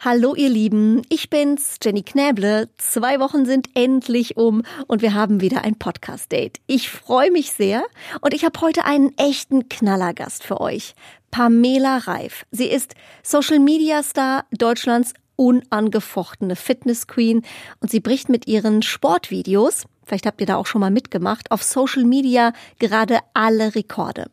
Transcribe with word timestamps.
Hallo 0.00 0.36
ihr 0.36 0.48
Lieben, 0.48 1.02
ich 1.08 1.28
bin's, 1.28 1.78
Jenny 1.82 2.04
Knäble. 2.04 2.68
Zwei 2.78 3.18
Wochen 3.18 3.44
sind 3.46 3.68
endlich 3.74 4.36
um 4.36 4.62
und 4.86 5.02
wir 5.02 5.12
haben 5.12 5.40
wieder 5.40 5.64
ein 5.64 5.74
Podcast-Date. 5.74 6.60
Ich 6.68 6.88
freue 6.88 7.32
mich 7.32 7.50
sehr 7.50 7.82
und 8.20 8.32
ich 8.32 8.44
habe 8.44 8.60
heute 8.60 8.84
einen 8.84 9.12
echten 9.18 9.68
Knallergast 9.68 10.44
für 10.44 10.60
euch. 10.60 10.94
Pamela 11.32 11.96
Reif. 11.96 12.46
Sie 12.52 12.68
ist 12.68 12.94
Social-Media-Star 13.24 14.44
Deutschlands 14.52 15.14
unangefochtene 15.38 16.56
Fitness-Queen 16.56 17.42
und 17.80 17.90
sie 17.90 18.00
bricht 18.00 18.28
mit 18.28 18.46
ihren 18.46 18.82
Sportvideos 18.82 19.86
vielleicht 20.08 20.26
habt 20.26 20.40
ihr 20.40 20.46
da 20.46 20.56
auch 20.56 20.66
schon 20.66 20.80
mal 20.80 20.90
mitgemacht, 20.90 21.50
auf 21.50 21.62
Social 21.62 22.04
Media 22.04 22.52
gerade 22.78 23.18
alle 23.34 23.74
Rekorde. 23.74 24.26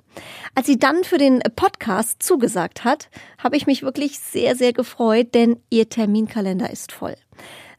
Als 0.55 0.67
sie 0.67 0.79
dann 0.79 1.03
für 1.03 1.17
den 1.17 1.41
Podcast 1.55 2.23
zugesagt 2.23 2.83
hat, 2.83 3.09
habe 3.37 3.57
ich 3.57 3.67
mich 3.67 3.83
wirklich 3.83 4.19
sehr, 4.19 4.55
sehr 4.55 4.73
gefreut, 4.73 5.35
denn 5.35 5.57
ihr 5.69 5.89
Terminkalender 5.89 6.69
ist 6.69 6.91
voll. 6.91 7.15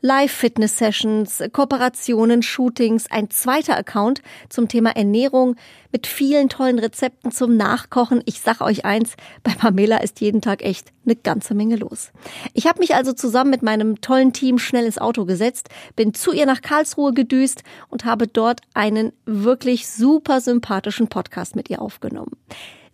Live-Fitness-Sessions, 0.06 1.42
Kooperationen, 1.52 2.40
Shootings, 2.40 3.10
ein 3.10 3.28
zweiter 3.28 3.76
Account 3.76 4.22
zum 4.48 4.68
Thema 4.68 4.90
Ernährung 4.90 5.56
mit 5.90 6.06
vielen 6.06 6.48
tollen 6.48 6.78
Rezepten 6.78 7.32
zum 7.32 7.56
Nachkochen. 7.56 8.22
Ich 8.24 8.40
sag 8.40 8.60
euch 8.60 8.84
eins, 8.84 9.14
bei 9.42 9.52
Pamela 9.52 9.96
ist 9.96 10.20
jeden 10.20 10.42
Tag 10.42 10.62
echt 10.62 10.92
eine 11.04 11.16
ganze 11.16 11.54
Menge 11.54 11.74
los. 11.74 12.12
Ich 12.54 12.68
habe 12.68 12.78
mich 12.78 12.94
also 12.94 13.14
zusammen 13.14 13.50
mit 13.50 13.62
meinem 13.62 14.00
tollen 14.00 14.32
Team 14.32 14.60
schnell 14.60 14.86
ins 14.86 14.98
Auto 14.98 15.24
gesetzt, 15.24 15.70
bin 15.96 16.14
zu 16.14 16.30
ihr 16.30 16.46
nach 16.46 16.62
Karlsruhe 16.62 17.12
gedüst 17.12 17.64
und 17.88 18.04
habe 18.04 18.28
dort 18.28 18.60
einen 18.74 19.12
wirklich 19.24 19.88
super 19.88 20.40
sympathischen 20.40 21.08
Podcast 21.08 21.56
mit 21.56 21.68
ihr 21.68 21.82
aufgenommen. 21.82 22.36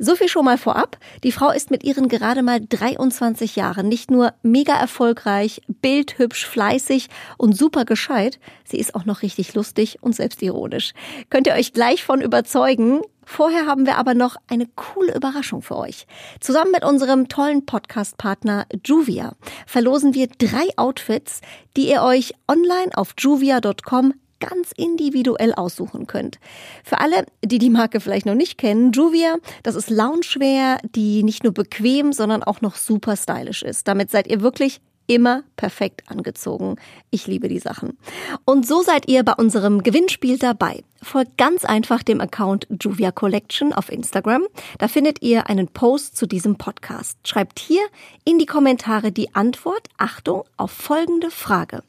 So 0.05 0.17
viel 0.17 0.27
schon 0.27 0.45
mal 0.45 0.59
vorab. 0.59 0.99
Die 1.23 1.31
Frau 1.31 1.53
ist 1.53 1.71
mit 1.71 1.85
ihren 1.85 2.09
gerade 2.09 2.43
mal 2.43 2.59
23 2.61 3.55
Jahren 3.55 3.87
nicht 3.87 4.11
nur 4.11 4.35
mega 4.43 4.75
erfolgreich, 4.75 5.63
bildhübsch, 5.69 6.45
fleißig 6.45 7.09
und 7.39 7.57
super 7.57 7.85
gescheit, 7.85 8.41
sie 8.65 8.79
ist 8.79 8.97
auch 8.97 9.05
noch 9.05 9.23
richtig 9.23 9.55
lustig 9.55 9.99
und 10.01 10.17
selbstironisch. 10.17 10.93
Könnt 11.31 11.47
ihr 11.47 11.53
euch 11.53 11.73
gleich 11.73 12.03
von 12.03 12.21
überzeugen. 12.21 13.03
Vorher 13.25 13.67
haben 13.67 13.87
wir 13.87 13.97
aber 13.97 14.15
noch 14.15 14.35
eine 14.49 14.67
coole 14.75 15.15
Überraschung 15.15 15.63
für 15.63 15.77
euch. 15.77 16.09
Zusammen 16.41 16.73
mit 16.73 16.85
unserem 16.85 17.29
tollen 17.29 17.65
Podcast-Partner 17.65 18.67
Juvia 18.85 19.35
verlosen 19.69 20.15
wir 20.15 20.27
drei 20.27 20.67
Outfits, 20.79 21.43
die 21.77 21.89
ihr 21.89 22.03
euch 22.03 22.35
online 22.49 22.91
auf 22.97 23.15
juvia.com 23.17 24.15
ganz 24.43 24.73
individuell 24.77 25.55
aussuchen 25.55 26.07
könnt. 26.07 26.39
Für 26.85 26.99
alle, 26.99 27.25
die 27.45 27.59
die 27.59 27.71
Marke 27.71 28.01
vielleicht 28.01 28.27
noch 28.27 28.35
nicht 28.35 28.59
kennen, 28.59 28.93
Juvia, 28.93 29.37
das 29.63 29.77
ist 29.77 29.89
Loungewear, 29.89 30.79
die 30.95 31.23
nicht 31.23 31.45
nur 31.45 31.55
bequem, 31.55 32.13
sondern 32.13 32.43
auch 32.43 32.61
noch 32.61 32.75
super 32.75 33.17
stylisch 33.17 33.63
ist. 33.63 33.87
Damit 33.87 34.11
seid 34.11 34.27
ihr 34.27 34.43
wirklich 34.43 34.81
immer 35.07 35.43
perfekt 35.57 36.03
angezogen. 36.09 36.77
Ich 37.11 37.27
liebe 37.27 37.49
die 37.49 37.59
Sachen. 37.59 37.99
Und 38.45 38.67
so 38.67 38.83
seid 38.83 39.09
ihr 39.09 39.23
bei 39.25 39.35
unserem 39.35 39.83
Gewinnspiel 39.83 40.39
dabei. 40.39 40.83
Folgt 41.03 41.37
ganz 41.37 41.65
einfach 41.65 42.03
dem 42.03 42.21
Account 42.21 42.67
Juvia 42.81 43.11
Collection 43.11 43.73
auf 43.73 43.91
Instagram. 43.91 44.47
Da 44.79 44.89
findet 44.89 45.23
ihr 45.23 45.49
einen 45.49 45.69
Post 45.69 46.17
zu 46.17 46.27
diesem 46.27 46.57
Podcast. 46.57 47.19
Schreibt 47.27 47.59
hier 47.59 47.83
in 48.25 48.39
die 48.39 48.47
Kommentare 48.47 49.13
die 49.13 49.35
Antwort, 49.35 49.89
Achtung, 49.99 50.45
auf 50.57 50.71
folgende 50.71 51.31
Frage. 51.31 51.83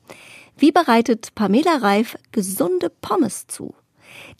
Wie 0.64 0.72
bereitet 0.72 1.36
Pamela 1.36 1.76
Reif 1.82 2.18
gesunde 2.32 2.90
Pommes 2.90 3.48
zu? 3.48 3.76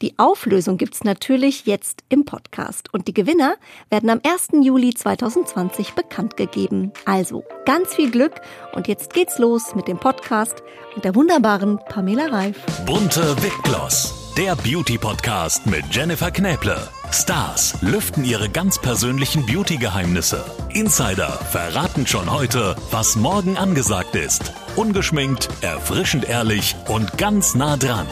Die 0.00 0.18
Auflösung 0.18 0.78
gibt's 0.78 1.04
natürlich 1.04 1.66
jetzt 1.66 2.02
im 2.08 2.24
Podcast 2.24 2.88
und 2.94 3.08
die 3.08 3.12
Gewinner 3.12 3.56
werden 3.90 4.08
am 4.08 4.22
1. 4.24 4.64
Juli 4.64 4.94
2020 4.94 5.92
bekannt 5.92 6.38
gegeben. 6.38 6.94
Also 7.04 7.44
ganz 7.66 7.94
viel 7.94 8.10
Glück 8.10 8.40
und 8.72 8.88
jetzt 8.88 9.12
geht's 9.12 9.38
los 9.38 9.74
mit 9.74 9.86
dem 9.86 9.98
Podcast 9.98 10.62
und 10.94 11.04
der 11.04 11.14
wunderbaren 11.14 11.78
Pamela 11.90 12.28
Reif. 12.28 12.56
Bunte 12.86 13.36
Wipgloss, 13.42 14.32
der 14.38 14.56
Beauty-Podcast 14.56 15.66
mit 15.66 15.84
Jennifer 15.90 16.30
Knäble. 16.30 16.88
Stars 17.10 17.76
lüften 17.80 18.24
ihre 18.24 18.48
ganz 18.48 18.80
persönlichen 18.80 19.46
Beauty-Geheimnisse. 19.46 20.44
Insider 20.70 21.28
verraten 21.28 22.06
schon 22.06 22.30
heute, 22.30 22.76
was 22.90 23.16
morgen 23.16 23.56
angesagt 23.56 24.16
ist. 24.16 24.52
Ungeschminkt, 24.76 25.48
erfrischend 25.60 26.28
ehrlich 26.28 26.74
und 26.88 27.16
ganz 27.18 27.54
nah 27.54 27.76
dran. 27.76 28.06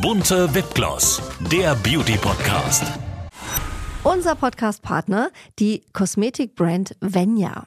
Bunte 0.00 0.54
Wipgloss, 0.54 1.22
der 1.52 1.74
Beauty-Podcast. 1.76 2.84
Unser 4.04 4.34
Podcast-Partner, 4.34 5.30
die 5.58 5.82
Kosmetikbrand 5.92 6.96
Venya. 7.00 7.66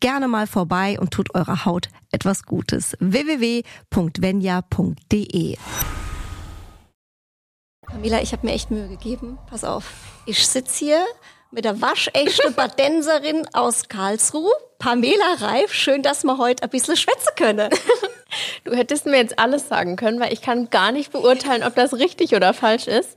gerne 0.00 0.28
mal 0.28 0.46
vorbei 0.46 0.98
und 1.00 1.10
tut 1.10 1.34
eurer 1.34 1.64
Haut 1.64 1.88
etwas 2.12 2.44
Gutes. 2.44 2.96
www.venya.de 3.00 3.66
Camila, 7.86 8.20
ich 8.20 8.32
habe 8.32 8.46
mir 8.46 8.52
echt 8.52 8.70
Mühe 8.70 8.88
gegeben. 8.88 9.38
Pass 9.48 9.64
auf. 9.64 9.92
Ich 10.26 10.46
sitze 10.46 10.84
hier 10.84 11.04
mit 11.50 11.64
der 11.64 11.80
waschechte 11.80 12.50
Badenserin 12.56 13.46
aus 13.52 13.88
Karlsruhe, 13.88 14.52
Pamela 14.78 15.34
Reif. 15.38 15.72
Schön, 15.72 16.02
dass 16.02 16.24
wir 16.24 16.38
heute 16.38 16.64
ein 16.64 16.70
bisschen 16.70 16.96
schwätzen 16.96 17.34
können. 17.36 17.70
Du 18.64 18.74
hättest 18.74 19.06
mir 19.06 19.16
jetzt 19.18 19.38
alles 19.38 19.68
sagen 19.68 19.96
können, 19.96 20.18
weil 20.20 20.32
ich 20.32 20.42
kann 20.42 20.68
gar 20.68 20.90
nicht 20.90 21.12
beurteilen, 21.12 21.62
ob 21.62 21.76
das 21.76 21.94
richtig 21.94 22.34
oder 22.34 22.52
falsch 22.52 22.88
ist 22.88 23.16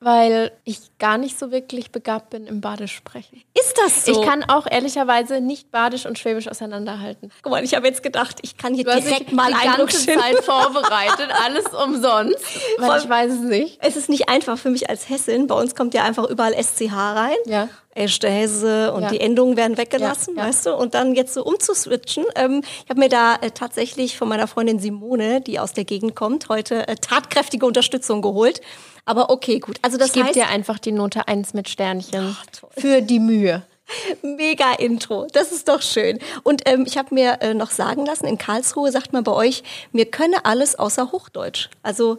weil 0.00 0.52
ich 0.64 0.78
gar 0.98 1.18
nicht 1.18 1.38
so 1.38 1.50
wirklich 1.50 1.90
begabt 1.90 2.30
bin 2.30 2.46
im 2.46 2.60
Badisch 2.60 2.94
sprechen. 2.94 3.42
Ist 3.58 3.76
das 3.78 4.04
so? 4.04 4.12
Ich 4.12 4.26
kann 4.26 4.44
auch 4.44 4.66
ehrlicherweise 4.70 5.40
nicht 5.40 5.70
Badisch 5.70 6.06
und 6.06 6.18
Schwäbisch 6.18 6.48
auseinanderhalten. 6.48 7.32
Guck 7.42 7.52
mal, 7.52 7.64
ich 7.64 7.74
habe 7.74 7.86
jetzt 7.86 8.02
gedacht, 8.02 8.38
ich 8.42 8.56
kann 8.56 8.74
hier 8.74 8.84
du 8.84 9.00
direkt 9.00 9.32
mal 9.32 9.52
die 9.52 9.66
ganze 9.66 10.06
Zeit 10.06 10.38
vorbereitet, 10.44 11.30
alles 11.44 11.66
umsonst, 11.66 12.44
weil 12.78 12.88
Voll, 12.88 12.98
ich 12.98 13.08
weiß 13.08 13.32
es 13.32 13.40
nicht. 13.40 13.78
Es 13.80 13.96
ist 13.96 14.08
nicht 14.08 14.28
einfach 14.28 14.56
für 14.56 14.70
mich 14.70 14.88
als 14.88 15.08
Hessin. 15.08 15.46
Bei 15.48 15.56
uns 15.56 15.74
kommt 15.74 15.94
ja 15.94 16.04
einfach 16.04 16.24
überall 16.28 16.54
SCH 16.54 16.92
rein. 16.92 17.36
Ja. 17.46 17.68
Echte 17.98 18.28
Hesse 18.28 18.92
und 18.92 19.02
ja. 19.02 19.10
die 19.10 19.20
Endungen 19.20 19.56
werden 19.56 19.76
weggelassen, 19.76 20.36
ja, 20.36 20.42
ja. 20.42 20.48
weißt 20.48 20.66
du? 20.66 20.74
Und 20.74 20.94
dann 20.94 21.14
jetzt 21.14 21.34
so 21.34 21.44
umzuswitchen. 21.44 22.24
Ähm, 22.36 22.62
ich 22.84 22.90
habe 22.90 23.00
mir 23.00 23.08
da 23.08 23.36
äh, 23.36 23.50
tatsächlich 23.50 24.16
von 24.16 24.28
meiner 24.28 24.46
Freundin 24.46 24.78
Simone, 24.78 25.40
die 25.40 25.58
aus 25.58 25.72
der 25.72 25.84
Gegend 25.84 26.14
kommt, 26.14 26.48
heute 26.48 26.86
äh, 26.86 26.94
tatkräftige 26.96 27.66
Unterstützung 27.66 28.22
geholt. 28.22 28.60
Aber 29.04 29.30
okay, 29.30 29.58
gut. 29.58 29.78
Also 29.82 29.98
das 29.98 30.08
ich 30.08 30.12
gebe 30.14 30.32
dir 30.32 30.48
einfach 30.48 30.78
die 30.78 30.92
Note 30.92 31.26
1 31.28 31.54
mit 31.54 31.68
Sternchen 31.68 32.36
oh, 32.62 32.66
für 32.78 33.02
die 33.02 33.18
Mühe. 33.18 33.62
Mega 34.22 34.74
Intro, 34.74 35.26
das 35.32 35.50
ist 35.50 35.68
doch 35.68 35.82
schön. 35.82 36.18
Und 36.42 36.68
ähm, 36.68 36.84
ich 36.86 36.98
habe 36.98 37.14
mir 37.14 37.38
äh, 37.40 37.54
noch 37.54 37.70
sagen 37.70 38.06
lassen, 38.06 38.26
in 38.26 38.38
Karlsruhe 38.38 38.92
sagt 38.92 39.12
man 39.12 39.24
bei 39.24 39.32
euch, 39.32 39.62
mir 39.92 40.06
könne 40.06 40.44
alles 40.44 40.78
außer 40.78 41.10
Hochdeutsch. 41.12 41.70
Also 41.82 42.18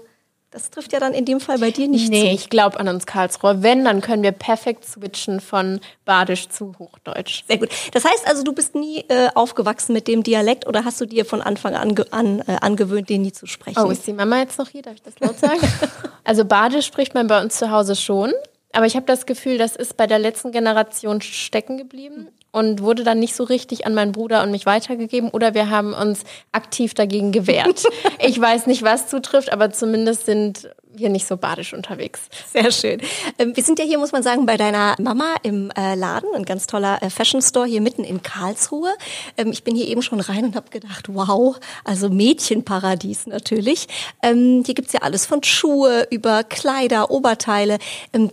das 0.51 0.71
trifft 0.71 0.93
ja 0.93 0.99
dann 0.99 1.13
in 1.13 1.25
dem 1.25 1.39
Fall 1.39 1.59
bei 1.59 1.69
dir 1.69 1.87
nicht 1.87 2.09
nee, 2.09 2.21
zu. 2.21 2.25
Nee, 2.25 2.33
ich 2.33 2.49
glaube 2.49 2.79
an 2.79 2.87
uns 2.87 3.05
Karlsruhe. 3.05 3.61
Wenn, 3.61 3.85
dann 3.85 4.01
können 4.01 4.23
wir 4.23 4.31
perfekt 4.31 4.83
switchen 4.83 5.41
von 5.41 5.79
Badisch 6.05 6.49
zu 6.49 6.73
Hochdeutsch. 6.79 7.43
Sehr 7.47 7.59
gut. 7.59 7.69
Das 7.93 8.03
heißt 8.03 8.27
also, 8.27 8.43
du 8.43 8.53
bist 8.53 8.73
nie 8.73 9.05
äh, 9.09 9.29
aufgewachsen 9.35 9.93
mit 9.93 10.07
dem 10.07 10.23
Dialekt 10.23 10.65
oder 10.65 10.85
hast 10.85 10.99
du 10.99 11.05
dir 11.05 11.25
von 11.25 11.41
Anfang 11.41 11.75
an, 11.75 11.95
an 12.09 12.39
äh, 12.47 12.57
angewöhnt, 12.61 13.09
den 13.09 13.21
nie 13.21 13.31
zu 13.31 13.45
sprechen? 13.45 13.79
Oh, 13.79 13.91
ist 13.91 14.07
die 14.07 14.13
Mama 14.13 14.39
jetzt 14.39 14.57
noch 14.57 14.69
hier? 14.69 14.81
Darf 14.81 14.95
ich 14.95 15.03
das 15.03 15.19
laut 15.19 15.37
sagen? 15.37 15.59
also 16.23 16.45
Badisch 16.45 16.87
spricht 16.87 17.13
man 17.13 17.27
bei 17.27 17.41
uns 17.41 17.57
zu 17.57 17.69
Hause 17.69 17.95
schon. 17.95 18.33
Aber 18.71 18.85
ich 18.85 18.95
habe 18.95 19.05
das 19.05 19.25
Gefühl, 19.25 19.57
das 19.57 19.75
ist 19.75 19.97
bei 19.97 20.05
der 20.05 20.19
letzten 20.19 20.51
Generation 20.51 21.21
stecken 21.21 21.77
geblieben 21.77 22.27
und 22.51 22.81
wurde 22.81 23.03
dann 23.03 23.19
nicht 23.19 23.35
so 23.35 23.43
richtig 23.43 23.85
an 23.85 23.93
meinen 23.95 24.11
Bruder 24.11 24.43
und 24.43 24.51
mich 24.51 24.65
weitergegeben 24.65 25.29
oder 25.29 25.53
wir 25.53 25.69
haben 25.69 25.93
uns 25.93 26.23
aktiv 26.51 26.93
dagegen 26.93 27.31
gewehrt. 27.31 27.83
ich 28.19 28.39
weiß 28.39 28.67
nicht, 28.67 28.83
was 28.83 29.07
zutrifft, 29.07 29.51
aber 29.51 29.71
zumindest 29.71 30.25
sind 30.25 30.69
wir 30.99 31.09
nicht 31.09 31.27
so 31.27 31.37
badisch 31.37 31.73
unterwegs. 31.73 32.21
Sehr 32.51 32.71
schön. 32.71 33.01
Ähm, 33.37 33.55
wir 33.55 33.63
sind 33.63 33.79
ja 33.79 33.85
hier, 33.85 33.97
muss 33.97 34.11
man 34.11 34.23
sagen, 34.23 34.45
bei 34.45 34.57
deiner 34.57 34.95
Mama 34.99 35.35
im 35.43 35.71
äh, 35.71 35.95
Laden, 35.95 36.29
ein 36.35 36.45
ganz 36.45 36.67
toller 36.67 37.01
äh, 37.01 37.09
Fashion 37.09 37.41
Store 37.41 37.65
hier 37.65 37.81
mitten 37.81 38.03
in 38.03 38.21
Karlsruhe. 38.21 38.91
Ähm, 39.37 39.51
ich 39.51 39.63
bin 39.63 39.75
hier 39.75 39.87
eben 39.87 40.01
schon 40.01 40.19
rein 40.19 40.45
und 40.45 40.55
habe 40.55 40.69
gedacht, 40.69 41.07
wow, 41.09 41.57
also 41.83 42.09
Mädchenparadies 42.09 43.27
natürlich. 43.27 43.87
Ähm, 44.21 44.63
hier 44.65 44.75
gibt's 44.75 44.93
ja 44.93 45.01
alles 45.01 45.25
von 45.25 45.43
Schuhe 45.43 46.07
über 46.09 46.43
Kleider, 46.43 47.11
Oberteile. 47.11 47.77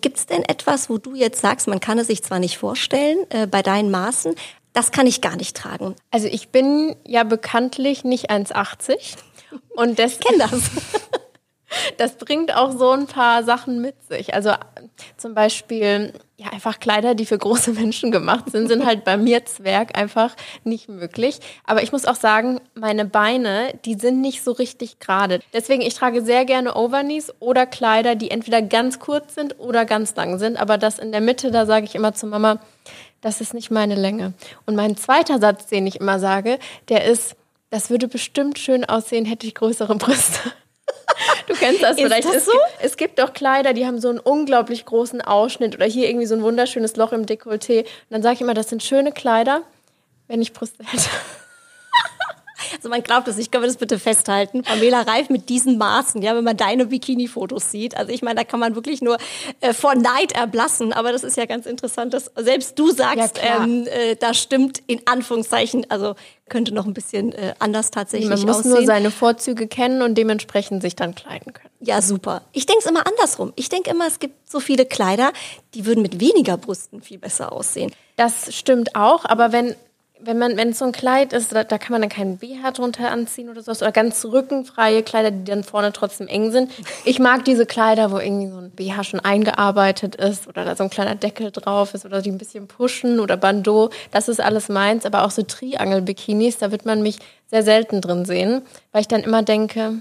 Gibt's 0.00 0.26
denn 0.26 0.42
etwas, 0.42 0.90
wo 0.90 0.98
du 0.98 1.14
jetzt 1.14 1.40
sagst, 1.40 1.68
man 1.68 1.80
kann 1.80 1.98
es 1.98 2.08
sich 2.08 2.22
zwar 2.22 2.38
nicht 2.38 2.58
vorstellen 2.58 3.18
äh, 3.30 3.46
bei 3.46 3.62
deinen 3.62 3.90
Maßen, 3.90 4.34
das 4.76 4.92
kann 4.92 5.06
ich 5.06 5.22
gar 5.22 5.36
nicht 5.36 5.56
tragen. 5.56 5.94
Also 6.10 6.26
ich 6.26 6.50
bin 6.50 6.94
ja 7.06 7.24
bekanntlich 7.24 8.04
nicht 8.04 8.30
1,80 8.30 9.16
und 9.74 9.98
das 9.98 10.18
kenne 10.20 10.38
das. 10.38 10.52
Das 11.96 12.16
bringt 12.16 12.54
auch 12.54 12.72
so 12.72 12.90
ein 12.90 13.06
paar 13.06 13.42
Sachen 13.42 13.80
mit 13.80 13.94
sich. 14.08 14.34
Also 14.34 14.52
zum 15.16 15.34
Beispiel, 15.34 16.12
ja, 16.36 16.48
einfach 16.50 16.78
Kleider, 16.78 17.14
die 17.14 17.26
für 17.26 17.38
große 17.38 17.72
Menschen 17.72 18.10
gemacht 18.10 18.50
sind, 18.50 18.68
sind 18.68 18.86
halt 18.86 19.04
bei 19.04 19.16
mir 19.16 19.44
Zwerg 19.44 19.98
einfach 19.98 20.36
nicht 20.64 20.88
möglich. 20.88 21.40
Aber 21.64 21.82
ich 21.82 21.92
muss 21.92 22.04
auch 22.04 22.14
sagen, 22.14 22.60
meine 22.74 23.04
Beine, 23.04 23.72
die 23.84 23.94
sind 23.94 24.20
nicht 24.20 24.44
so 24.44 24.52
richtig 24.52 25.00
gerade. 25.00 25.40
Deswegen, 25.52 25.82
ich 25.82 25.94
trage 25.94 26.22
sehr 26.22 26.44
gerne 26.44 26.76
Overknees 26.76 27.34
oder 27.40 27.66
Kleider, 27.66 28.14
die 28.14 28.30
entweder 28.30 28.62
ganz 28.62 29.00
kurz 29.00 29.34
sind 29.34 29.58
oder 29.58 29.84
ganz 29.84 30.14
lang 30.14 30.38
sind. 30.38 30.56
Aber 30.56 30.78
das 30.78 30.98
in 30.98 31.12
der 31.12 31.20
Mitte, 31.20 31.50
da 31.50 31.66
sage 31.66 31.86
ich 31.86 31.94
immer 31.94 32.14
zu 32.14 32.26
Mama, 32.26 32.58
das 33.20 33.40
ist 33.40 33.54
nicht 33.54 33.70
meine 33.70 33.96
Länge. 33.96 34.34
Und 34.66 34.76
mein 34.76 34.96
zweiter 34.96 35.40
Satz, 35.40 35.66
den 35.66 35.86
ich 35.86 36.00
immer 36.00 36.20
sage, 36.20 36.58
der 36.88 37.04
ist, 37.04 37.34
das 37.70 37.90
würde 37.90 38.06
bestimmt 38.06 38.58
schön 38.58 38.84
aussehen, 38.84 39.24
hätte 39.24 39.46
ich 39.46 39.54
größere 39.54 39.96
Brüste. 39.96 40.52
Du 41.46 41.54
kennst 41.54 41.82
das 41.82 41.96
Ist 41.96 42.02
vielleicht. 42.02 42.26
das 42.26 42.36
es, 42.36 42.44
so? 42.46 42.52
gibt, 42.52 42.64
es 42.80 42.96
gibt 42.96 43.18
doch 43.18 43.32
Kleider, 43.32 43.72
die 43.72 43.86
haben 43.86 44.00
so 44.00 44.08
einen 44.08 44.18
unglaublich 44.18 44.84
großen 44.84 45.20
Ausschnitt 45.20 45.74
oder 45.74 45.86
hier 45.86 46.08
irgendwie 46.08 46.26
so 46.26 46.34
ein 46.34 46.42
wunderschönes 46.42 46.96
Loch 46.96 47.12
im 47.12 47.26
Dekolleté. 47.26 47.80
Und 47.80 47.86
dann 48.10 48.22
sage 48.22 48.34
ich 48.34 48.40
immer, 48.40 48.54
das 48.54 48.68
sind 48.68 48.82
schöne 48.82 49.12
Kleider, 49.12 49.62
wenn 50.28 50.42
ich 50.42 50.52
Brüste 50.52 50.84
hätte. 50.84 51.08
Also 52.76 52.88
man 52.88 53.02
glaubt 53.02 53.28
es, 53.28 53.38
ich 53.38 53.50
kann 53.50 53.60
mir 53.60 53.66
das 53.66 53.76
bitte 53.76 53.98
festhalten. 53.98 54.62
Pamela 54.62 55.02
Reif 55.02 55.30
mit 55.30 55.48
diesen 55.48 55.78
Maßen, 55.78 56.22
ja, 56.22 56.34
wenn 56.36 56.44
man 56.44 56.56
deine 56.56 56.86
Bikini-Fotos 56.86 57.70
sieht. 57.70 57.96
Also 57.96 58.12
ich 58.12 58.22
meine, 58.22 58.36
da 58.36 58.44
kann 58.44 58.60
man 58.60 58.74
wirklich 58.74 59.00
nur 59.02 59.18
äh, 59.60 59.72
vor 59.72 59.94
Neid 59.94 60.32
erblassen. 60.32 60.92
Aber 60.92 61.12
das 61.12 61.24
ist 61.24 61.36
ja 61.36 61.46
ganz 61.46 61.66
interessant, 61.66 62.14
dass 62.14 62.30
selbst 62.36 62.78
du 62.78 62.90
sagst, 62.90 63.38
Ja, 63.38 63.64
ähm, 63.64 63.86
äh, 63.86 64.16
da 64.16 64.34
stimmt 64.34 64.82
in 64.86 65.00
Anführungszeichen, 65.06 65.86
also 65.90 66.14
könnte 66.48 66.72
noch 66.72 66.86
ein 66.86 66.94
bisschen 66.94 67.32
äh, 67.32 67.54
anders 67.58 67.90
tatsächlich 67.90 68.28
Man 68.30 68.40
muss 68.42 68.58
aussehen. 68.58 68.70
nur 68.72 68.86
seine 68.86 69.10
Vorzüge 69.10 69.66
kennen 69.66 70.02
und 70.02 70.14
dementsprechend 70.16 70.80
sich 70.82 70.94
dann 70.94 71.14
kleiden 71.14 71.52
können. 71.52 71.70
Ja, 71.80 72.00
super. 72.00 72.42
Ich 72.52 72.66
denke 72.66 72.82
es 72.84 72.90
immer 72.90 73.06
andersrum. 73.06 73.52
Ich 73.56 73.68
denke 73.68 73.90
immer, 73.90 74.06
es 74.06 74.20
gibt 74.20 74.48
so 74.48 74.60
viele 74.60 74.86
Kleider, 74.86 75.32
die 75.74 75.86
würden 75.86 76.02
mit 76.02 76.20
weniger 76.20 76.56
Brüsten 76.56 77.02
viel 77.02 77.18
besser 77.18 77.52
aussehen. 77.52 77.92
Das 78.16 78.54
stimmt 78.54 78.94
auch, 78.94 79.24
aber 79.24 79.50
wenn 79.52 79.74
wenn 80.20 80.38
man 80.38 80.56
wenn 80.56 80.70
es 80.70 80.78
so 80.78 80.84
ein 80.84 80.92
Kleid 80.92 81.32
ist, 81.32 81.54
da, 81.54 81.64
da 81.64 81.78
kann 81.78 81.92
man 81.92 82.00
dann 82.00 82.10
keinen 82.10 82.38
BH 82.38 82.72
drunter 82.72 83.10
anziehen 83.10 83.48
oder 83.48 83.62
sowas 83.62 83.82
oder 83.82 83.92
ganz 83.92 84.24
rückenfreie 84.24 85.02
Kleider, 85.02 85.30
die 85.30 85.44
dann 85.44 85.62
vorne 85.62 85.92
trotzdem 85.92 86.26
eng 86.28 86.52
sind. 86.52 86.72
Ich 87.04 87.18
mag 87.18 87.44
diese 87.44 87.66
Kleider, 87.66 88.10
wo 88.10 88.18
irgendwie 88.18 88.50
so 88.50 88.58
ein 88.58 88.70
BH 88.70 89.04
schon 89.04 89.20
eingearbeitet 89.20 90.16
ist 90.16 90.48
oder 90.48 90.64
da 90.64 90.74
so 90.74 90.84
ein 90.84 90.90
kleiner 90.90 91.14
Deckel 91.14 91.50
drauf 91.50 91.94
ist 91.94 92.06
oder 92.06 92.22
die 92.22 92.30
ein 92.30 92.38
bisschen 92.38 92.66
pushen 92.66 93.20
oder 93.20 93.36
Bandeau. 93.36 93.90
Das 94.10 94.28
ist 94.28 94.40
alles 94.40 94.68
meins, 94.68 95.04
aber 95.04 95.24
auch 95.24 95.30
so 95.30 95.42
Triangel-Bikinis, 95.42 96.58
da 96.58 96.70
wird 96.70 96.86
man 96.86 97.02
mich 97.02 97.18
sehr 97.46 97.62
selten 97.62 98.00
drin 98.00 98.24
sehen, 98.24 98.62
weil 98.92 99.02
ich 99.02 99.08
dann 99.08 99.22
immer 99.22 99.42
denke, 99.42 100.00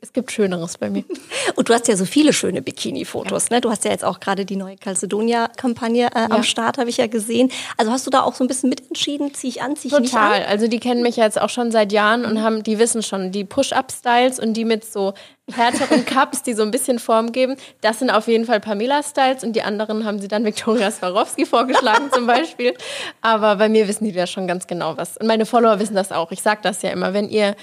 es 0.00 0.12
gibt 0.12 0.32
Schöneres 0.32 0.78
bei 0.78 0.90
mir. 0.90 1.04
Und 1.56 1.68
du 1.68 1.74
hast 1.74 1.88
ja 1.88 1.96
so 1.96 2.04
viele 2.04 2.32
schöne 2.32 2.62
Bikini-Fotos. 2.62 3.50
Ne? 3.50 3.60
Du 3.60 3.70
hast 3.70 3.84
ja 3.84 3.90
jetzt 3.90 4.04
auch 4.04 4.20
gerade 4.20 4.44
die 4.44 4.56
neue 4.56 4.76
Calcedonia-Kampagne 4.76 6.08
äh, 6.14 6.26
am 6.30 6.42
Start, 6.42 6.78
habe 6.78 6.88
ich 6.88 6.96
ja 6.96 7.06
gesehen. 7.06 7.50
Also 7.76 7.92
hast 7.92 8.06
du 8.06 8.10
da 8.10 8.22
auch 8.22 8.34
so 8.34 8.44
ein 8.44 8.48
bisschen 8.48 8.70
mitentschieden, 8.70 9.34
ziehe 9.34 9.50
ich 9.50 9.62
an, 9.62 9.76
ziehe 9.76 9.92
ich 9.92 10.00
nicht 10.00 10.14
an? 10.14 10.32
Total. 10.32 10.44
Also 10.46 10.68
die 10.68 10.80
kennen 10.80 11.02
mich 11.02 11.16
ja 11.16 11.24
jetzt 11.24 11.40
auch 11.40 11.50
schon 11.50 11.70
seit 11.70 11.92
Jahren 11.92 12.24
und 12.24 12.42
haben, 12.42 12.62
die 12.62 12.78
wissen 12.78 13.02
schon, 13.02 13.30
die 13.32 13.44
Push-Up-Styles 13.44 14.38
und 14.38 14.54
die 14.54 14.64
mit 14.64 14.84
so 14.84 15.12
härteren 15.52 16.04
Cups, 16.06 16.42
die 16.42 16.54
so 16.54 16.62
ein 16.62 16.70
bisschen 16.70 16.98
Form 16.98 17.32
geben, 17.32 17.56
das 17.80 17.98
sind 17.98 18.10
auf 18.10 18.28
jeden 18.28 18.44
Fall 18.44 18.60
Pamela-Styles 18.60 19.44
und 19.44 19.54
die 19.54 19.62
anderen 19.62 20.04
haben 20.04 20.20
sie 20.20 20.28
dann 20.28 20.44
Viktoria 20.44 20.90
Swarovski 20.90 21.44
vorgeschlagen 21.44 22.10
zum 22.12 22.26
Beispiel. 22.28 22.74
Aber 23.20 23.56
bei 23.56 23.68
mir 23.68 23.88
wissen 23.88 24.04
die 24.04 24.12
ja 24.12 24.26
schon 24.26 24.46
ganz 24.46 24.66
genau 24.66 24.96
was. 24.96 25.16
Und 25.16 25.26
meine 25.26 25.46
Follower 25.46 25.78
wissen 25.78 25.94
das 25.94 26.12
auch. 26.12 26.30
Ich 26.32 26.42
sage 26.42 26.60
das 26.62 26.82
ja 26.82 26.90
immer, 26.90 27.12
wenn 27.12 27.28
ihr 27.28 27.56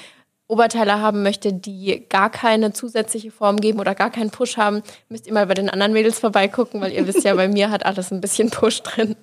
Oberteile 0.48 1.02
haben 1.02 1.24
möchtet, 1.24 1.66
die 1.66 2.06
gar 2.08 2.30
keine 2.30 2.72
zusätzliche 2.72 3.32
Form 3.32 3.58
geben 3.58 3.80
oder 3.80 3.96
gar 3.96 4.10
keinen 4.10 4.32
Push 4.32 4.58
haben, 4.58 4.82
müsst 5.10 5.28
ihr 5.28 5.34
mal 5.34 5.46
bei 5.46 5.54
den 5.54 5.70
anderen 5.70 5.92
Mädels 5.92 6.20
vorbeigucken, 6.20 6.80
weil 6.80 6.94
ihr 6.94 7.06
wisst 7.06 7.24
ja, 7.24 7.36
bei 7.36 7.50
mir 7.50 7.70
hat 7.70 7.86
alles 7.86 8.12
ein 8.12 8.22
bisschen 8.22 8.50
Push 8.50 8.82
drin. 8.84 9.16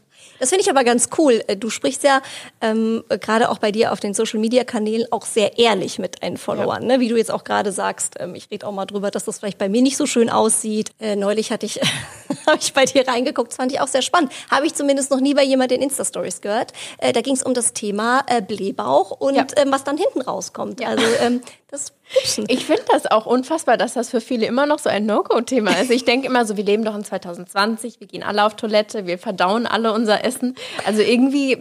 Das 0.44 0.50
finde 0.50 0.60
ich 0.62 0.68
aber 0.68 0.84
ganz 0.84 1.08
cool. 1.16 1.42
Äh, 1.46 1.56
Du 1.56 1.70
sprichst 1.70 2.02
ja 2.02 2.20
ähm, 2.60 3.02
gerade 3.08 3.48
auch 3.48 3.56
bei 3.56 3.72
dir 3.72 3.92
auf 3.92 4.00
den 4.00 4.12
Social 4.12 4.38
Media 4.38 4.62
Kanälen 4.62 5.06
auch 5.10 5.24
sehr 5.24 5.58
ehrlich 5.58 5.98
mit 5.98 6.22
deinen 6.22 6.36
Followern, 6.36 6.86
ne? 6.86 7.00
wie 7.00 7.08
du 7.08 7.16
jetzt 7.16 7.30
auch 7.30 7.44
gerade 7.44 7.72
sagst. 7.72 8.16
Ähm, 8.20 8.34
ich 8.34 8.50
rede 8.50 8.66
auch 8.66 8.72
mal 8.72 8.84
drüber, 8.84 9.10
dass 9.10 9.24
das 9.24 9.38
vielleicht 9.38 9.56
bei 9.56 9.70
mir 9.70 9.80
nicht 9.80 9.96
so 9.96 10.04
schön 10.04 10.28
aussieht. 10.28 10.90
Äh, 11.00 11.16
neulich 11.16 11.50
hatte 11.50 11.64
ich, 11.64 11.80
habe 12.46 12.58
ich 12.60 12.74
bei 12.74 12.84
dir 12.84 13.08
reingeguckt, 13.08 13.48
das 13.52 13.56
fand 13.56 13.72
ich 13.72 13.80
auch 13.80 13.88
sehr 13.88 14.02
spannend. 14.02 14.32
Habe 14.50 14.66
ich 14.66 14.74
zumindest 14.74 15.10
noch 15.10 15.20
nie 15.20 15.32
bei 15.32 15.44
jemand 15.44 15.72
in 15.72 15.80
Insta 15.80 16.04
Stories 16.04 16.42
gehört. 16.42 16.72
Äh, 16.98 17.14
da 17.14 17.22
ging 17.22 17.34
es 17.36 17.42
um 17.42 17.54
das 17.54 17.72
Thema 17.72 18.22
äh, 18.26 18.42
Blähbauch 18.42 19.12
und 19.12 19.36
Ja. 19.36 19.46
ähm, 19.56 19.72
was 19.72 19.84
dann 19.84 19.96
hinten 19.96 20.20
rauskommt. 20.20 20.84
Also 20.86 21.06
ähm, 21.22 21.40
das 21.74 21.92
Pupsen. 22.12 22.44
Ich 22.48 22.64
finde 22.66 22.82
das 22.92 23.06
auch 23.10 23.26
unfassbar, 23.26 23.76
dass 23.76 23.94
das 23.94 24.10
für 24.10 24.20
viele 24.20 24.46
immer 24.46 24.66
noch 24.66 24.78
so 24.78 24.88
ein 24.88 25.04
No-Go-Thema 25.06 25.72
ist. 25.80 25.90
Ich 25.90 26.04
denke 26.04 26.26
immer 26.26 26.46
so, 26.46 26.56
wir 26.56 26.64
leben 26.64 26.84
doch 26.84 26.94
in 26.94 27.04
2020, 27.04 28.00
wir 28.00 28.06
gehen 28.06 28.22
alle 28.22 28.44
auf 28.44 28.54
Toilette, 28.56 29.06
wir 29.06 29.18
verdauen 29.18 29.66
alle 29.66 29.92
unser 29.92 30.24
Essen. 30.24 30.54
Also 30.86 31.02
irgendwie, 31.02 31.58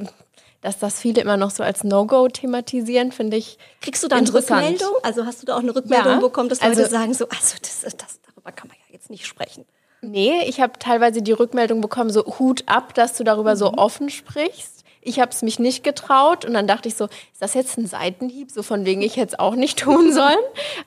dass 0.61 0.79
das 0.79 0.99
viele 0.99 1.21
immer 1.21 1.37
noch 1.37 1.49
so 1.51 1.63
als 1.63 1.83
No-Go 1.83 2.27
thematisieren, 2.29 3.11
finde 3.11 3.37
ich 3.37 3.57
Kriegst 3.81 4.03
du 4.03 4.07
da 4.07 4.17
eine. 4.17 4.33
Rückmeldung? 4.33 4.91
Also 5.03 5.25
hast 5.25 5.41
du 5.41 5.45
da 5.45 5.55
auch 5.55 5.59
eine 5.61 5.75
Rückmeldung 5.75 6.13
Ja. 6.13 6.19
bekommen, 6.19 6.49
dass 6.49 6.61
Leute 6.61 6.77
Also- 6.81 6.89
sagen 6.91 7.13
so, 7.13 7.27
also 7.29 7.55
das, 7.61 7.81
das, 7.81 8.19
darüber 8.25 8.51
kann 8.51 8.67
man 8.69 8.77
ja 8.77 8.93
jetzt 8.93 9.09
nicht 9.09 9.25
sprechen. 9.25 9.65
Nee, 10.05 10.43
ich 10.47 10.59
habe 10.59 10.73
teilweise 10.79 11.21
die 11.21 11.31
Rückmeldung 11.31 11.79
bekommen, 11.79 12.09
so 12.09 12.25
Hut 12.37 12.63
ab, 12.65 12.93
dass 12.93 13.13
du 13.15 13.23
darüber 13.23 13.55
so 13.55 13.71
offen 13.73 14.09
sprichst. 14.09 14.72
Ich 15.05 15.19
habe 15.19 15.31
es 15.31 15.41
mich 15.41 15.59
nicht 15.59 15.83
getraut 15.83 16.45
und 16.45 16.53
dann 16.53 16.67
dachte 16.67 16.87
ich 16.87 16.95
so, 16.95 17.05
ist 17.05 17.41
das 17.41 17.53
jetzt 17.53 17.77
ein 17.77 17.85
Seitenhieb, 17.87 18.51
so 18.51 18.63
von 18.63 18.85
wegen 18.85 19.01
ich 19.01 19.15
jetzt 19.15 19.39
auch 19.39 19.55
nicht 19.55 19.79
tun 19.83 20.13
sollen? 20.13 20.37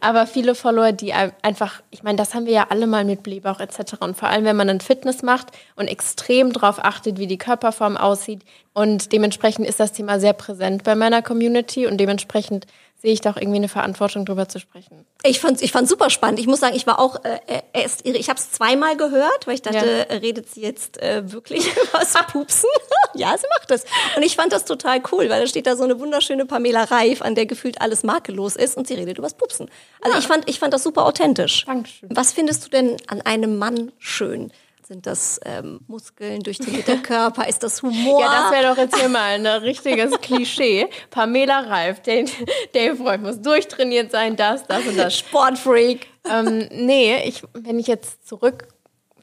Aber 0.01 0.27
viele 0.27 0.55
Follower, 0.55 0.93
die 0.93 1.13
ein- 1.13 1.33
einfach, 1.43 1.83
ich 1.91 2.03
meine, 2.03 2.17
das 2.17 2.35
haben 2.35 2.47
wir 2.47 2.53
ja 2.53 2.67
alle 2.71 2.87
mal 2.87 3.05
mit 3.05 3.23
Blähbauch 3.23 3.61
etc. 3.61 3.95
Und 4.01 4.17
vor 4.17 4.29
allem, 4.29 4.45
wenn 4.45 4.57
man 4.57 4.69
dann 4.69 4.81
Fitness 4.81 5.23
macht 5.23 5.49
und 5.77 5.89
extrem 5.89 6.53
darauf 6.53 6.79
achtet, 6.85 7.19
wie 7.19 7.27
die 7.27 7.39
Körperform 7.39 7.97
aussieht. 7.97 8.43
Und 8.73 9.13
dementsprechend 9.13 9.67
ist 9.67 9.81
das 9.81 9.93
Thema 9.93 10.21
sehr 10.21 10.33
präsent 10.35 10.85
bei 10.85 10.95
meiner 10.95 11.23
Community 11.23 11.87
und 11.87 11.99
dementsprechend 11.99 12.67
sehe 13.03 13.13
ich 13.13 13.21
da 13.21 13.31
auch 13.33 13.37
irgendwie 13.37 13.57
eine 13.59 13.69
Verantwortung, 13.69 14.25
drüber 14.25 14.49
zu 14.49 14.59
sprechen. 14.59 15.05
Ich 15.23 15.39
fand 15.41 15.61
ich 15.63 15.71
fand 15.73 15.89
super 15.89 16.09
spannend. 16.11 16.39
Ich 16.41 16.47
muss 16.47 16.61
sagen, 16.61 16.75
ich 16.75 16.87
war 16.87 16.99
auch 16.99 17.23
äh, 17.25 17.39
äh, 17.47 17.63
erst 17.73 18.07
irre. 18.07 18.17
Ich 18.17 18.29
habe 18.29 18.38
es 18.38 18.50
zweimal 18.53 18.97
gehört, 18.97 19.47
weil 19.47 19.55
ich 19.55 19.62
dachte, 19.62 19.76
Ja. 19.76 19.83
äh, 19.85 20.17
redet 20.17 20.49
sie 20.50 20.62
jetzt 20.62 21.00
äh, 21.03 21.31
wirklich 21.33 21.67
was 21.93 22.15
pupsen? 22.33 22.69
ja, 23.15 23.37
sie 23.37 23.47
macht 23.59 23.71
das. 23.71 23.85
Und 24.17 24.23
ich 24.23 24.37
fand 24.37 24.53
das 24.53 24.65
total 24.65 25.03
cool, 25.12 25.29
weil 25.29 25.41
da 25.43 25.47
steht 25.47 25.67
da 25.67 25.76
so 25.76 25.85
eine 25.85 26.00
wunderschöne 26.00 26.47
Pamela 26.47 26.85
Reif, 26.85 27.23
an 27.23 27.35
der 27.35 27.47
gefühlt 27.47 27.81
alles 27.81 28.03
makellos 28.03 28.57
ist 28.57 28.76
und 28.76 28.87
sie 28.87 28.95
redet 28.95 29.19
übers 29.19 29.35
Pupsen. 29.35 29.71
Also 30.00 30.19
ich 30.19 30.26
fand 30.26 30.49
ich 30.49 30.59
fand 30.59 30.73
das 30.73 30.83
super 30.83 31.05
authentisch. 31.07 31.65
Dankeschön. 31.67 32.09
Was 32.12 32.33
findest 32.33 32.65
du 32.65 32.71
denn 32.71 32.97
an 33.09 33.21
einem 33.23 33.59
Mann 33.59 33.93
schön? 33.99 34.53
Sind 34.87 35.05
das 35.05 35.40
ähm, 35.45 35.81
Muskeln, 35.88 36.45
durchtrainierter 36.45 36.97
Körper? 37.02 37.49
Ist 37.49 37.64
das 37.64 37.83
Humor? 37.83 38.21
Ja, 38.21 38.43
das 38.43 38.52
wäre 38.52 38.73
doch 38.73 38.78
jetzt 38.81 38.97
hier 38.97 39.09
mal 39.09 39.33
ein 39.35 39.45
richtiges 39.45 40.12
Klischee. 40.21 40.87
Pamela 41.11 41.59
Reif, 41.62 42.02
Dave, 42.02 42.31
Dave 42.73 42.95
Freud 42.95 43.21
muss 43.21 43.43
durchtrainiert 43.43 44.12
sein, 44.12 44.37
das, 44.37 44.64
das 44.69 44.87
und 44.87 44.97
das. 44.97 45.19
Sportfreak. 45.19 46.07
ähm, 46.31 46.69
nee, 46.71 47.16
ich, 47.25 47.43
wenn 47.52 47.81
ich 47.81 47.88
jetzt 47.88 48.28
zurück, 48.28 48.69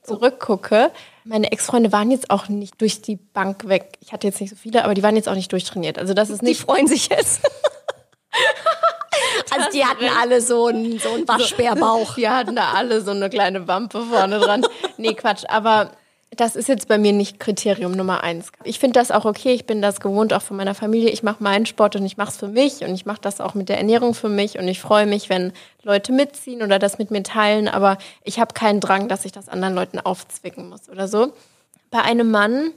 zurückgucke, 0.02 0.92
meine 1.24 1.50
Ex-Freunde 1.54 1.94
waren 1.94 2.12
jetzt 2.12 2.30
auch 2.30 2.50
nicht 2.50 2.82
durch 2.82 3.02
die 3.02 3.16
Bank 3.16 3.66
weg. 3.70 3.94
Ich 4.02 4.12
hatte 4.12 4.28
jetzt 4.28 4.42
nicht 4.42 4.50
so 4.50 4.58
viele, 4.58 4.84
aber 4.84 4.94
die 4.96 5.04
waren 5.04 5.16
jetzt 5.16 5.30
auch 5.30 5.36
nicht 5.36 5.54
durchtrainiert. 5.54 5.98
Also 5.98 6.14
das 6.14 6.30
ist 6.30 6.42
Die 6.42 6.48
nicht 6.48 6.60
freuen 6.60 6.88
sich 6.88 7.08
jetzt. 7.08 7.40
also 9.52 9.70
die 9.74 9.86
hatten 9.86 10.06
alle 10.22 10.42
so 10.42 10.68
einen, 10.68 11.00
so 11.00 11.10
einen 11.10 11.28
Waschbärbauch. 11.28 12.16
Die 12.16 12.30
hatten 12.30 12.56
da 12.56 12.74
alle 12.74 13.02
so 13.02 13.12
eine 13.12 13.30
kleine 13.30 13.68
Wampe 13.68 14.02
vorne 14.02 14.40
dran. 14.40 14.66
Nee, 14.98 15.14
Quatsch. 15.14 15.44
Aber 15.48 15.92
das 16.36 16.56
ist 16.56 16.68
jetzt 16.68 16.88
bei 16.88 16.98
mir 16.98 17.14
nicht 17.14 17.40
Kriterium 17.40 17.92
Nummer 17.92 18.24
eins. 18.24 18.52
Ich 18.64 18.80
finde 18.80 19.00
das 19.00 19.12
auch 19.12 19.26
okay. 19.26 19.54
Ich 19.54 19.66
bin 19.66 19.82
das 19.82 20.00
gewohnt 20.00 20.34
auch 20.34 20.42
von 20.42 20.58
meiner 20.58 20.76
Familie. 20.76 21.10
Ich 21.10 21.24
mache 21.24 21.44
meinen 21.44 21.66
Sport 21.66 21.96
und 21.96 22.06
ich 22.06 22.18
mache 22.18 22.30
es 22.30 22.38
für 22.38 22.48
mich 22.48 22.82
und 22.82 22.94
ich 22.94 23.06
mache 23.06 23.22
das 23.22 23.42
auch 23.42 23.54
mit 23.54 23.70
der 23.70 23.78
Ernährung 23.78 24.14
für 24.14 24.30
mich 24.30 24.58
und 24.58 24.68
ich 24.68 24.82
freue 24.82 25.06
mich, 25.06 25.30
wenn 25.30 25.54
Leute 25.84 26.12
mitziehen 26.12 26.62
oder 26.62 26.80
das 26.80 26.98
mit 26.98 27.12
mir 27.12 27.24
teilen. 27.24 27.68
Aber 27.68 27.98
ich 28.24 28.40
habe 28.40 28.54
keinen 28.54 28.80
Drang, 28.80 29.08
dass 29.08 29.26
ich 29.26 29.32
das 29.32 29.50
anderen 29.50 29.76
Leuten 29.76 30.00
aufzwicken 30.00 30.70
muss 30.70 30.90
oder 30.90 31.08
so. 31.08 31.34
Bei 31.92 32.02
einem 32.02 32.32
Mann, 32.32 32.72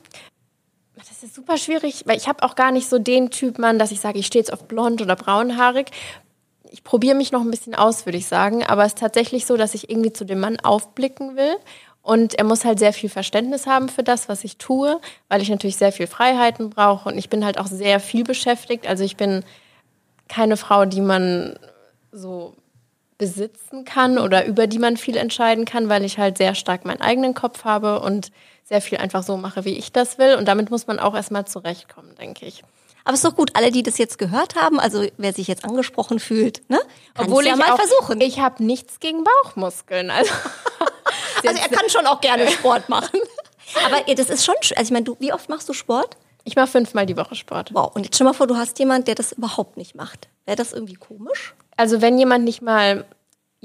das 0.96 1.22
ist 1.22 1.34
super 1.34 1.56
schwierig, 1.56 2.02
weil 2.06 2.16
ich 2.16 2.28
habe 2.28 2.42
auch 2.42 2.54
gar 2.54 2.70
nicht 2.70 2.88
so 2.88 2.98
den 2.98 3.30
Typ 3.30 3.58
Mann, 3.58 3.78
dass 3.78 3.90
ich 3.90 4.00
sage, 4.00 4.18
ich 4.18 4.26
stehe 4.26 4.40
jetzt 4.40 4.52
auf 4.52 4.64
blond 4.64 5.00
oder 5.00 5.16
braunhaarig 5.16 5.90
ich 6.76 6.84
probiere 6.84 7.16
mich 7.16 7.32
noch 7.32 7.40
ein 7.40 7.50
bisschen 7.50 7.74
aus, 7.74 8.04
würde 8.04 8.18
ich 8.18 8.26
sagen. 8.26 8.62
Aber 8.62 8.82
es 8.82 8.88
ist 8.88 8.98
tatsächlich 8.98 9.46
so, 9.46 9.56
dass 9.56 9.72
ich 9.72 9.88
irgendwie 9.88 10.12
zu 10.12 10.26
dem 10.26 10.40
Mann 10.40 10.60
aufblicken 10.60 11.34
will. 11.34 11.56
Und 12.02 12.34
er 12.34 12.44
muss 12.44 12.66
halt 12.66 12.78
sehr 12.78 12.92
viel 12.92 13.08
Verständnis 13.08 13.66
haben 13.66 13.88
für 13.88 14.02
das, 14.02 14.28
was 14.28 14.44
ich 14.44 14.58
tue, 14.58 15.00
weil 15.30 15.40
ich 15.40 15.48
natürlich 15.48 15.78
sehr 15.78 15.90
viel 15.90 16.06
Freiheiten 16.06 16.68
brauche. 16.68 17.08
Und 17.08 17.16
ich 17.16 17.30
bin 17.30 17.46
halt 17.46 17.58
auch 17.58 17.66
sehr 17.66 17.98
viel 17.98 18.24
beschäftigt. 18.24 18.86
Also 18.86 19.04
ich 19.04 19.16
bin 19.16 19.42
keine 20.28 20.58
Frau, 20.58 20.84
die 20.84 21.00
man 21.00 21.58
so 22.12 22.52
besitzen 23.16 23.86
kann 23.86 24.18
oder 24.18 24.44
über 24.44 24.66
die 24.66 24.78
man 24.78 24.98
viel 24.98 25.16
entscheiden 25.16 25.64
kann, 25.64 25.88
weil 25.88 26.04
ich 26.04 26.18
halt 26.18 26.36
sehr 26.36 26.54
stark 26.54 26.84
meinen 26.84 27.00
eigenen 27.00 27.32
Kopf 27.32 27.64
habe 27.64 28.00
und 28.00 28.32
sehr 28.64 28.82
viel 28.82 28.98
einfach 28.98 29.22
so 29.22 29.38
mache, 29.38 29.64
wie 29.64 29.78
ich 29.78 29.92
das 29.92 30.18
will. 30.18 30.34
Und 30.36 30.46
damit 30.46 30.70
muss 30.70 30.86
man 30.86 30.98
auch 30.98 31.14
erstmal 31.14 31.46
zurechtkommen, 31.46 32.14
denke 32.16 32.44
ich. 32.44 32.62
Aber 33.06 33.14
es 33.14 33.20
ist 33.22 33.24
doch 33.24 33.36
gut, 33.36 33.52
alle, 33.54 33.70
die 33.70 33.84
das 33.84 33.98
jetzt 33.98 34.18
gehört 34.18 34.56
haben, 34.56 34.80
also 34.80 35.06
wer 35.16 35.32
sich 35.32 35.46
jetzt 35.46 35.64
angesprochen 35.64 36.18
fühlt, 36.18 36.68
ne? 36.68 36.80
Obwohl 37.16 37.46
ja 37.46 37.52
ich 37.52 37.58
mal 37.58 37.70
auch, 37.70 37.76
versuchen. 37.78 38.20
Ich 38.20 38.40
habe 38.40 38.64
nichts 38.64 38.98
gegen 38.98 39.22
Bauchmuskeln. 39.22 40.10
Also, 40.10 40.32
also 41.46 41.60
er 41.62 41.68
kann 41.68 41.88
schon 41.88 42.04
auch 42.06 42.20
gerne 42.20 42.48
Sport 42.50 42.88
machen. 42.88 43.20
Aber 43.86 44.02
das 44.12 44.28
ist 44.28 44.44
schon, 44.44 44.56
sch- 44.56 44.74
also 44.74 44.88
ich 44.88 44.90
meine, 44.90 45.04
du, 45.04 45.16
wie 45.20 45.32
oft 45.32 45.48
machst 45.48 45.68
du 45.68 45.72
Sport? 45.72 46.16
ich 46.42 46.54
mache 46.56 46.68
fünfmal 46.68 47.06
die 47.06 47.16
Woche 47.16 47.34
Sport. 47.34 47.70
Wow. 47.74 47.90
Und 47.94 48.04
jetzt 48.04 48.14
stell 48.16 48.24
mal 48.24 48.32
vor, 48.32 48.46
du 48.46 48.56
hast 48.56 48.78
jemand, 48.78 49.08
der 49.08 49.14
das 49.16 49.32
überhaupt 49.32 49.76
nicht 49.76 49.94
macht. 49.96 50.28
Wäre 50.44 50.56
das 50.56 50.72
irgendwie 50.72 50.94
komisch? 50.94 51.54
Also 51.76 52.00
wenn 52.00 52.18
jemand 52.18 52.44
nicht 52.44 52.62
mal, 52.62 53.04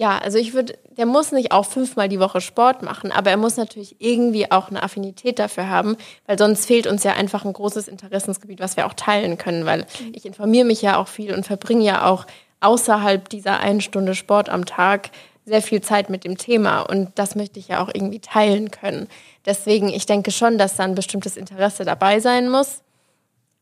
ja, 0.02 0.18
also 0.18 0.40
ich 0.40 0.56
würde, 0.56 0.74
der 0.98 1.06
muss 1.06 1.32
nicht 1.32 1.52
auch 1.52 1.64
fünfmal 1.64 2.10
die 2.10 2.20
Woche 2.20 2.42
Sport 2.42 2.82
machen, 2.82 3.12
aber 3.12 3.30
er 3.30 3.38
muss 3.38 3.56
natürlich 3.56 3.98
irgendwie 4.00 4.52
auch 4.52 4.70
eine 4.70 4.82
Affinität 4.82 5.38
dafür 5.38 5.70
haben, 5.70 5.96
weil 6.26 6.40
sonst 6.40 6.66
fehlt 6.66 6.88
uns 6.88 7.04
ja 7.04 7.14
einfach 7.14 7.46
ein 7.46 7.54
großes 7.54 7.88
Interessensgebiet, 7.88 8.60
was 8.60 8.78
wir 8.78 8.88
auch 8.88 8.96
teilen 8.96 9.38
können, 9.38 9.68
weil 9.68 9.86
ich 10.12 10.26
informiere 10.26 10.66
mich 10.66 10.82
ja 10.82 10.98
auch 10.98 11.08
viel 11.08 11.36
und 11.36 11.46
verbringe 11.46 11.84
ja 11.84 12.08
auch 12.08 12.26
außerhalb 12.62 13.30
dieser 13.30 13.60
einen 13.60 13.80
Stunde 13.80 14.16
Sport 14.16 14.50
am 14.50 14.66
Tag 14.66 15.12
sehr 15.46 15.62
viel 15.62 15.82
Zeit 15.82 16.10
mit 16.10 16.24
dem 16.24 16.36
Thema 16.36 16.82
und 16.82 17.12
das 17.14 17.36
möchte 17.36 17.60
ich 17.60 17.68
ja 17.68 17.84
auch 17.84 17.92
irgendwie 17.94 18.22
teilen 18.22 18.72
können. 18.72 19.08
Deswegen, 19.46 19.90
ich 19.90 20.08
denke 20.08 20.32
schon, 20.32 20.58
dass 20.58 20.78
da 20.78 20.84
ein 20.84 20.96
bestimmtes 20.96 21.38
Interesse 21.38 21.86
dabei 21.86 22.20
sein 22.20 22.50
muss, 22.50 22.82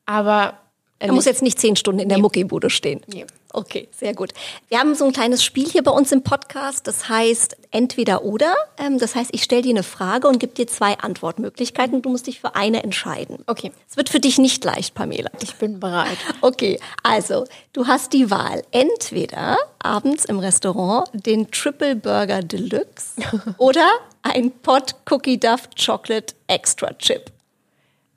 aber 0.05 0.53
Er 0.99 1.11
muss 1.11 1.25
jetzt 1.25 1.41
nicht 1.41 1.59
zehn 1.59 1.75
Stunden 1.75 1.99
in 1.99 2.07
der 2.07 2.19
Muckibude 2.19 2.69
stehen. 2.69 3.01
Nee. 3.07 3.25
Okay, 3.51 3.87
sehr 3.97 4.13
gut. 4.13 4.31
Wir 4.67 4.79
haben 4.79 4.93
so 4.93 5.05
ein 5.05 5.11
kleines 5.11 5.43
Spiel 5.43 5.67
hier 5.67 5.81
bei 5.81 5.89
uns 5.91 6.11
im 6.11 6.21
Podcast, 6.21 6.85
das 6.85 7.09
heißt 7.09 7.57
entweder 7.71 8.23
oder. 8.23 8.53
Ähm, 8.77 8.99
das 8.99 9.15
heißt, 9.15 9.31
ich 9.33 9.43
stelle 9.43 9.63
dir 9.63 9.71
eine 9.71 9.83
Frage 9.83 10.27
und 10.27 10.39
gebe 10.39 10.53
dir 10.53 10.67
zwei 10.67 10.97
Antwortmöglichkeiten. 10.99 12.01
Du 12.03 12.09
musst 12.09 12.27
dich 12.27 12.39
für 12.41 12.55
eine 12.55 12.83
entscheiden. 12.83 13.39
Okay. 13.47 13.71
Es 13.89 13.97
wird 13.97 14.09
für 14.09 14.19
dich 14.19 14.37
nicht 14.37 14.63
leicht, 14.63 14.93
Pamela. 14.93 15.31
ich 15.41 15.55
bin 15.55 15.79
bereit. 15.79 16.17
Okay, 16.41 16.79
also 17.03 17.45
du 17.73 17.87
hast 17.87 18.13
die 18.13 18.31
Wahl. 18.31 18.63
Entweder 18.71 19.57
abends 19.79 20.25
im 20.25 20.39
Restaurant 20.39 21.09
den 21.13 21.51
Triple 21.51 21.95
Burger 21.95 22.41
Deluxe 22.41 23.15
oder 23.57 23.87
ein 24.21 24.51
Pot 24.51 24.95
Cookie 25.09 25.39
Duff 25.39 25.69
Chocolate 25.75 26.33
Extra 26.47 26.93
Chip. 26.93 27.31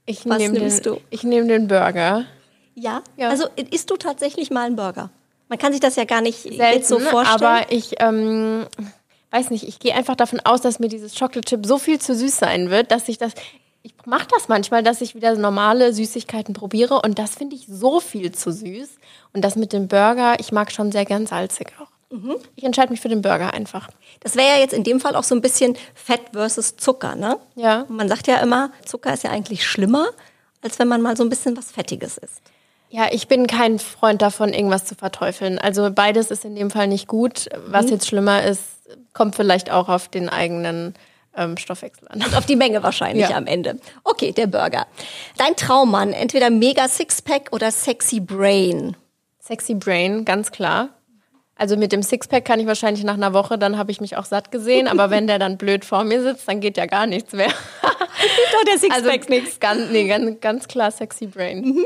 Ich 0.06 0.28
Was 0.28 0.38
nehme 0.38 0.58
nimmst 0.58 0.84
den, 0.84 0.94
du? 0.94 1.00
Ich 1.10 1.22
nehme 1.24 1.48
den 1.48 1.68
Burger. 1.68 2.26
Ja? 2.74 3.02
Ja. 3.16 3.28
Also 3.28 3.46
isst 3.70 3.90
du 3.90 3.96
tatsächlich 3.96 4.50
mal 4.50 4.66
einen 4.66 4.76
Burger? 4.76 5.10
Man 5.52 5.59
kann 5.59 5.73
sich 5.73 5.82
das 5.82 5.97
ja 5.97 6.06
gar 6.06 6.23
nicht 6.23 6.44
Selten, 6.44 6.62
jetzt 6.62 6.88
so 6.88 6.99
vorstellen. 6.99 7.42
aber 7.42 7.71
ich 7.71 7.97
ähm, 8.00 8.64
weiß 9.32 9.50
nicht, 9.50 9.68
ich 9.68 9.80
gehe 9.80 9.94
einfach 9.94 10.16
davon 10.16 10.40
aus, 10.40 10.62
dass 10.62 10.78
mir 10.78 10.88
dieses 10.88 11.14
Chocolate 11.14 11.42
Chip 11.42 11.66
so 11.66 11.76
viel 11.76 12.00
zu 12.00 12.14
süß 12.14 12.38
sein 12.38 12.71
wird, 12.71 12.90
dass 12.90 13.06
ich 13.11 13.18
das 13.18 13.35
ich 13.82 13.92
mache 14.06 14.28
das 14.30 14.49
manchmal, 14.49 14.82
dass 14.82 15.02
ich 15.02 15.14
wieder 15.14 15.37
normale 15.37 15.92
Süßigkeiten 15.92 16.54
probiere 16.54 17.02
und 17.02 17.18
das 17.18 17.35
finde 17.35 17.56
ich 17.56 17.66
so 17.68 18.00
viel 18.00 18.32
zu 18.32 18.50
süß 18.50 18.92
und 19.35 19.44
das 19.44 19.54
mit 19.54 19.75
dem 19.75 19.88
Burger, 19.88 20.40
ich 20.40 20.52
mag 20.52 20.73
schon 20.73 20.90
sehr 20.90 21.04
gern 21.04 21.26
salzig 21.26 21.66
auch. 21.78 22.16
Mhm. 22.16 22.37
Ich 22.56 22.64
entscheide 22.64 22.90
mich 22.90 23.02
für 23.02 23.11
den 23.11 23.21
Burger 23.21 23.52
einfach. 23.52 23.90
Das 24.21 24.37
wäre 24.37 24.49
ja 24.49 24.59
jetzt 24.59 24.73
in 24.73 24.85
dem 24.85 25.00
Fall 25.00 25.14
auch 25.14 25.25
so 25.25 25.35
ein 25.35 25.42
bisschen 25.42 25.76
Fett 25.94 26.23
versus 26.32 26.78
Zucker, 26.78 27.14
ne? 27.14 27.38
Ja. 27.56 27.82
Und 27.82 27.97
man 27.97 28.09
sagt 28.09 28.26
ja 28.26 28.38
immer, 28.38 28.73
Zucker 28.87 29.12
ist 29.12 29.25
ja 29.25 29.30
eigentlich 29.30 29.66
schlimmer, 29.66 30.06
als 30.62 30.78
wenn 30.78 30.88
man 30.88 31.02
mal 31.02 31.14
so 31.14 31.23
ein 31.23 31.28
bisschen 31.28 31.59
was 31.59 31.73
Fettiges 31.73 32.16
isst. 32.16 32.40
Ja, 32.94 33.06
ich 33.11 33.26
bin 33.26 33.46
kein 33.46 33.78
Freund 33.78 34.20
davon, 34.20 34.52
irgendwas 34.52 34.84
zu 34.84 34.94
verteufeln. 34.94 35.58
Also 35.58 35.90
beides 35.90 36.30
ist 36.30 36.44
in 36.44 36.54
dem 36.54 36.70
Fall 36.70 36.88
nicht 36.88 37.08
gut. 37.08 37.49
Was 37.66 37.88
jetzt 37.88 38.06
schlimmer 38.06 38.42
ist, 38.44 38.61
kommt 39.14 39.34
vielleicht 39.34 39.70
auch 39.70 39.88
auf 39.88 40.08
den 40.08 40.28
eigenen 40.28 40.92
ähm, 41.34 41.56
Stoffwechsel 41.56 42.06
an. 42.08 42.22
Und 42.22 42.37
auf 42.37 42.44
die 42.44 42.54
Menge 42.56 42.82
wahrscheinlich 42.82 43.30
Ja. 43.30 43.37
am 43.38 43.46
Ende. 43.46 43.78
Okay, 44.04 44.32
der 44.32 44.46
Burger. 44.46 44.87
Dein 45.38 45.56
Traummann, 45.56 46.12
entweder 46.12 46.50
mega 46.50 46.87
Sixpack 46.87 47.49
oder 47.52 47.70
sexy 47.70 48.20
Brain. 48.20 48.94
Sexy 49.40 49.72
Brain, 49.75 50.26
ganz 50.26 50.52
klar. 50.52 50.90
Also 51.56 51.78
mit 51.78 51.92
dem 51.92 52.02
Sixpack 52.02 52.44
kann 52.44 52.61
ich 52.61 52.66
wahrscheinlich 52.66 53.04
nach 53.04 53.14
einer 53.14 53.32
Woche, 53.32 53.56
dann 53.56 53.78
habe 53.78 53.90
ich 53.90 54.02
mich 54.02 54.18
auch 54.18 54.26
satt 54.26 54.50
gesehen. 54.50 54.87
Aber 54.87 55.08
wenn 55.08 55.26
der 55.26 55.38
dann 55.38 55.56
blöd 55.56 55.87
vor 55.87 56.04
mir 56.04 56.22
sitzt, 56.22 56.46
dann 56.46 56.61
geht 56.61 56.76
ja 56.76 56.84
gar 56.84 57.06
nichts 57.06 57.32
mehr. 57.32 57.49
Doch, 57.82 58.64
der 58.66 58.75
Also 58.75 59.08
Sixpack 59.08 59.30
nichts. 59.30 59.61
Ganz, 59.61 59.90
nee, 59.90 60.06
ganz, 60.06 60.40
ganz 60.42 60.68
klar 60.68 60.90
Sexy 60.90 61.26
Brain. 61.26 61.82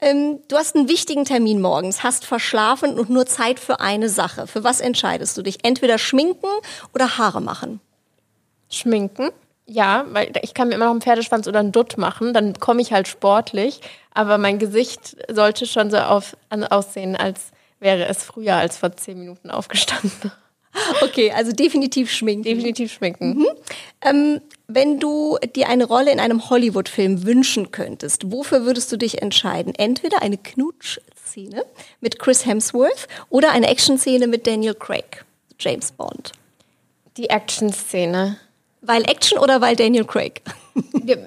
Ähm, 0.00 0.40
du 0.48 0.56
hast 0.56 0.76
einen 0.76 0.88
wichtigen 0.88 1.24
Termin 1.24 1.60
morgens, 1.60 2.02
hast 2.02 2.24
verschlafen 2.24 2.98
und 2.98 3.10
nur 3.10 3.26
Zeit 3.26 3.60
für 3.60 3.80
eine 3.80 4.08
Sache. 4.08 4.46
Für 4.46 4.64
was 4.64 4.80
entscheidest 4.80 5.36
du 5.36 5.42
dich? 5.42 5.64
Entweder 5.64 5.98
schminken 5.98 6.48
oder 6.94 7.18
Haare 7.18 7.40
machen. 7.40 7.80
Schminken. 8.70 9.30
Ja, 9.68 10.04
weil 10.10 10.32
ich 10.42 10.54
kann 10.54 10.68
mir 10.68 10.74
immer 10.76 10.84
noch 10.84 10.92
einen 10.92 11.00
Pferdeschwanz 11.00 11.48
oder 11.48 11.58
einen 11.58 11.72
Dutt 11.72 11.98
machen, 11.98 12.32
dann 12.32 12.54
komme 12.60 12.80
ich 12.80 12.92
halt 12.92 13.08
sportlich. 13.08 13.80
Aber 14.14 14.38
mein 14.38 14.58
Gesicht 14.58 15.16
sollte 15.28 15.66
schon 15.66 15.90
so 15.90 15.98
auf, 15.98 16.36
aussehen, 16.70 17.16
als 17.16 17.50
wäre 17.80 18.06
es 18.06 18.22
früher 18.22 18.54
als 18.54 18.78
vor 18.78 18.96
zehn 18.96 19.18
Minuten 19.18 19.50
aufgestanden. 19.50 20.30
Okay, 21.02 21.30
also 21.32 21.52
definitiv 21.52 22.10
schminken. 22.10 22.44
Definitiv 22.44 22.92
schminken. 22.92 23.46
Ähm, 24.02 24.40
wenn 24.68 24.98
du 24.98 25.38
dir 25.54 25.68
eine 25.68 25.84
Rolle 25.84 26.12
in 26.12 26.20
einem 26.20 26.50
Hollywood-Film 26.50 27.24
wünschen 27.24 27.70
könntest, 27.70 28.30
wofür 28.32 28.64
würdest 28.64 28.90
du 28.92 28.96
dich 28.96 29.22
entscheiden? 29.22 29.74
Entweder 29.74 30.22
eine 30.22 30.38
Knutsch-Szene 30.38 31.64
mit 32.00 32.18
Chris 32.18 32.46
Hemsworth 32.46 33.08
oder 33.30 33.52
eine 33.52 33.68
Action-Szene 33.68 34.26
mit 34.26 34.46
Daniel 34.46 34.74
Craig, 34.74 35.24
James 35.58 35.92
Bond. 35.92 36.32
Die 37.16 37.30
Action-Szene. 37.30 38.38
Weil 38.86 39.02
Action 39.08 39.38
oder 39.38 39.60
weil 39.60 39.76
Daniel 39.76 40.04
Craig? 40.04 40.42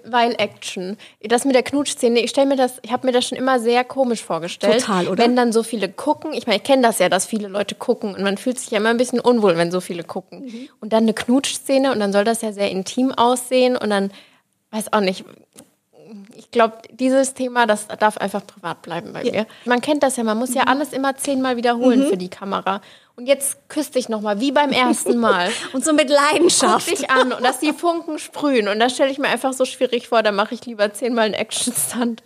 Weil 0.05 0.35
Action. 0.37 0.97
Das 1.21 1.45
mit 1.45 1.55
der 1.55 1.63
Knutschszene, 1.63 2.19
ich 2.19 2.29
stelle 2.29 2.47
mir 2.47 2.55
das, 2.55 2.79
ich 2.83 2.91
habe 2.91 3.07
mir 3.07 3.13
das 3.13 3.25
schon 3.27 3.37
immer 3.37 3.59
sehr 3.59 3.83
komisch 3.83 4.23
vorgestellt. 4.23 4.81
Total, 4.81 5.07
oder? 5.07 5.23
Wenn 5.23 5.35
dann 5.35 5.51
so 5.51 5.63
viele 5.63 5.89
gucken, 5.89 6.33
ich 6.33 6.45
meine, 6.45 6.57
ich 6.57 6.63
kenne 6.63 6.83
das 6.83 6.99
ja, 6.99 7.09
dass 7.09 7.25
viele 7.25 7.47
Leute 7.47 7.75
gucken 7.75 8.15
und 8.15 8.21
man 8.21 8.37
fühlt 8.37 8.59
sich 8.59 8.69
ja 8.71 8.77
immer 8.77 8.89
ein 8.89 8.97
bisschen 8.97 9.19
unwohl, 9.19 9.57
wenn 9.57 9.71
so 9.71 9.81
viele 9.81 10.03
gucken. 10.03 10.45
Mhm. 10.45 10.69
Und 10.79 10.93
dann 10.93 11.03
eine 11.03 11.13
Knutschszene 11.13 11.91
und 11.91 11.99
dann 11.99 12.13
soll 12.13 12.23
das 12.23 12.41
ja 12.41 12.51
sehr 12.51 12.69
intim 12.69 13.11
aussehen 13.11 13.75
und 13.75 13.89
dann, 13.89 14.11
weiß 14.71 14.93
auch 14.93 15.01
nicht, 15.01 15.25
ich 16.49 16.51
glaube, 16.51 16.79
dieses 16.91 17.35
Thema, 17.35 17.67
das 17.67 17.87
darf 17.87 18.17
einfach 18.17 18.41
privat 18.45 18.81
bleiben 18.81 19.13
bei 19.13 19.23
mir. 19.23 19.45
Man 19.65 19.81
kennt 19.81 20.01
das 20.01 20.17
ja, 20.17 20.23
man 20.23 20.35
muss 20.39 20.55
ja 20.55 20.63
Mhm. 20.63 20.67
alles 20.69 20.93
immer 20.93 21.15
zehnmal 21.15 21.57
wiederholen 21.57 22.07
für 22.07 22.17
die 22.17 22.29
Kamera. 22.29 22.81
Und 23.15 23.27
jetzt 23.27 23.69
küsst 23.69 23.93
dich 23.95 24.09
nochmal, 24.09 24.39
wie 24.39 24.51
beim 24.51 24.71
ersten 24.71 25.17
Mal. 25.19 25.51
Und 25.73 25.85
so 25.85 25.93
mit 25.93 26.07
Guck 26.07 26.17
Leidenschaft. 26.17 26.89
dich 26.89 27.11
an 27.11 27.33
und 27.33 27.43
dass 27.45 27.59
die 27.59 27.73
Funken 27.73 28.17
sprühen. 28.17 28.67
Und 28.67 28.79
das 28.79 28.93
stelle 28.93 29.11
ich 29.11 29.19
mir 29.19 29.27
einfach 29.27 29.53
so 29.53 29.65
schwierig 29.65 30.07
vor. 30.07 30.23
Da 30.23 30.31
mache 30.31 30.55
ich 30.55 30.65
lieber 30.65 30.91
zehnmal 30.93 31.25
einen 31.25 31.33
Action-Stunt. 31.35 32.23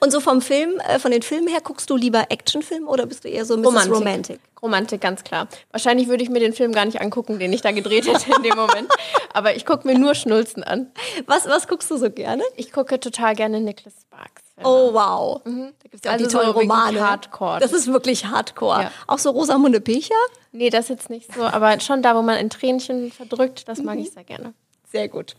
Und 0.00 0.10
so 0.10 0.20
vom 0.20 0.40
Film, 0.40 0.80
äh, 0.88 0.98
von 0.98 1.10
den 1.10 1.22
Filmen 1.22 1.48
her, 1.48 1.60
guckst 1.62 1.88
du 1.90 1.96
lieber 1.96 2.26
Actionfilm 2.30 2.88
oder 2.88 3.06
bist 3.06 3.24
du 3.24 3.28
eher 3.28 3.44
so 3.44 3.56
Mrs. 3.56 3.90
Romantic? 3.90 4.40
Romantik, 4.62 5.00
ganz 5.00 5.24
klar. 5.24 5.48
Wahrscheinlich 5.70 6.08
würde 6.08 6.22
ich 6.22 6.30
mir 6.30 6.38
den 6.40 6.52
Film 6.52 6.72
gar 6.72 6.84
nicht 6.84 7.00
angucken, 7.00 7.38
den 7.38 7.52
ich 7.52 7.62
da 7.62 7.72
gedreht 7.72 8.06
hätte 8.06 8.30
in 8.36 8.42
dem 8.42 8.56
Moment. 8.56 8.88
Aber 9.32 9.56
ich 9.56 9.66
gucke 9.66 9.86
mir 9.86 9.98
nur 9.98 10.14
Schnulzen 10.14 10.62
an. 10.62 10.92
Was, 11.26 11.46
was 11.46 11.66
guckst 11.66 11.90
du 11.90 11.96
so 11.96 12.10
gerne? 12.10 12.42
Ich 12.56 12.72
gucke 12.72 13.00
total 13.00 13.34
gerne 13.34 13.60
Nicholas 13.60 13.94
Sparks. 14.02 14.42
Oh, 14.62 14.92
wow. 14.92 15.40
Da 15.44 15.50
gibt's 15.90 16.04
ja 16.04 16.10
auch 16.10 16.14
Also 16.14 16.24
die 16.24 16.30
so 16.30 16.38
tollen 16.38 16.48
wirklich 16.54 16.70
Romane. 16.70 17.00
Hardcore. 17.00 17.58
Das 17.60 17.72
ist 17.72 17.88
wirklich 17.92 18.26
Hardcore. 18.26 18.82
Ja. 18.82 18.92
Auch 19.08 19.18
so 19.18 19.30
Rosamunde 19.30 19.80
Pilcher? 19.80 20.14
Nee, 20.52 20.70
das 20.70 20.88
jetzt 20.88 21.10
nicht 21.10 21.34
so. 21.34 21.42
Aber 21.42 21.80
schon 21.80 22.02
da, 22.02 22.14
wo 22.14 22.22
man 22.22 22.36
ein 22.36 22.50
Tränchen 22.50 23.10
verdrückt, 23.10 23.66
das 23.66 23.82
mag 23.82 23.98
ich 23.98 24.12
sehr 24.12 24.24
gerne. 24.24 24.54
Sehr 24.92 25.08
gut. 25.08 25.34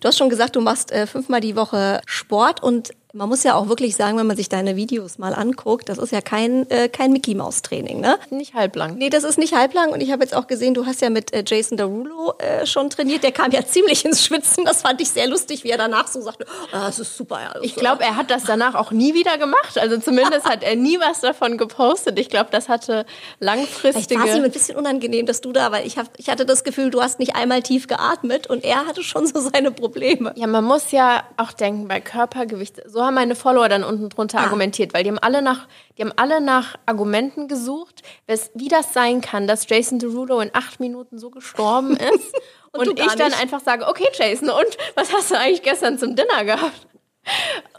Du 0.00 0.08
hast 0.08 0.18
schon 0.18 0.28
gesagt, 0.30 0.56
du 0.56 0.60
machst 0.60 0.90
äh, 0.92 1.06
fünfmal 1.06 1.40
die 1.40 1.56
Woche 1.56 2.00
Sport 2.06 2.62
und 2.62 2.90
man 3.18 3.28
muss 3.28 3.42
ja 3.42 3.56
auch 3.56 3.68
wirklich 3.68 3.96
sagen, 3.96 4.16
wenn 4.16 4.28
man 4.28 4.36
sich 4.36 4.48
deine 4.48 4.76
Videos 4.76 5.18
mal 5.18 5.34
anguckt, 5.34 5.88
das 5.88 5.98
ist 5.98 6.12
ja 6.12 6.20
kein, 6.20 6.70
äh, 6.70 6.88
kein 6.88 7.12
Mickey-Maus-Training, 7.12 8.00
ne? 8.00 8.16
Nicht 8.30 8.54
halblang. 8.54 8.94
Nee, 8.96 9.10
das 9.10 9.24
ist 9.24 9.38
nicht 9.38 9.54
halblang 9.54 9.90
und 9.90 10.00
ich 10.00 10.12
habe 10.12 10.22
jetzt 10.22 10.36
auch 10.36 10.46
gesehen, 10.46 10.72
du 10.72 10.86
hast 10.86 11.02
ja 11.02 11.10
mit 11.10 11.32
äh, 11.32 11.42
Jason 11.44 11.76
Derulo 11.76 12.34
äh, 12.38 12.64
schon 12.64 12.90
trainiert. 12.90 13.24
Der 13.24 13.32
kam 13.32 13.50
ja 13.50 13.62
ziemlich 13.66 14.04
ins 14.04 14.24
Schwitzen. 14.24 14.64
Das 14.64 14.82
fand 14.82 15.00
ich 15.00 15.10
sehr 15.10 15.26
lustig, 15.26 15.64
wie 15.64 15.70
er 15.70 15.78
danach 15.78 16.06
so 16.06 16.20
sagte, 16.20 16.46
ah, 16.70 16.86
das 16.86 17.00
ist 17.00 17.16
super. 17.16 17.40
Ja, 17.40 17.60
Ich 17.60 17.74
glaube, 17.74 18.04
er 18.04 18.14
hat 18.14 18.30
das 18.30 18.44
danach 18.44 18.76
auch 18.76 18.92
nie 18.92 19.14
wieder 19.14 19.36
gemacht. 19.36 19.76
Also 19.78 19.98
zumindest 19.98 20.48
hat 20.48 20.62
er 20.62 20.76
nie 20.76 21.00
was 21.00 21.20
davon 21.20 21.58
gepostet. 21.58 22.20
Ich 22.20 22.28
glaube, 22.28 22.50
das 22.52 22.68
hatte 22.68 23.04
Vielleicht 23.40 23.58
langfristige... 23.58 24.20
war 24.20 24.28
es 24.28 24.36
ihm 24.36 24.44
ein 24.44 24.52
bisschen 24.52 24.76
unangenehm, 24.76 25.26
dass 25.26 25.40
du 25.40 25.50
da, 25.50 25.72
weil 25.72 25.84
ich, 25.84 25.98
hab, 25.98 26.06
ich 26.18 26.28
hatte 26.28 26.46
das 26.46 26.62
Gefühl, 26.62 26.90
du 26.90 27.02
hast 27.02 27.18
nicht 27.18 27.34
einmal 27.34 27.62
tief 27.62 27.88
geatmet 27.88 28.46
und 28.46 28.62
er 28.62 28.86
hatte 28.86 29.02
schon 29.02 29.26
so 29.26 29.40
seine 29.40 29.72
Probleme. 29.72 30.32
Ja, 30.36 30.46
man 30.46 30.62
muss 30.62 30.92
ja 30.92 31.24
auch 31.36 31.50
denken, 31.50 31.88
bei 31.88 32.00
Körpergewicht, 32.00 32.80
so 32.86 33.07
haben 33.08 33.14
meine 33.14 33.34
Follower 33.34 33.68
dann 33.68 33.82
unten 33.82 34.08
drunter 34.08 34.38
Ah. 34.38 34.44
argumentiert, 34.44 34.94
weil 34.94 35.02
die 35.02 35.10
haben 35.10 35.18
alle 35.18 35.42
nach, 35.42 35.66
die 35.96 36.02
haben 36.02 36.12
alle 36.16 36.40
nach 36.40 36.76
Argumenten 36.86 37.48
gesucht, 37.48 38.02
wes- 38.28 38.50
wie 38.54 38.68
das 38.68 38.92
sein 38.94 39.20
kann, 39.20 39.46
dass 39.48 39.68
Jason 39.68 39.98
Derulo 39.98 40.38
in 40.40 40.50
acht 40.52 40.78
Minuten 40.78 41.18
so 41.18 41.30
gestorben 41.30 41.96
ist. 42.14 42.32
Und 42.70 42.86
und 42.88 43.00
ich 43.00 43.12
dann 43.14 43.32
einfach 43.34 43.60
sage, 43.60 43.88
okay, 43.88 44.06
Jason, 44.16 44.50
und 44.50 44.78
was 44.94 45.12
hast 45.12 45.30
du 45.32 45.38
eigentlich 45.38 45.62
gestern 45.62 45.98
zum 45.98 46.14
Dinner 46.14 46.44
gehabt? 46.44 46.86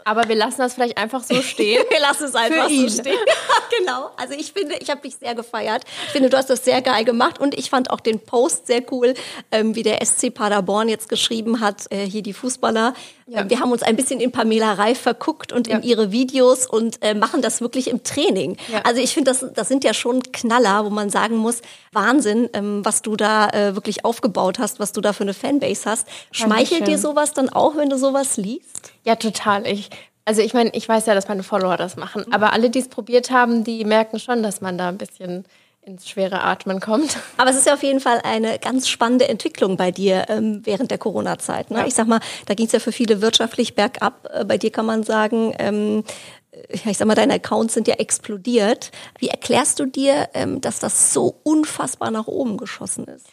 Aber 0.04 0.28
wir 0.28 0.36
lassen 0.36 0.58
das 0.60 0.74
vielleicht 0.74 0.96
einfach 0.96 1.24
so 1.24 1.34
stehen. 1.42 1.82
Wir 1.90 1.98
lassen 2.00 2.24
es 2.24 2.34
einfach 2.36 2.68
so 2.68 2.88
stehen. 2.88 3.18
genau. 3.78 4.10
Also 4.16 4.34
ich 4.34 4.52
finde, 4.52 4.76
ich 4.76 4.90
habe 4.90 5.00
dich 5.00 5.16
sehr 5.16 5.34
gefeiert. 5.34 5.82
Ich 6.06 6.12
finde, 6.12 6.30
du 6.30 6.36
hast 6.36 6.50
das 6.50 6.64
sehr 6.64 6.80
geil 6.82 7.04
gemacht 7.04 7.40
und 7.40 7.58
ich 7.58 7.68
fand 7.68 7.90
auch 7.90 7.98
den 8.00 8.20
Post 8.20 8.68
sehr 8.68 8.82
cool, 8.92 9.14
ähm, 9.50 9.74
wie 9.74 9.82
der 9.82 10.04
SC 10.04 10.30
Paderborn 10.32 10.88
jetzt 10.88 11.08
geschrieben 11.08 11.60
hat, 11.60 11.90
äh, 11.90 12.04
hier 12.06 12.22
die 12.22 12.32
Fußballer. 12.32 12.94
Ja. 13.30 13.48
Wir 13.48 13.60
haben 13.60 13.70
uns 13.70 13.82
ein 13.84 13.94
bisschen 13.94 14.18
in 14.20 14.32
Pamela 14.32 14.72
Reif 14.72 15.00
verguckt 15.00 15.52
und 15.52 15.68
in 15.68 15.76
Ja. 15.76 15.82
ihre 15.82 16.10
Videos 16.10 16.66
und 16.66 17.00
äh, 17.00 17.14
machen 17.14 17.42
das 17.42 17.60
wirklich 17.60 17.88
im 17.88 18.02
Training. 18.02 18.56
Ja. 18.72 18.80
Also 18.82 19.00
ich 19.00 19.14
finde, 19.14 19.30
das, 19.30 19.46
das 19.54 19.68
sind 19.68 19.84
ja 19.84 19.94
schon 19.94 20.20
Knaller, 20.32 20.84
wo 20.84 20.90
man 20.90 21.10
sagen 21.10 21.36
muss, 21.36 21.62
Wahnsinn, 21.92 22.50
ähm, 22.54 22.84
was 22.84 23.02
du 23.02 23.14
da 23.14 23.48
äh, 23.50 23.74
wirklich 23.76 24.04
aufgebaut 24.04 24.58
hast, 24.58 24.80
was 24.80 24.90
du 24.92 25.00
da 25.00 25.12
für 25.12 25.22
eine 25.22 25.34
Fanbase 25.34 25.88
hast. 25.88 26.08
Schmeichelt 26.32 26.88
dir 26.88 26.98
sowas 26.98 27.32
dann 27.32 27.48
auch, 27.50 27.76
wenn 27.76 27.88
du 27.88 27.98
sowas 27.98 28.36
liest? 28.36 28.92
Ja, 29.04 29.14
total. 29.14 29.64
Ich, 29.66 29.90
also 30.24 30.42
ich 30.42 30.52
meine, 30.52 30.70
ich 30.74 30.88
weiß 30.88 31.06
ja, 31.06 31.14
dass 31.14 31.28
meine 31.28 31.44
Follower 31.44 31.76
das 31.76 31.96
machen, 31.96 32.24
aber 32.32 32.52
alle, 32.52 32.68
die 32.68 32.80
es 32.80 32.88
probiert 32.88 33.30
haben, 33.30 33.62
die 33.62 33.84
merken 33.84 34.18
schon, 34.18 34.42
dass 34.42 34.60
man 34.60 34.76
da 34.76 34.88
ein 34.88 34.98
bisschen 34.98 35.44
ins 35.82 36.08
schwere 36.08 36.42
Atmen 36.42 36.80
kommt. 36.80 37.16
Aber 37.36 37.50
es 37.50 37.56
ist 37.56 37.66
ja 37.66 37.74
auf 37.74 37.82
jeden 37.82 38.00
Fall 38.00 38.20
eine 38.22 38.58
ganz 38.58 38.88
spannende 38.88 39.28
Entwicklung 39.28 39.76
bei 39.76 39.90
dir 39.90 40.26
ähm, 40.28 40.60
während 40.64 40.90
der 40.90 40.98
Corona-Zeit. 40.98 41.70
Ne? 41.70 41.78
Ja. 41.78 41.86
Ich 41.86 41.94
sag 41.94 42.06
mal, 42.06 42.20
da 42.46 42.54
ging 42.54 42.66
es 42.66 42.72
ja 42.72 42.78
für 42.78 42.92
viele 42.92 43.20
wirtschaftlich 43.22 43.74
bergab. 43.74 44.28
Äh, 44.32 44.44
bei 44.44 44.58
dir 44.58 44.70
kann 44.70 44.86
man 44.86 45.02
sagen, 45.02 45.54
ähm, 45.58 46.04
ja, 46.52 46.90
ich 46.90 46.98
sag 46.98 47.06
mal, 47.06 47.14
deine 47.14 47.34
Accounts 47.34 47.74
sind 47.74 47.88
ja 47.88 47.94
explodiert. 47.94 48.90
Wie 49.18 49.28
erklärst 49.28 49.78
du 49.78 49.86
dir, 49.86 50.28
ähm, 50.34 50.60
dass 50.60 50.80
das 50.80 51.12
so 51.12 51.36
unfassbar 51.42 52.10
nach 52.10 52.26
oben 52.26 52.56
geschossen 52.56 53.04
ist? 53.04 53.26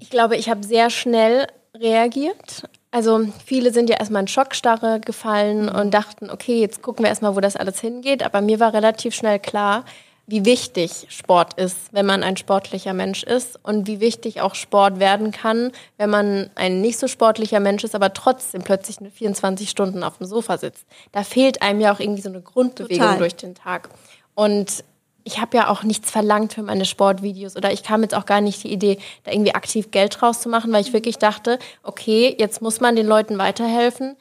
Ich 0.00 0.10
glaube, 0.10 0.36
ich 0.36 0.48
habe 0.48 0.64
sehr 0.64 0.90
schnell 0.90 1.46
reagiert. 1.74 2.68
Also 2.90 3.26
viele 3.44 3.72
sind 3.72 3.90
ja 3.90 3.96
erstmal 3.96 4.22
in 4.22 4.28
Schockstarre 4.28 5.00
gefallen 5.00 5.68
und 5.68 5.92
dachten, 5.92 6.30
okay, 6.30 6.60
jetzt 6.60 6.82
gucken 6.82 7.04
wir 7.04 7.08
erstmal, 7.08 7.34
wo 7.34 7.40
das 7.40 7.56
alles 7.56 7.80
hingeht. 7.80 8.22
Aber 8.22 8.40
mir 8.40 8.60
war 8.60 8.72
relativ 8.72 9.14
schnell 9.14 9.38
klar, 9.38 9.84
wie 10.26 10.44
wichtig 10.44 11.06
Sport 11.10 11.54
ist, 11.54 11.76
wenn 11.92 12.06
man 12.06 12.22
ein 12.22 12.36
sportlicher 12.36 12.94
Mensch 12.94 13.22
ist 13.22 13.58
und 13.62 13.86
wie 13.86 14.00
wichtig 14.00 14.40
auch 14.40 14.54
Sport 14.54 14.98
werden 14.98 15.32
kann, 15.32 15.70
wenn 15.98 16.08
man 16.08 16.50
ein 16.54 16.80
nicht 16.80 16.98
so 16.98 17.08
sportlicher 17.08 17.60
Mensch 17.60 17.84
ist, 17.84 17.94
aber 17.94 18.12
trotzdem 18.12 18.62
plötzlich 18.62 19.00
nur 19.00 19.10
24 19.10 19.68
Stunden 19.68 20.02
auf 20.02 20.18
dem 20.18 20.26
Sofa 20.26 20.56
sitzt. 20.56 20.86
Da 21.12 21.24
fehlt 21.24 21.60
einem 21.60 21.80
ja 21.80 21.92
auch 21.92 22.00
irgendwie 22.00 22.22
so 22.22 22.30
eine 22.30 22.40
Grundbewegung 22.40 22.98
Total. 22.98 23.18
durch 23.18 23.36
den 23.36 23.54
Tag. 23.54 23.90
Und 24.34 24.84
ich 25.24 25.40
habe 25.40 25.56
ja 25.56 25.68
auch 25.68 25.82
nichts 25.82 26.10
verlangt 26.10 26.52
für 26.54 26.62
meine 26.62 26.84
Sportvideos 26.84 27.56
oder 27.56 27.72
ich 27.72 27.82
kam 27.82 28.02
jetzt 28.02 28.14
auch 28.14 28.26
gar 28.26 28.40
nicht 28.40 28.62
die 28.62 28.72
Idee, 28.72 28.98
da 29.24 29.32
irgendwie 29.32 29.54
aktiv 29.54 29.90
Geld 29.90 30.20
draus 30.20 30.40
zu 30.40 30.48
machen, 30.48 30.72
weil 30.72 30.82
ich 30.82 30.92
wirklich 30.92 31.18
dachte, 31.18 31.58
okay, 31.82 32.34
jetzt 32.38 32.62
muss 32.62 32.80
man 32.80 32.94
den 32.94 33.06
Leuten 33.06 33.38
weiterhelfen, 33.38 34.16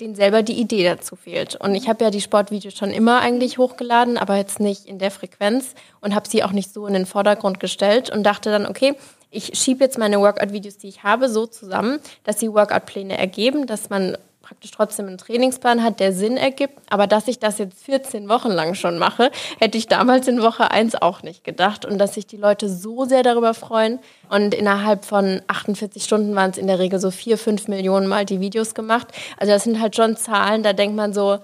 denen 0.00 0.14
selber 0.14 0.42
die 0.42 0.60
Idee 0.60 0.84
dazu 0.84 1.16
fehlt. 1.16 1.56
Und 1.56 1.74
ich 1.74 1.88
habe 1.88 2.04
ja 2.04 2.10
die 2.10 2.20
Sportvideos 2.20 2.74
schon 2.74 2.90
immer 2.90 3.20
eigentlich 3.20 3.58
hochgeladen, 3.58 4.18
aber 4.18 4.36
jetzt 4.36 4.60
nicht 4.60 4.86
in 4.86 4.98
der 4.98 5.10
Frequenz 5.10 5.74
und 6.00 6.14
habe 6.14 6.28
sie 6.28 6.44
auch 6.44 6.52
nicht 6.52 6.72
so 6.72 6.86
in 6.86 6.92
den 6.92 7.06
Vordergrund 7.06 7.60
gestellt 7.60 8.10
und 8.10 8.22
dachte 8.22 8.50
dann, 8.50 8.66
okay, 8.66 8.94
ich 9.30 9.58
schiebe 9.58 9.84
jetzt 9.84 9.98
meine 9.98 10.20
Workout-Videos, 10.20 10.78
die 10.78 10.88
ich 10.88 11.02
habe, 11.02 11.28
so 11.28 11.46
zusammen, 11.46 11.98
dass 12.24 12.40
sie 12.40 12.52
Workout-Pläne 12.52 13.18
ergeben, 13.18 13.66
dass 13.66 13.90
man 13.90 14.16
praktisch 14.46 14.70
trotzdem 14.70 15.08
einen 15.08 15.18
Trainingsplan 15.18 15.82
hat, 15.82 15.98
der 15.98 16.12
Sinn 16.12 16.36
ergibt. 16.36 16.78
Aber 16.88 17.08
dass 17.08 17.26
ich 17.26 17.40
das 17.40 17.58
jetzt 17.58 17.82
14 17.84 18.28
Wochen 18.28 18.50
lang 18.50 18.74
schon 18.74 18.96
mache, 18.96 19.32
hätte 19.58 19.76
ich 19.76 19.88
damals 19.88 20.28
in 20.28 20.40
Woche 20.40 20.70
1 20.70 20.94
auch 21.02 21.22
nicht 21.24 21.42
gedacht. 21.42 21.84
Und 21.84 21.98
dass 21.98 22.14
sich 22.14 22.28
die 22.28 22.36
Leute 22.36 22.68
so 22.68 23.04
sehr 23.06 23.24
darüber 23.24 23.54
freuen. 23.54 23.98
Und 24.28 24.54
innerhalb 24.54 25.04
von 25.04 25.42
48 25.48 26.04
Stunden 26.04 26.36
waren 26.36 26.50
es 26.50 26.58
in 26.58 26.68
der 26.68 26.78
Regel 26.78 27.00
so 27.00 27.10
vier, 27.10 27.38
fünf 27.38 27.66
Millionen 27.66 28.06
Mal 28.06 28.24
die 28.24 28.40
Videos 28.40 28.74
gemacht. 28.74 29.08
Also 29.36 29.52
das 29.52 29.64
sind 29.64 29.80
halt 29.80 29.96
schon 29.96 30.16
Zahlen, 30.16 30.62
da 30.62 30.72
denkt 30.72 30.94
man 30.94 31.12
so, 31.12 31.38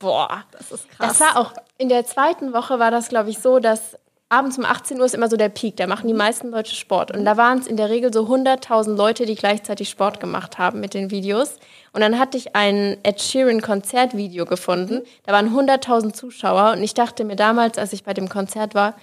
boah, 0.00 0.44
das 0.50 0.72
ist 0.72 0.90
krass. 0.90 1.18
Das 1.18 1.20
war 1.20 1.36
auch, 1.40 1.52
in 1.78 1.88
der 1.88 2.06
zweiten 2.06 2.52
Woche 2.52 2.80
war 2.80 2.90
das, 2.90 3.08
glaube 3.08 3.30
ich, 3.30 3.38
so, 3.38 3.60
dass 3.60 3.96
abends 4.28 4.58
um 4.58 4.64
18 4.64 4.98
Uhr 4.98 5.06
ist 5.06 5.14
immer 5.14 5.28
so 5.28 5.36
der 5.36 5.48
Peak, 5.48 5.76
da 5.76 5.86
machen 5.86 6.06
die 6.06 6.14
meisten 6.14 6.50
Leute 6.50 6.74
Sport. 6.74 7.10
Und 7.10 7.24
da 7.24 7.36
waren 7.36 7.58
es 7.58 7.66
in 7.66 7.76
der 7.76 7.88
Regel 7.88 8.12
so 8.12 8.26
100.000 8.26 8.94
Leute, 8.94 9.26
die 9.26 9.34
gleichzeitig 9.34 9.88
Sport 9.88 10.20
gemacht 10.20 10.58
haben 10.58 10.80
mit 10.80 10.94
den 10.94 11.10
Videos. 11.10 11.56
Und 11.92 12.02
dann 12.02 12.18
hatte 12.18 12.36
ich 12.36 12.54
ein 12.54 12.98
Ed 13.02 13.20
Sheeran 13.22 13.62
Konzertvideo 13.62 14.44
gefunden. 14.44 15.02
Da 15.24 15.32
waren 15.32 15.54
100.000 15.54 16.12
Zuschauer 16.12 16.72
und 16.72 16.82
ich 16.82 16.94
dachte 16.94 17.24
mir 17.24 17.36
damals, 17.36 17.78
als 17.78 17.92
ich 17.92 18.04
bei 18.04 18.12
dem 18.14 18.28
Konzert 18.28 18.74
war, 18.74 18.94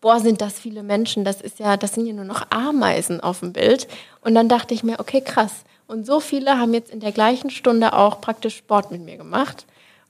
boah, 0.00 0.20
sind 0.20 0.42
das 0.42 0.58
viele 0.58 0.82
Menschen, 0.82 1.24
das 1.24 1.40
ist 1.40 1.58
ja, 1.58 1.78
das 1.78 1.94
sind 1.94 2.06
ja 2.06 2.12
nur 2.12 2.26
noch 2.26 2.46
Ameisen 2.50 3.20
auf 3.20 3.40
dem 3.40 3.54
Bild. 3.54 3.88
Und 4.20 4.34
dann 4.34 4.50
dachte 4.50 4.74
ich 4.74 4.84
mir, 4.84 5.00
okay, 5.00 5.22
krass. 5.22 5.64
Und 5.86 6.04
so 6.04 6.20
viele 6.20 6.58
haben 6.58 6.74
jetzt 6.74 6.90
in 6.90 7.00
der 7.00 7.12
gleichen 7.12 7.48
Stunde 7.48 7.94
auch 7.94 8.20
praktisch 8.20 8.56
Sport 8.58 8.90
mit 8.90 9.00
mir 9.00 9.16
gemacht. 9.16 9.64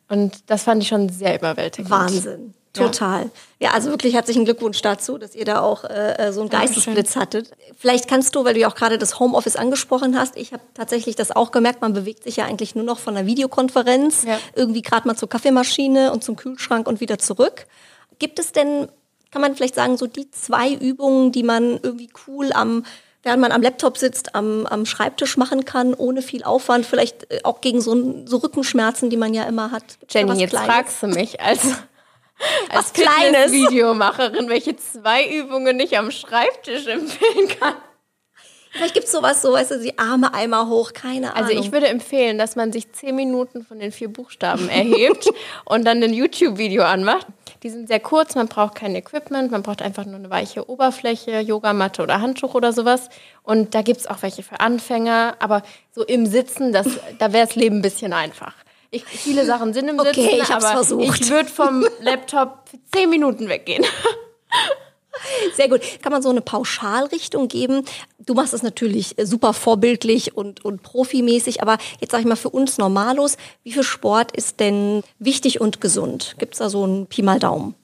Und 0.09 0.51
das 0.51 0.65
fand 0.65 0.83
ich 0.83 0.89
schon 0.89 1.09
sehr 1.09 1.37
überwältigend. 1.37 1.91
Wahnsinn. 1.91 2.55
Total. 2.83 3.31
Ja. 3.59 3.71
also 3.71 3.91
wirklich 3.91 4.15
herzlichen 4.15 4.45
Glückwunsch 4.45 4.83
dazu, 4.83 5.17
dass 5.17 5.35
ihr 5.35 5.45
da 5.45 5.61
auch 5.61 5.85
äh, 5.85 6.33
so 6.33 6.41
einen 6.41 6.51
Geistesblitz 6.51 7.17
hattet. 7.17 7.51
Vielleicht 7.79 8.09
kannst 8.09 8.35
du, 8.35 8.45
weil 8.45 8.55
du 8.55 8.61
ja 8.61 8.69
auch 8.69 8.75
gerade 8.75 8.99
das 8.99 9.19
Homeoffice 9.21 9.57
angesprochen 9.57 10.19
hast, 10.19 10.37
ich 10.37 10.53
habe 10.53 10.63
tatsächlich 10.75 11.17
das 11.17 11.31
auch 11.31 11.51
gemerkt, 11.51 11.81
man 11.81 11.93
bewegt 11.93 12.25
sich 12.25 12.37
ja 12.37 12.45
eigentlich 12.45 12.75
nur 12.75 12.85
noch 12.85 12.99
von 12.99 13.17
einer 13.17 13.27
Videokonferenz, 13.27 14.25
Ja. 14.25 14.39
irgendwie 14.55 14.83
gerade 14.83 15.07
mal 15.09 15.17
zur 15.17 15.29
Kaffeemaschine 15.29 16.13
und 16.13 16.25
zum 16.25 16.37
Kühlschrank 16.37 16.87
und 16.87 17.01
wieder 17.01 17.19
zurück. 17.19 17.67
Gibt 18.19 18.39
es 18.39 18.53
denn, 18.53 18.89
kann 19.31 19.41
man 19.41 19.55
vielleicht 19.57 19.75
sagen, 19.75 19.97
so 19.97 20.07
die 20.07 20.31
zwei 20.31 20.73
Übungen, 20.73 21.33
die 21.33 21.43
man 21.43 21.79
irgendwie 21.83 22.11
cool 22.27 22.53
am 22.53 22.85
während 23.25 23.41
man 23.41 23.53
am 23.53 23.63
Laptop 23.63 23.99
sitzt, 23.99 24.35
am, 24.35 24.67
am 24.67 24.87
Schreibtisch 24.87 25.37
machen 25.37 25.65
kann, 25.65 25.95
ohne 25.95 26.23
viel 26.23 26.45
Aufwand, 26.45 26.87
vielleicht 26.87 27.31
äh, 27.33 27.41
auch 27.43 27.61
gegen 27.61 27.81
so, 27.81 28.27
so 28.27 28.37
Rückenschmerzen, 28.37 29.11
die 29.11 29.17
man 29.17 29.35
ja 29.35 29.45
immer 29.45 29.71
hat. 29.71 29.99
Jenny, 30.11 30.39
jetzt 30.39 30.51
Kleines? 30.51 30.73
fragst 30.73 31.03
du 31.03 31.07
mich 31.09 31.41
als, 31.41 31.63
als 32.71 32.93
Kleines? 32.93 33.53
Videomacherin, 33.53 34.49
welche 34.49 34.77
zwei 34.77 35.29
Übungen 35.29 35.79
ich 35.81 35.99
am 35.99 36.11
Schreibtisch 36.11 36.87
empfehlen 36.87 37.49
kann. 37.61 37.75
Vielleicht 38.75 38.95
gibt's 38.95 39.13
sowas, 39.13 39.41
so 39.41 39.53
weißt 39.53 39.71
du, 39.71 39.79
die 39.79 40.01
Arme 40.01 40.35
einmal 40.35 40.67
hoch, 40.67 40.93
keine 40.93 41.37
Ahnung. 41.37 41.49
Also 41.49 41.61
ich 41.61 41.71
würde 41.71 41.87
empfehlen, 41.87 42.39
dass 42.39 42.57
man 42.57 42.73
sich 42.73 42.91
zehn 42.91 43.15
Minuten 43.15 43.65
von 43.65 43.79
den 43.79 43.93
vier 43.93 44.13
Buchstaben 44.13 44.69
erhebt 44.69 45.29
und 45.65 45.85
dann 45.85 46.03
ein 46.03 46.13
YouTube-Video 46.13 46.83
anmacht. 46.83 47.29
Die 47.63 47.71
sind 47.71 47.87
sehr 47.87 48.01
kurz, 48.01 48.35
man 48.35 48.49
braucht 48.49 48.75
kein 48.75 48.97
Equipment, 48.97 49.53
man 49.53 49.63
braucht 49.63 49.81
einfach 49.81 50.05
nur 50.05 50.17
eine 50.17 50.29
weiche 50.29 50.69
Oberfläche, 50.69 51.39
Yogamatte 51.39 52.03
oder 52.03 52.21
Handtuch 52.21 52.55
oder 52.55 52.73
sowas. 52.73 53.11
Und 53.45 53.77
da 53.77 53.83
gibt's 53.83 54.09
auch 54.09 54.23
welche 54.23 54.43
für 54.43 54.59
Anfänger, 54.59 55.37
aber 55.39 55.63
so 55.93 56.03
im 56.03 56.27
Sitzen, 56.27 56.73
das, 56.73 56.89
da 57.21 57.33
wäre 57.33 57.47
das 57.47 57.55
Leben 57.55 57.77
ein 57.77 57.83
bisschen 57.83 58.13
einfach. 58.13 58.55
Ich, 58.95 59.05
viele 59.05 59.45
Sachen 59.45 59.75
sind 59.75 59.89
im 59.89 59.99
Okay, 59.99 60.13
Sitzen, 60.15 60.37
ich 60.43 60.51
hab's 60.51 60.65
aber 60.65 60.75
versucht. 60.75 61.21
ich 61.21 61.31
würde 61.31 61.49
vom 61.49 61.87
Laptop 62.01 62.65
zehn 62.95 63.11
Minuten 63.11 63.49
weggehen. 63.49 63.85
Sehr 65.55 65.69
gut. 65.69 65.81
Kann 66.03 66.13
man 66.13 66.23
so 66.23 66.29
eine 66.31 66.41
Pauschalrichtung 66.41 67.49
geben? 67.49 67.85
Du 68.19 68.35
machst 68.35 68.53
es 68.53 68.63
natürlich 68.63 69.17
äh, 69.19 69.27
super 69.27 69.53
vorbildlich 69.53 70.37
und, 70.37 70.65
und 70.65 70.83
profimäßig, 70.83 71.63
aber 71.63 71.79
jetzt 72.01 72.11
sage 72.11 72.23
ich 72.23 72.29
mal 72.29 72.37
für 72.37 72.51
uns 72.51 72.79
Normalos, 72.79 73.37
wie 73.63 73.73
viel 73.73 73.83
Sport 73.85 74.33
ist 74.37 74.61
denn 74.61 75.03
wichtig 75.19 75.61
und 75.61 75.81
gesund? 75.81 76.35
Gibt's 76.39 76.59
da 76.59 76.69
so 76.69 76.85
einen 76.85 77.07
Pi 77.07 77.23
mal 77.23 77.39
Daumen? 77.39 77.75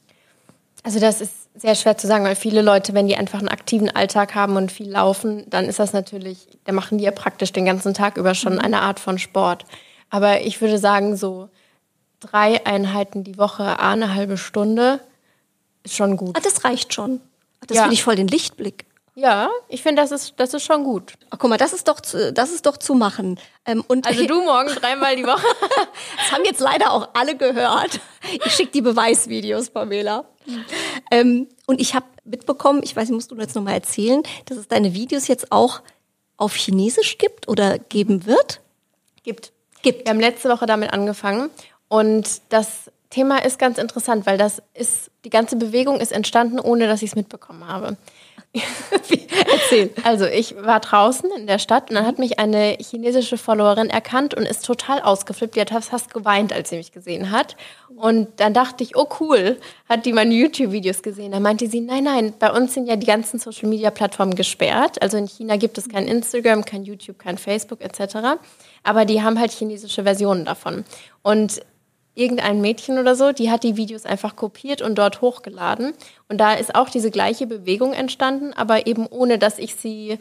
Also 0.82 0.98
das 0.98 1.20
ist 1.20 1.32
sehr 1.56 1.74
schwer 1.74 1.96
zu 1.96 2.06
sagen, 2.06 2.24
weil 2.24 2.36
viele 2.36 2.62
Leute, 2.62 2.94
wenn 2.94 3.06
die 3.06 3.16
einfach 3.16 3.38
einen 3.38 3.48
aktiven 3.48 3.90
Alltag 3.90 4.34
haben 4.34 4.56
und 4.56 4.72
viel 4.72 4.90
laufen, 4.90 5.44
dann 5.48 5.66
ist 5.66 5.78
das 5.78 5.92
natürlich, 5.92 6.46
da 6.64 6.72
machen 6.72 6.98
die 6.98 7.04
ja 7.04 7.10
praktisch 7.10 7.52
den 7.52 7.64
ganzen 7.66 7.94
Tag 7.94 8.16
über 8.16 8.34
schon 8.34 8.58
eine 8.58 8.80
Art 8.80 8.98
von 9.00 9.18
Sport. 9.18 9.64
Aber 10.10 10.42
ich 10.42 10.60
würde 10.60 10.78
sagen, 10.78 11.16
so 11.16 11.48
drei 12.20 12.64
Einheiten 12.66 13.24
die 13.24 13.38
Woche, 13.38 13.78
eine 13.78 14.14
halbe 14.14 14.36
Stunde, 14.36 15.00
ist 15.84 15.96
schon 15.96 16.16
gut. 16.16 16.36
Ah, 16.36 16.40
das 16.42 16.64
reicht 16.64 16.92
schon. 16.92 17.20
Das 17.66 17.76
Ja. 17.76 17.82
finde 17.84 17.94
ich 17.94 18.02
voll 18.04 18.16
den 18.16 18.28
Lichtblick. 18.28 18.84
Ja, 19.16 19.50
ich 19.68 19.82
finde, 19.82 20.00
das 20.02 20.12
ist, 20.12 20.34
das 20.36 20.54
ist 20.54 20.64
schon 20.64 20.84
gut. 20.84 21.14
Ach, 21.30 21.38
guck 21.38 21.50
mal, 21.50 21.56
das 21.58 21.72
ist 21.72 21.88
doch 21.88 22.00
zu, 22.00 22.32
das 22.32 22.52
ist 22.52 22.64
doch 22.64 22.76
zu 22.76 22.94
machen. 22.94 23.38
Ähm, 23.66 23.84
und 23.86 24.06
Also 24.06 24.24
du 24.24 24.40
morgen 24.44 24.68
dreimal 24.74 25.16
die 25.16 25.24
Woche. 25.24 25.44
Das 26.16 26.32
haben 26.32 26.44
jetzt 26.44 26.60
leider 26.60 26.92
auch 26.92 27.08
alle 27.14 27.36
gehört. 27.36 28.00
Ich 28.46 28.52
schicke 28.52 28.70
die 28.72 28.82
Beweisvideos, 28.82 29.70
Pamela. 29.70 30.24
Ähm, 31.10 31.48
und 31.66 31.80
ich 31.80 31.94
habe 31.94 32.06
mitbekommen, 32.24 32.82
ich 32.84 32.94
weiß 32.94 33.08
nicht, 33.08 33.14
musst 33.16 33.30
du 33.30 33.36
jetzt 33.36 33.56
nochmal 33.56 33.74
erzählen, 33.74 34.22
dass 34.46 34.56
es 34.58 34.68
deine 34.68 34.94
Videos 34.94 35.26
jetzt 35.28 35.50
auch 35.50 35.80
auf 36.36 36.54
Chinesisch 36.54 37.18
gibt 37.18 37.48
oder 37.48 37.78
geben 37.78 38.26
wird? 38.26 38.60
Gibt. 39.24 39.52
Gibt. 39.82 40.06
Wir 40.06 40.10
haben 40.10 40.20
letzte 40.20 40.48
Woche 40.48 40.66
damit 40.66 40.92
angefangen 40.92 41.50
und 41.88 42.42
das 42.50 42.90
Thema 43.10 43.44
ist 43.44 43.58
ganz 43.58 43.78
interessant, 43.78 44.24
weil 44.26 44.38
das 44.38 44.62
ist, 44.72 45.10
die 45.24 45.30
ganze 45.30 45.56
Bewegung 45.56 46.00
ist 46.00 46.12
entstanden, 46.12 46.60
ohne 46.60 46.86
dass 46.86 47.02
ich 47.02 47.10
es 47.10 47.16
mitbekommen 47.16 47.66
habe. 47.66 47.96
Erzähl. 49.52 49.90
Also 50.02 50.26
ich 50.26 50.56
war 50.56 50.80
draußen 50.80 51.30
in 51.36 51.46
der 51.46 51.60
Stadt 51.60 51.90
und 51.90 51.96
dann 51.96 52.06
hat 52.06 52.18
mich 52.18 52.40
eine 52.40 52.76
chinesische 52.80 53.38
Followerin 53.38 53.90
erkannt 53.90 54.34
und 54.34 54.42
ist 54.42 54.66
total 54.66 55.00
ausgeflippt. 55.00 55.54
Die 55.54 55.60
hat 55.60 55.70
fast 55.84 56.12
geweint, 56.12 56.52
als 56.52 56.70
sie 56.70 56.76
mich 56.76 56.90
gesehen 56.90 57.30
hat. 57.30 57.56
Und 57.96 58.28
dann 58.38 58.52
dachte 58.52 58.82
ich, 58.82 58.96
oh 58.96 59.08
cool, 59.20 59.58
hat 59.88 60.04
die 60.04 60.12
meine 60.12 60.34
YouTube-Videos 60.34 61.02
gesehen. 61.02 61.30
Dann 61.30 61.42
meinte 61.42 61.68
sie, 61.68 61.80
nein, 61.80 62.04
nein, 62.04 62.34
bei 62.38 62.50
uns 62.50 62.74
sind 62.74 62.88
ja 62.88 62.96
die 62.96 63.06
ganzen 63.06 63.38
Social-Media-Plattformen 63.38 64.34
gesperrt. 64.34 65.00
Also 65.00 65.16
in 65.16 65.28
China 65.28 65.56
gibt 65.56 65.78
es 65.78 65.88
kein 65.88 66.08
Instagram, 66.08 66.64
kein 66.64 66.84
YouTube, 66.84 67.18
kein 67.20 67.38
Facebook 67.38 67.80
etc. 67.82 68.40
Aber 68.82 69.04
die 69.04 69.22
haben 69.22 69.38
halt 69.38 69.52
chinesische 69.52 70.02
Versionen 70.02 70.44
davon. 70.44 70.84
Und 71.22 71.60
irgendein 72.14 72.60
Mädchen 72.60 72.98
oder 72.98 73.14
so, 73.14 73.32
die 73.32 73.50
hat 73.50 73.62
die 73.62 73.76
Videos 73.76 74.04
einfach 74.04 74.36
kopiert 74.36 74.82
und 74.82 74.96
dort 74.96 75.20
hochgeladen. 75.20 75.92
Und 76.28 76.38
da 76.38 76.54
ist 76.54 76.74
auch 76.74 76.88
diese 76.88 77.10
gleiche 77.10 77.46
Bewegung 77.46 77.92
entstanden, 77.92 78.52
aber 78.54 78.86
eben 78.86 79.06
ohne, 79.06 79.38
dass 79.38 79.58
ich 79.58 79.76
sie 79.76 80.18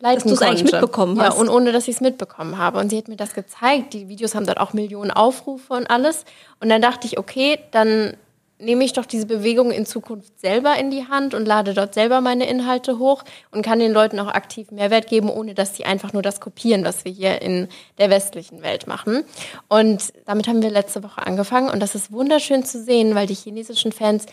leiten 0.00 0.16
dass 0.16 0.24
du 0.24 0.34
es 0.34 0.42
eigentlich 0.42 0.72
mitbekommen 0.72 1.20
hast. 1.20 1.34
Ja, 1.34 1.40
und 1.40 1.48
ohne, 1.48 1.72
dass 1.72 1.88
ich 1.88 1.96
es 1.96 2.00
mitbekommen 2.00 2.58
habe. 2.58 2.78
Und 2.78 2.90
sie 2.90 2.98
hat 2.98 3.08
mir 3.08 3.16
das 3.16 3.34
gezeigt. 3.34 3.94
Die 3.94 4.08
Videos 4.08 4.34
haben 4.34 4.46
dort 4.46 4.60
auch 4.60 4.72
Millionen 4.72 5.10
Aufrufe 5.10 5.74
und 5.74 5.90
alles. 5.90 6.24
Und 6.60 6.68
dann 6.68 6.82
dachte 6.82 7.06
ich, 7.06 7.18
okay, 7.18 7.58
dann 7.70 8.16
nehme 8.58 8.84
ich 8.84 8.92
doch 8.92 9.06
diese 9.06 9.26
Bewegung 9.26 9.70
in 9.70 9.86
Zukunft 9.86 10.40
selber 10.40 10.76
in 10.76 10.90
die 10.90 11.06
Hand 11.06 11.34
und 11.34 11.46
lade 11.46 11.74
dort 11.74 11.94
selber 11.94 12.20
meine 12.20 12.48
Inhalte 12.48 12.98
hoch 12.98 13.24
und 13.50 13.62
kann 13.62 13.78
den 13.78 13.92
Leuten 13.92 14.18
auch 14.18 14.28
aktiv 14.28 14.70
Mehrwert 14.70 15.08
geben, 15.08 15.30
ohne 15.30 15.54
dass 15.54 15.76
sie 15.76 15.84
einfach 15.84 16.12
nur 16.12 16.22
das 16.22 16.40
kopieren, 16.40 16.84
was 16.84 17.04
wir 17.04 17.12
hier 17.12 17.40
in 17.40 17.68
der 17.98 18.10
westlichen 18.10 18.62
Welt 18.62 18.86
machen. 18.86 19.24
Und 19.68 20.12
damit 20.26 20.48
haben 20.48 20.62
wir 20.62 20.70
letzte 20.70 21.02
Woche 21.02 21.26
angefangen 21.26 21.70
und 21.70 21.80
das 21.80 21.94
ist 21.94 22.12
wunderschön 22.12 22.64
zu 22.64 22.82
sehen, 22.82 23.14
weil 23.14 23.26
die 23.26 23.34
chinesischen 23.34 23.92
Fans 23.92 24.26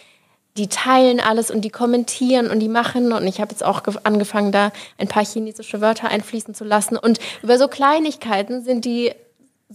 die 0.58 0.68
teilen 0.68 1.20
alles 1.20 1.52
und 1.52 1.62
die 1.62 1.70
kommentieren 1.70 2.50
und 2.50 2.60
die 2.60 2.70
machen. 2.70 3.12
Und 3.12 3.28
ich 3.28 3.42
habe 3.42 3.52
jetzt 3.52 3.64
auch 3.64 3.82
angefangen, 4.04 4.52
da 4.52 4.72
ein 4.98 5.08
paar 5.08 5.26
chinesische 5.26 5.82
Wörter 5.82 6.08
einfließen 6.08 6.54
zu 6.54 6.64
lassen. 6.64 6.98
Und 6.98 7.20
über 7.44 7.58
so 7.58 7.68
Kleinigkeiten 7.68 8.64
sind 8.64 8.86
die 8.86 9.12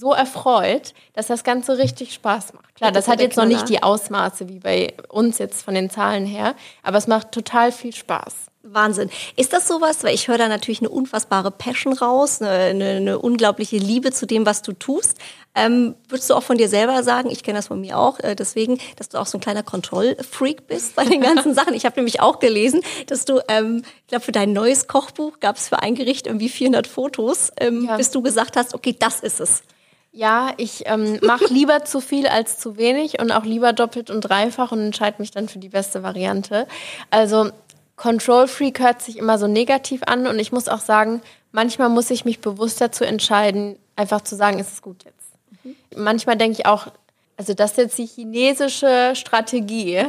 so 0.01 0.13
erfreut, 0.13 0.95
dass 1.13 1.27
das 1.27 1.45
Ganze 1.45 1.79
richtig 1.79 2.15
Spaß 2.15 2.55
macht. 2.55 2.75
Klar, 2.75 2.91
das, 2.91 3.05
das 3.05 3.13
hat 3.13 3.21
jetzt 3.21 3.37
noch 3.37 3.45
nicht 3.45 3.69
die 3.69 3.83
Ausmaße 3.83 4.49
wie 4.49 4.59
bei 4.59 4.95
uns 5.09 5.39
jetzt 5.39 5.63
von 5.63 5.75
den 5.75 5.91
Zahlen 5.91 6.25
her, 6.25 6.55
aber 6.83 6.97
es 6.97 7.07
macht 7.07 7.33
total 7.33 7.71
viel 7.71 7.95
Spaß. 7.95 8.51
Wahnsinn. 8.63 9.11
Ist 9.37 9.55
das 9.55 9.67
sowas, 9.67 10.05
weil 10.05 10.15
ich 10.15 10.29
höre 10.29 10.37
da 10.37 10.47
natürlich 10.47 10.81
eine 10.81 10.91
unfassbare 10.91 11.51
Passion 11.51 11.95
raus, 11.95 12.43
eine, 12.43 12.51
eine, 12.51 12.89
eine 12.97 13.19
unglaubliche 13.19 13.79
Liebe 13.79 14.13
zu 14.13 14.27
dem, 14.27 14.45
was 14.45 14.61
du 14.61 14.73
tust. 14.75 15.17
Ähm, 15.55 15.95
würdest 16.09 16.29
du 16.29 16.35
auch 16.35 16.43
von 16.43 16.59
dir 16.59 16.69
selber 16.69 17.03
sagen, 17.03 17.31
ich 17.31 17.43
kenne 17.43 17.59
das 17.59 17.69
von 17.69 17.81
mir 17.81 17.99
auch, 17.99 18.21
äh, 18.21 18.37
deswegen, 18.37 18.79
dass 18.97 19.09
du 19.09 19.19
auch 19.19 19.27
so 19.27 19.39
ein 19.39 19.41
kleiner 19.41 19.63
Kontrollfreak 19.63 20.67
bist 20.67 20.95
bei 20.95 21.05
den 21.05 21.23
ganzen 21.23 21.55
Sachen. 21.55 21.75
Ich 21.75 21.87
habe 21.87 21.97
nämlich 21.97 22.21
auch 22.21 22.39
gelesen, 22.39 22.83
dass 23.07 23.25
du, 23.25 23.41
ähm, 23.49 23.83
ich 24.03 24.07
glaube, 24.09 24.25
für 24.25 24.33
dein 24.33 24.53
neues 24.53 24.87
Kochbuch 24.87 25.41
gab 25.41 25.57
es 25.57 25.69
für 25.69 25.81
ein 25.81 25.95
Gericht 25.95 26.27
irgendwie 26.27 26.51
400 26.51 26.87
Fotos, 26.87 27.51
ähm, 27.59 27.87
ja. 27.87 27.97
bis 27.97 28.11
du 28.11 28.21
gesagt 28.21 28.57
hast, 28.57 28.75
okay, 28.75 28.95
das 28.97 29.21
ist 29.21 29.41
es. 29.41 29.63
Ja, 30.13 30.53
ich 30.57 30.85
ähm, 30.87 31.19
mache 31.23 31.47
lieber 31.53 31.85
zu 31.85 32.01
viel 32.01 32.27
als 32.27 32.59
zu 32.59 32.77
wenig 32.77 33.21
und 33.21 33.31
auch 33.31 33.45
lieber 33.45 33.73
doppelt 33.73 34.11
und 34.11 34.23
dreifach 34.23 34.73
und 34.73 34.81
entscheide 34.81 35.21
mich 35.21 35.31
dann 35.31 35.49
für 35.49 35.59
die 35.59 35.69
beste 35.69 36.03
Variante. 36.03 36.67
Also 37.11 37.51
Control 37.97 38.49
Freak 38.49 38.81
hört 38.81 39.03
sich 39.03 39.19
immer 39.19 39.39
so 39.39 39.47
negativ 39.47 40.03
an 40.07 40.27
und 40.27 40.39
ich 40.39 40.53
muss 40.53 40.69
auch 40.69 40.81
sagen, 40.81 41.21
manchmal 41.53 41.91
muss 41.91 42.11
ich 42.11 42.25
mich 42.25 42.41
bewusst 42.41 42.81
dazu 42.81 43.05
entscheiden, 43.05 43.77
einfach 43.95 44.23
zu 44.23 44.37
sagen, 44.37 44.59
ist 44.59 44.73
es 44.73 44.83
gut 44.83 45.05
jetzt. 45.05 45.65
Mhm. 45.65 45.77
Manchmal 45.97 46.37
denke 46.37 46.59
ich 46.59 46.67
auch, 46.67 46.89
also 47.37 47.55
das 47.55 47.73
ist 47.73 47.77
jetzt 47.77 47.99
die 47.99 48.07
chinesische 48.07 49.13
Strategie, 49.15 50.05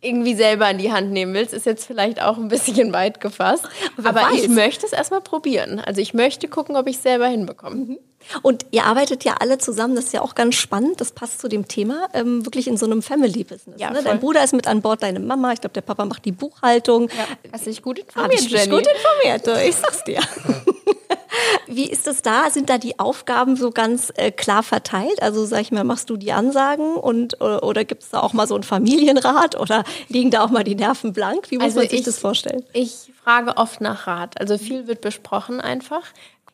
irgendwie 0.00 0.34
selber 0.34 0.70
in 0.70 0.78
die 0.78 0.92
Hand 0.92 1.10
nehmen 1.10 1.34
willst, 1.34 1.52
ist 1.52 1.66
jetzt 1.66 1.86
vielleicht 1.86 2.22
auch 2.22 2.36
ein 2.36 2.48
bisschen 2.48 2.92
weit 2.92 3.20
gefasst. 3.20 3.68
Wer 3.96 4.10
aber 4.10 4.22
weiß. 4.22 4.42
ich 4.42 4.48
möchte 4.48 4.86
es 4.86 4.92
erstmal 4.92 5.20
probieren. 5.20 5.80
Also 5.80 6.00
ich 6.00 6.14
möchte 6.14 6.48
gucken, 6.48 6.76
ob 6.76 6.86
ich 6.86 6.96
es 6.96 7.02
selber 7.02 7.26
hinbekomme. 7.26 7.76
Mhm. 7.76 7.98
Und 8.42 8.66
ihr 8.70 8.84
arbeitet 8.84 9.24
ja 9.24 9.36
alle 9.40 9.58
zusammen, 9.58 9.94
das 9.94 10.06
ist 10.06 10.12
ja 10.12 10.22
auch 10.22 10.34
ganz 10.34 10.54
spannend, 10.56 11.00
das 11.00 11.12
passt 11.12 11.40
zu 11.40 11.48
dem 11.48 11.68
Thema, 11.68 12.08
ähm, 12.12 12.44
wirklich 12.44 12.68
in 12.68 12.76
so 12.76 12.86
einem 12.86 13.02
Family-Business. 13.02 13.80
Ja, 13.80 13.90
ne? 13.90 14.02
Dein 14.02 14.20
Bruder 14.20 14.44
ist 14.44 14.52
mit 14.52 14.66
an 14.66 14.82
Bord, 14.82 15.02
deine 15.02 15.20
Mama, 15.20 15.52
ich 15.52 15.60
glaube, 15.60 15.74
der 15.74 15.82
Papa 15.82 16.04
macht 16.04 16.24
die 16.24 16.32
Buchhaltung. 16.32 17.08
Ja, 17.08 17.26
hast 17.52 17.66
dich 17.66 17.82
gut 17.82 17.98
informiert, 17.98 18.32
Hab 18.32 18.40
ich 18.40 18.50
Jenny? 18.50 18.70
gut 18.70 18.86
informiert, 18.86 19.66
ich 19.66 19.76
sag's 19.76 20.04
dir. 20.04 20.20
Wie 21.66 21.84
ist 21.84 22.06
es 22.06 22.22
da? 22.22 22.50
Sind 22.50 22.70
da 22.70 22.78
die 22.78 22.98
Aufgaben 22.98 23.56
so 23.56 23.70
ganz 23.70 24.12
äh, 24.16 24.30
klar 24.30 24.62
verteilt? 24.62 25.22
Also 25.22 25.44
sag 25.44 25.60
ich 25.60 25.70
mal, 25.70 25.84
machst 25.84 26.08
du 26.10 26.16
die 26.16 26.32
Ansagen 26.32 26.94
und 26.94 27.40
oder, 27.40 27.62
oder 27.62 27.84
gibt 27.84 28.02
es 28.02 28.10
da 28.10 28.20
auch 28.20 28.32
mal 28.32 28.46
so 28.46 28.54
einen 28.54 28.64
Familienrat 28.64 29.58
oder 29.60 29.84
liegen 30.08 30.30
da 30.30 30.42
auch 30.42 30.50
mal 30.50 30.64
die 30.64 30.74
Nerven 30.74 31.12
blank? 31.12 31.50
Wie 31.50 31.56
muss 31.56 31.64
also 31.64 31.80
man 31.80 31.88
sich 31.88 32.00
ich, 32.00 32.04
das 32.04 32.18
vorstellen? 32.18 32.64
Ich 32.72 33.12
frage 33.22 33.56
oft 33.56 33.80
nach 33.80 34.06
Rat. 34.06 34.40
Also 34.40 34.58
viel 34.58 34.86
wird 34.86 35.02
besprochen 35.02 35.60
einfach. 35.60 36.02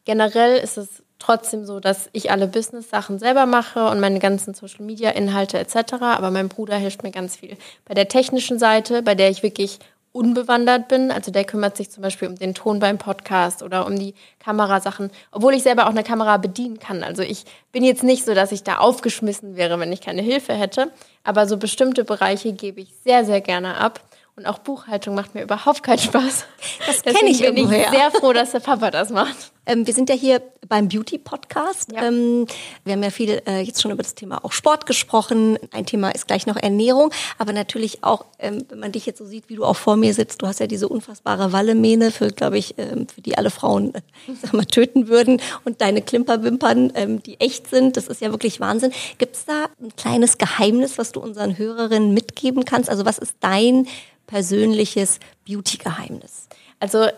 Generell 0.05 0.59
ist 0.59 0.77
es 0.77 1.04
trotzdem 1.19 1.65
so, 1.65 1.81
dass 1.81 2.09
ich 2.13 2.31
alle 2.31 2.47
Business-Sachen 2.47 3.19
selber 3.19 3.47
mache 3.47 3.89
und 3.89 4.01
meine 4.01 4.19
ganzen 4.19 4.55
Social-Media-Inhalte 4.55 5.59
etc. 5.59 5.95
Aber 6.01 6.31
mein 6.31 6.49
Bruder 6.49 6.77
hilft 6.77 7.03
mir 7.03 7.11
ganz 7.11 7.37
viel. 7.37 7.57
Bei 7.85 7.95
der 7.95 8.09
technischen 8.09 8.59
Seite, 8.59 9.03
bei 9.03 9.15
der 9.15 9.31
ich 9.31 9.43
wirklich 9.43 9.79
unbewandert 10.15 10.87
bin. 10.87 11.11
Also 11.11 11.33
der 11.33 11.45
kümmert 11.45 11.77
sich 11.77 11.91
zum 11.91 12.03
Beispiel 12.03 12.29
um 12.29 12.37
den 12.37 12.55
Ton 12.55 12.79
beim 12.79 12.99
Podcast 12.99 13.65
oder 13.65 13.85
um 13.85 13.99
die 13.99 14.15
Kamerasachen, 14.39 15.11
obwohl 15.33 15.55
ich 15.55 15.65
selber 15.65 15.87
auch 15.87 15.91
eine 15.91 16.05
Kamera 16.05 16.37
bedienen 16.37 16.79
kann. 16.79 17.03
Also 17.03 17.23
ich 17.23 17.45
bin 17.73 17.83
jetzt 17.83 18.05
nicht 18.05 18.25
so, 18.25 18.33
dass 18.33 18.53
ich 18.53 18.63
da 18.63 18.79
aufgeschmissen 18.79 19.57
wäre, 19.57 19.79
wenn 19.81 19.93
ich 19.93 20.01
keine 20.01 20.23
Hilfe 20.23 20.55
hätte. 20.55 20.93
Aber 21.25 21.49
so 21.49 21.57
bestimmte 21.57 22.05
Bereiche 22.05 22.53
gebe 22.53 22.81
ich 22.81 22.95
sehr, 23.03 23.25
sehr 23.25 23.41
gerne 23.41 23.77
ab. 23.77 24.01
Und 24.37 24.47
auch 24.47 24.59
Buchhaltung 24.59 25.17
macht 25.17 25.35
mir 25.35 25.43
überhaupt 25.43 25.83
keinen 25.83 25.99
Spaß. 25.99 26.45
Das 26.87 27.03
kenne 27.03 27.31
ich 27.31 27.41
bin 27.41 27.57
ich 27.57 27.69
sehr 27.69 28.11
froh, 28.13 28.33
dass 28.33 28.53
der 28.53 28.61
Papa 28.61 28.93
das 28.93 29.11
macht. 29.11 29.53
Ähm, 29.67 29.87
wir 29.87 29.95
sind 29.95 30.11
ja 30.11 30.15
hier 30.15 30.43
beim 30.69 30.89
Beauty-Podcast. 30.89 31.93
Ja. 31.93 32.07
Ähm, 32.07 32.47
wir 32.85 32.95
haben 32.95 33.03
ja 33.03 33.11
viel 33.11 33.41
äh, 33.47 33.61
jetzt 33.61 33.81
schon 33.81 33.91
über 33.91 34.03
das 34.03 34.15
Thema 34.15 34.45
auch 34.45 34.53
Sport 34.53 34.87
gesprochen. 34.87 35.59
Ein 35.73 35.87
Thema 35.87 36.11
ist 36.11 36.27
gleich 36.27 36.47
noch 36.47 36.57
Ernährung, 36.57 37.13
aber 37.39 37.53
natürlich 37.53 38.05
auch, 38.05 38.27
ähm, 38.39 38.65
wenn 38.69 38.79
man 38.79 38.93
dich 38.93 39.07
jetzt 39.07 39.19
so 39.19 39.25
sieht, 39.25 39.49
wie 39.49 39.57
du 39.57 39.65
auch 39.65 39.77
vor 39.77 39.97
mir 39.97 40.13
sitzt, 40.15 40.43
du 40.43 40.47
hast 40.47 40.61
ja 40.61 40.67
diese 40.67 40.89
unfassbare 40.89 41.53
Wallemähne, 41.53 42.11
für, 42.11 42.29
glaube 42.29 42.59
ich, 42.59 42.75
ähm, 42.79 43.09
für 43.09 43.21
die 43.21 43.39
alle 43.39 43.51
Frauen, 43.51 43.95
äh, 43.95 44.01
sag 44.43 44.53
mal, 44.53 44.65
töten 44.65 45.09
würden 45.09 45.41
und 45.65 45.81
deine 45.81 46.03
Klimperwimpern, 46.03 46.93
ähm, 46.95 47.23
die 47.23 47.41
echt 47.41 47.69
sind. 47.69 47.97
Das 47.97 48.09
ist 48.09 48.21
ja 48.21 48.31
wirklich 48.31 48.61
Wahnsinn. 48.61 48.93
Gibt 49.19 49.37
es 49.37 49.45
da 49.47 49.67
ein 49.83 49.95
kleines 49.97 50.39
Geheimnis, 50.39 50.99
was 50.99 51.13
du 51.13 51.21
unseren 51.21 51.57
Hörerinnen 51.57 52.13
mitgeben 52.13 52.65
kannst? 52.65 52.91
Also 52.91 53.05
was 53.05 53.19
ist 53.19 53.37
dein 53.41 53.87
persönliches 54.27 55.21
Beauty-Geheimnis? 55.47 56.49
Also 56.81 57.09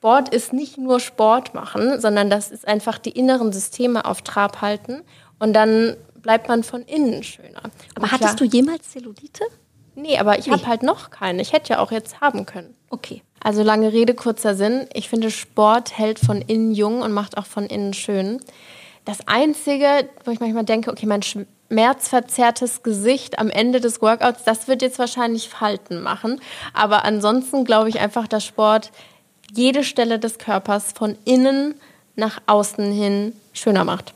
Sport 0.00 0.30
ist 0.30 0.54
nicht 0.54 0.78
nur 0.78 0.98
Sport 0.98 1.52
machen, 1.52 2.00
sondern 2.00 2.30
das 2.30 2.50
ist 2.50 2.66
einfach 2.66 2.96
die 2.96 3.10
inneren 3.10 3.52
Systeme 3.52 4.06
auf 4.06 4.22
Trab 4.22 4.62
halten 4.62 5.02
und 5.38 5.52
dann 5.52 5.94
bleibt 6.22 6.48
man 6.48 6.64
von 6.64 6.80
innen 6.80 7.22
schöner. 7.22 7.60
Aber 7.94 8.04
und 8.04 8.12
hattest 8.12 8.36
klar, 8.38 8.48
du 8.48 8.56
jemals 8.56 8.92
Zellulite? 8.92 9.44
Nee, 9.94 10.16
aber 10.16 10.38
ich 10.38 10.46
nee. 10.46 10.52
habe 10.54 10.66
halt 10.66 10.82
noch 10.82 11.10
keine. 11.10 11.42
Ich 11.42 11.52
hätte 11.52 11.74
ja 11.74 11.80
auch 11.80 11.92
jetzt 11.92 12.22
haben 12.22 12.46
können. 12.46 12.74
Okay. 12.88 13.22
Also 13.40 13.62
lange 13.62 13.92
Rede, 13.92 14.14
kurzer 14.14 14.54
Sinn. 14.54 14.86
Ich 14.94 15.10
finde, 15.10 15.30
Sport 15.30 15.98
hält 15.98 16.18
von 16.18 16.40
innen 16.40 16.72
jung 16.72 17.02
und 17.02 17.12
macht 17.12 17.36
auch 17.36 17.44
von 17.44 17.66
innen 17.66 17.92
schön. 17.92 18.40
Das 19.04 19.28
Einzige, 19.28 20.08
wo 20.24 20.30
ich 20.30 20.40
manchmal 20.40 20.64
denke, 20.64 20.90
okay, 20.90 21.04
mein 21.04 21.20
schmerzverzerrtes 21.22 22.82
Gesicht 22.82 23.38
am 23.38 23.50
Ende 23.50 23.80
des 23.80 24.00
Workouts, 24.00 24.44
das 24.44 24.66
wird 24.66 24.80
jetzt 24.80 24.98
wahrscheinlich 24.98 25.50
Falten 25.50 26.00
machen. 26.00 26.40
Aber 26.72 27.04
ansonsten 27.04 27.66
glaube 27.66 27.90
ich 27.90 28.00
einfach, 28.00 28.26
dass 28.26 28.46
Sport 28.46 28.92
jede 29.54 29.84
Stelle 29.84 30.18
des 30.18 30.38
Körpers 30.38 30.92
von 30.92 31.16
innen 31.24 31.74
nach 32.16 32.40
außen 32.46 32.92
hin 32.92 33.32
schöner 33.52 33.84
macht. 33.84 34.14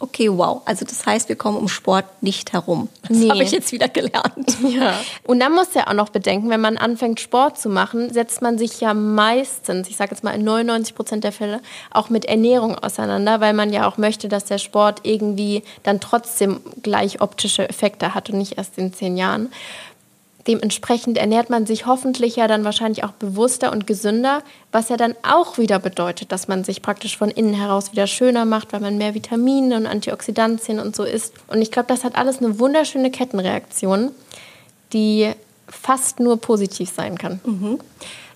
Okay, 0.00 0.30
wow. 0.30 0.62
Also 0.64 0.84
das 0.84 1.04
heißt, 1.04 1.28
wir 1.28 1.34
kommen 1.34 1.56
um 1.56 1.66
Sport 1.66 2.04
nicht 2.20 2.52
herum. 2.52 2.88
Das 3.08 3.16
nee. 3.16 3.28
habe 3.28 3.42
ich 3.42 3.50
jetzt 3.50 3.72
wieder 3.72 3.88
gelernt. 3.88 4.56
Ja. 4.68 4.94
Und 5.24 5.40
dann 5.40 5.52
muss 5.52 5.72
ja 5.74 5.88
auch 5.88 5.94
noch 5.94 6.10
bedenken, 6.10 6.50
wenn 6.50 6.60
man 6.60 6.76
anfängt 6.76 7.20
Sport 7.20 7.58
zu 7.58 7.68
machen, 7.68 8.12
setzt 8.12 8.42
man 8.42 8.58
sich 8.58 8.80
ja 8.80 8.92
meistens, 8.92 9.88
ich 9.88 9.96
sage 9.96 10.10
jetzt 10.10 10.22
mal 10.22 10.32
in 10.32 10.44
99 10.44 10.94
Prozent 10.94 11.24
der 11.24 11.32
Fälle, 11.32 11.60
auch 11.90 12.10
mit 12.10 12.26
Ernährung 12.26 12.76
auseinander, 12.76 13.40
weil 13.40 13.54
man 13.54 13.72
ja 13.72 13.88
auch 13.88 13.96
möchte, 13.96 14.28
dass 14.28 14.44
der 14.44 14.58
Sport 14.58 15.00
irgendwie 15.04 15.62
dann 15.84 16.00
trotzdem 16.00 16.60
gleich 16.82 17.22
optische 17.22 17.68
Effekte 17.68 18.14
hat 18.14 18.30
und 18.30 18.38
nicht 18.38 18.58
erst 18.58 18.76
in 18.78 18.92
zehn 18.92 19.16
Jahren. 19.16 19.50
Dementsprechend 20.48 21.18
ernährt 21.18 21.50
man 21.50 21.66
sich 21.66 21.84
hoffentlich 21.84 22.36
ja 22.36 22.48
dann 22.48 22.64
wahrscheinlich 22.64 23.04
auch 23.04 23.12
bewusster 23.12 23.70
und 23.70 23.86
gesünder, 23.86 24.42
was 24.72 24.88
ja 24.88 24.96
dann 24.96 25.14
auch 25.22 25.58
wieder 25.58 25.78
bedeutet, 25.78 26.32
dass 26.32 26.48
man 26.48 26.64
sich 26.64 26.80
praktisch 26.80 27.18
von 27.18 27.30
innen 27.30 27.52
heraus 27.52 27.92
wieder 27.92 28.06
schöner 28.06 28.46
macht, 28.46 28.72
weil 28.72 28.80
man 28.80 28.96
mehr 28.96 29.14
Vitamine 29.14 29.76
und 29.76 29.86
Antioxidantien 29.86 30.80
und 30.80 30.96
so 30.96 31.04
isst. 31.04 31.34
Und 31.48 31.60
ich 31.60 31.70
glaube, 31.70 31.88
das 31.88 32.02
hat 32.02 32.16
alles 32.16 32.38
eine 32.38 32.58
wunderschöne 32.58 33.10
Kettenreaktion, 33.10 34.10
die 34.94 35.32
fast 35.68 36.18
nur 36.18 36.40
positiv 36.40 36.90
sein 36.96 37.18
kann. 37.18 37.40
Mhm. 37.44 37.78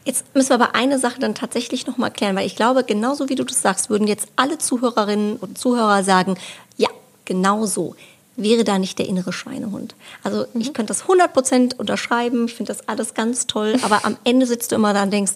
Jetzt 0.05 0.35
müssen 0.35 0.51
wir 0.51 0.57
aber 0.57 0.75
eine 0.75 0.99
Sache 0.99 1.19
dann 1.19 1.35
tatsächlich 1.35 1.87
noch 1.87 1.97
mal 1.97 2.11
klären, 2.11 2.37
weil 2.37 2.47
ich 2.47 2.57
glaube, 2.57 2.85
genauso 2.85 3.31
wie 3.31 3.37
du 3.37 3.45
das 3.45 3.63
sagst, 3.63 3.89
würden 3.89 4.07
jetzt 4.07 4.29
alle 4.37 4.59
Zuhörerinnen 4.59 5.37
und 5.37 5.57
Zuhörer 5.57 6.05
sagen, 6.05 6.37
ja, 6.77 6.89
genau 7.25 7.65
so. 7.65 7.95
Wäre 8.37 8.65
da 8.65 8.79
nicht 8.79 8.99
der 8.99 9.09
innere 9.09 9.33
Schweinehund. 9.33 9.95
Also 10.23 10.47
ich 10.55 10.73
könnte 10.73 10.93
das 10.93 11.05
100% 11.05 11.77
unterschreiben, 11.77 12.47
ich 12.47 12.55
finde 12.55 12.73
das 12.73 12.89
alles 12.89 13.15
ganz 13.15 13.47
toll, 13.47 13.77
aber 13.83 14.05
am 14.05 14.17
Ende 14.25 14.47
sitzt 14.47 14.73
du 14.73 14.77
immer 14.77 14.95
da 14.95 15.03
und 15.03 15.13
denkst, 15.13 15.35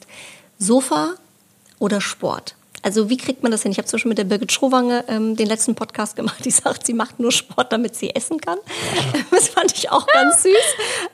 Sofa 0.59 1.15
oder 1.79 2.01
Sport? 2.01 2.55
Also 2.83 3.11
wie 3.11 3.17
kriegt 3.17 3.43
man 3.43 3.53
das 3.53 3.63
hin? 3.63 3.73
Ich 3.73 3.79
habe 3.79 3.87
zum 3.87 3.97
Beispiel 3.97 4.11
mit 4.11 4.19
der 4.19 4.25
Birgit 4.25 4.53
Schrowange 4.53 5.05
ähm, 5.09 5.37
den 5.37 5.47
letzten 5.47 5.75
Podcast 5.75 6.17
gemacht. 6.17 6.45
Die 6.45 6.51
sagt, 6.51 6.87
sie 6.87 6.95
macht 6.95 7.19
nur 7.19 7.33
Sport, 7.33 7.73
damit 7.73 7.97
sie 7.97 8.15
essen 8.15 8.41
kann. 8.41 8.59
Das 9.31 9.49
fand 9.49 9.77
ich 9.77 9.91
auch 9.91 10.07
ganz 10.07 10.43
süß. 10.43 10.53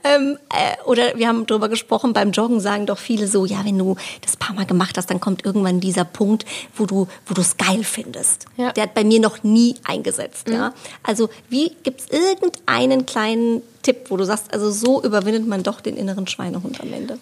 Ähm, 0.05 0.39
äh, 0.51 0.89
oder 0.89 1.17
wir 1.17 1.27
haben 1.27 1.47
darüber 1.47 1.69
gesprochen, 1.69 2.13
beim 2.13 2.31
Joggen 2.31 2.61
sagen 2.61 2.87
doch 2.87 2.99
viele 2.99 3.27
so, 3.27 3.47
ja, 3.47 3.65
wenn 3.65 3.79
du 3.79 3.97
das 4.21 4.37
paar 4.37 4.55
Mal 4.55 4.67
gemacht 4.67 4.97
hast, 4.97 5.11
dann 5.11 5.19
kommt 5.19 5.45
irgendwann 5.45 5.81
dieser 5.81 6.05
Punkt, 6.05 6.45
wo 6.77 6.87
du 6.87 7.09
wo 7.27 7.35
du 7.35 7.41
es 7.41 7.57
geil 7.57 7.85
findest. 7.85 8.47
Ja. 8.57 8.73
Der 8.73 8.85
hat 8.85 8.95
bei 8.95 9.05
mir 9.05 9.21
noch 9.21 9.43
nie 9.43 9.77
eingesetzt. 9.85 10.49
Ja? 10.49 10.73
Also 11.03 11.31
wie 11.49 11.71
gibt 11.83 12.01
es 12.01 12.07
irgendeinen 12.09 13.07
kleinen 13.07 13.63
Tipp, 13.83 14.07
wo 14.09 14.17
du 14.17 14.25
sagst, 14.25 14.53
also 14.53 14.71
so 14.71 15.03
überwindet 15.03 15.47
man 15.47 15.63
doch 15.63 15.81
den 15.81 15.97
inneren 15.97 16.27
Schweinehund 16.27 16.81
am 16.81 16.93
Ende? 16.93 17.19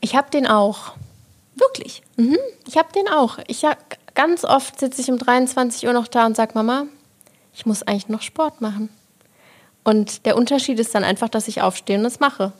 Ich 0.00 0.14
habe 0.14 0.30
den 0.30 0.46
auch. 0.46 0.92
Wirklich. 1.58 2.02
Ich 2.66 2.76
habe 2.76 2.92
den 2.92 3.08
auch. 3.08 3.38
Ich 3.46 3.64
hab, 3.64 3.78
ganz 4.14 4.44
oft 4.44 4.78
sitze 4.78 5.00
ich 5.00 5.10
um 5.10 5.18
23 5.18 5.86
Uhr 5.86 5.92
noch 5.92 6.08
da 6.08 6.26
und 6.26 6.36
sage, 6.36 6.52
Mama, 6.54 6.86
ich 7.54 7.66
muss 7.66 7.82
eigentlich 7.82 8.08
noch 8.08 8.22
Sport 8.22 8.60
machen. 8.60 8.88
Und 9.84 10.26
der 10.26 10.36
Unterschied 10.36 10.78
ist 10.78 10.94
dann 10.94 11.04
einfach, 11.04 11.28
dass 11.28 11.48
ich 11.48 11.62
aufstehe 11.62 11.98
und 11.98 12.04
es 12.04 12.20
mache. 12.20 12.52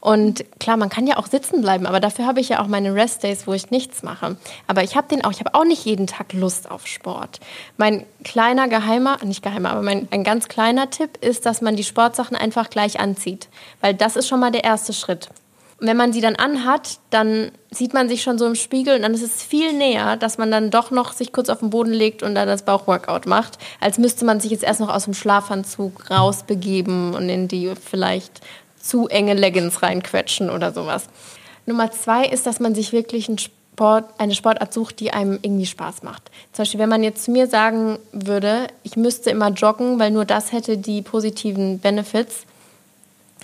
Und 0.00 0.44
klar, 0.60 0.76
man 0.76 0.88
kann 0.88 1.06
ja 1.06 1.16
auch 1.16 1.26
sitzen 1.26 1.62
bleiben, 1.62 1.86
aber 1.86 2.00
dafür 2.00 2.26
habe 2.26 2.40
ich 2.40 2.50
ja 2.50 2.62
auch 2.62 2.66
meine 2.66 2.94
Restdays, 2.94 3.46
wo 3.46 3.54
ich 3.54 3.70
nichts 3.70 4.02
mache. 4.02 4.36
Aber 4.66 4.82
ich 4.84 4.96
habe 4.96 5.08
den 5.08 5.24
auch, 5.24 5.32
ich 5.32 5.40
habe 5.40 5.54
auch 5.54 5.64
nicht 5.64 5.84
jeden 5.84 6.06
Tag 6.06 6.32
Lust 6.32 6.70
auf 6.70 6.86
Sport. 6.86 7.40
Mein 7.76 8.04
kleiner 8.22 8.68
geheimer, 8.68 9.18
nicht 9.24 9.42
geheimer, 9.42 9.70
aber 9.70 9.82
mein, 9.82 10.06
ein 10.10 10.22
ganz 10.22 10.48
kleiner 10.48 10.90
Tipp 10.90 11.18
ist, 11.24 11.46
dass 11.46 11.60
man 11.60 11.76
die 11.76 11.84
Sportsachen 11.84 12.36
einfach 12.36 12.70
gleich 12.70 13.00
anzieht. 13.00 13.48
Weil 13.80 13.94
das 13.94 14.16
ist 14.16 14.28
schon 14.28 14.40
mal 14.40 14.52
der 14.52 14.64
erste 14.64 14.92
Schritt. 14.92 15.28
Und 15.78 15.86
wenn 15.86 15.96
man 15.96 16.12
sie 16.12 16.22
dann 16.22 16.36
anhat, 16.36 17.00
dann 17.10 17.50
sieht 17.70 17.92
man 17.92 18.08
sich 18.08 18.22
schon 18.22 18.38
so 18.38 18.46
im 18.46 18.54
Spiegel 18.54 18.96
und 18.96 19.02
dann 19.02 19.12
ist 19.12 19.22
es 19.22 19.42
viel 19.42 19.74
näher, 19.74 20.16
dass 20.16 20.38
man 20.38 20.50
dann 20.50 20.70
doch 20.70 20.90
noch 20.90 21.12
sich 21.12 21.32
kurz 21.32 21.50
auf 21.50 21.58
den 21.58 21.68
Boden 21.68 21.92
legt 21.92 22.22
und 22.22 22.34
dann 22.34 22.48
das 22.48 22.62
Bauchworkout 22.62 23.26
macht, 23.26 23.58
als 23.78 23.98
müsste 23.98 24.24
man 24.24 24.40
sich 24.40 24.50
jetzt 24.50 24.64
erst 24.64 24.80
noch 24.80 24.88
aus 24.88 25.04
dem 25.04 25.12
Schlafanzug 25.12 26.10
rausbegeben 26.10 27.14
und 27.14 27.28
in 27.28 27.46
die 27.46 27.72
vielleicht 27.74 28.40
zu 28.80 29.08
enge 29.08 29.34
Leggings 29.34 29.82
reinquetschen 29.82 30.48
oder 30.48 30.72
sowas. 30.72 31.08
Nummer 31.66 31.90
zwei 31.90 32.24
ist, 32.24 32.46
dass 32.46 32.60
man 32.60 32.74
sich 32.74 32.92
wirklich 32.92 33.28
einen 33.28 33.38
Sport, 33.38 34.06
eine 34.16 34.34
Sportart 34.34 34.72
sucht, 34.72 35.00
die 35.00 35.12
einem 35.12 35.38
irgendwie 35.42 35.66
Spaß 35.66 36.04
macht. 36.04 36.30
Zum 36.52 36.62
Beispiel, 36.62 36.80
wenn 36.80 36.88
man 36.88 37.02
jetzt 37.02 37.24
zu 37.24 37.30
mir 37.30 37.48
sagen 37.48 37.98
würde, 38.12 38.68
ich 38.82 38.96
müsste 38.96 39.28
immer 39.28 39.50
joggen, 39.50 39.98
weil 39.98 40.10
nur 40.10 40.24
das 40.24 40.52
hätte 40.52 40.78
die 40.78 41.02
positiven 41.02 41.80
Benefits, 41.80 42.46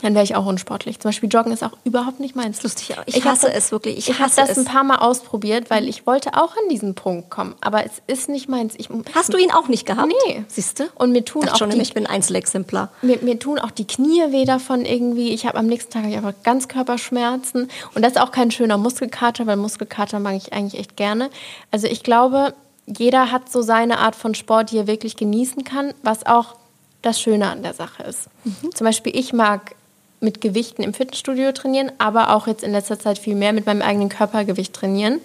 dann 0.03 0.15
wäre 0.15 0.25
ich 0.25 0.35
auch 0.37 0.45
unsportlich. 0.47 0.99
Zum 1.01 1.09
Beispiel 1.11 1.29
Joggen 1.31 1.53
ist 1.53 1.63
auch 1.65 1.73
überhaupt 1.85 2.21
nicht 2.21 2.37
meins. 2.37 2.63
Lustig, 2.63 2.95
ich 3.07 3.25
hasse 3.25 3.47
habe- 3.49 3.57
es 3.57 3.73
wirklich. 3.73 3.97
Ich 3.99 4.09
Ich, 4.11 4.19
habe 4.21 4.31
das 4.35 4.51
es. 4.51 4.59
ein 4.59 4.65
paar 4.65 4.85
Mal 4.85 4.97
ausprobiert, 4.97 5.71
weil 5.71 5.89
ich 5.89 6.07
wollte 6.07 6.35
auch 6.35 6.53
an 6.57 6.69
diesen 6.71 6.95
Punkt 6.95 7.31
kommen. 7.31 7.55
Aber 7.61 7.85
es 7.87 7.93
ist 8.07 8.29
nicht 8.29 8.49
meins. 8.49 8.75
Ich, 8.77 8.89
Hast 9.15 9.33
du 9.33 9.39
ihn 9.39 9.51
auch 9.53 9.69
nicht 9.69 9.87
gehabt? 9.87 10.13
Nee. 10.27 10.45
Siehst 10.49 10.81
du? 10.81 10.85
Und 10.97 11.13
mir 11.13 11.25
tun 11.25 11.43
Dachte 11.43 11.55
auch 11.55 11.59
schon, 11.59 11.71
die, 11.71 11.81
ich 11.81 11.95
bin 11.95 12.07
ein 12.07 12.13
Einzelexemplar. 12.15 12.91
mir, 13.01 13.19
mir 13.23 13.39
tun 13.39 13.59
auch 13.59 13.71
die 13.71 13.87
Knie 13.87 14.23
weh 14.31 14.45
davon 14.45 14.85
irgendwie. 14.85 15.31
Ich 15.31 15.47
habe 15.47 15.59
am 15.59 15.67
nächsten 15.67 15.93
Tag 15.93 16.03
hab 16.03 16.11
ich 16.11 16.17
einfach 16.17 16.35
Ganzkörperschmerzen. 16.43 17.69
Und 17.95 18.03
das 18.03 18.13
ist 18.13 18.21
auch 18.21 18.33
kein 18.33 18.51
schöner 18.51 18.79
Muskelkater, 18.79 19.47
weil 19.47 19.57
Muskelkater 19.57 20.19
mag 20.19 20.35
ich 20.37 20.53
eigentlich 20.53 20.81
echt 20.81 20.97
gerne. 20.97 21.31
Also 21.71 21.87
ich 21.87 22.03
glaube, 22.03 22.55
jeder 22.87 23.31
hat 23.31 23.51
so 23.51 23.63
seine 23.63 23.99
Art 23.99 24.17
von 24.17 24.35
Sport, 24.35 24.71
die 24.73 24.79
er 24.79 24.87
wirklich 24.87 25.17
genießen 25.17 25.65
kann, 25.65 25.95
was 26.03 26.27
auch 26.27 26.57
das 27.03 27.21
Schöne 27.21 27.49
an 27.49 27.63
der 27.63 27.75
Sache 27.75 28.03
ist. 28.05 28.27
Zum 28.75 28.85
Beispiel, 28.85 29.17
ich 29.17 29.33
mag 29.33 29.75
mit 30.23 30.41
Gewichten 30.41 30.83
im 30.83 30.95
Fitnessstudio 30.95 31.53
trainieren, 31.53 31.93
aber 31.99 32.35
auch 32.35 32.47
jetzt 32.47 32.65
in 32.65 32.73
letzter 32.73 32.99
Zeit 32.99 33.19
viel 33.19 33.35
mehr 33.35 33.53
mit 33.53 33.67
meinem 33.67 33.83
eigenen 33.83 34.09
Körpergewicht 34.09 34.73
trainieren. 34.73 35.21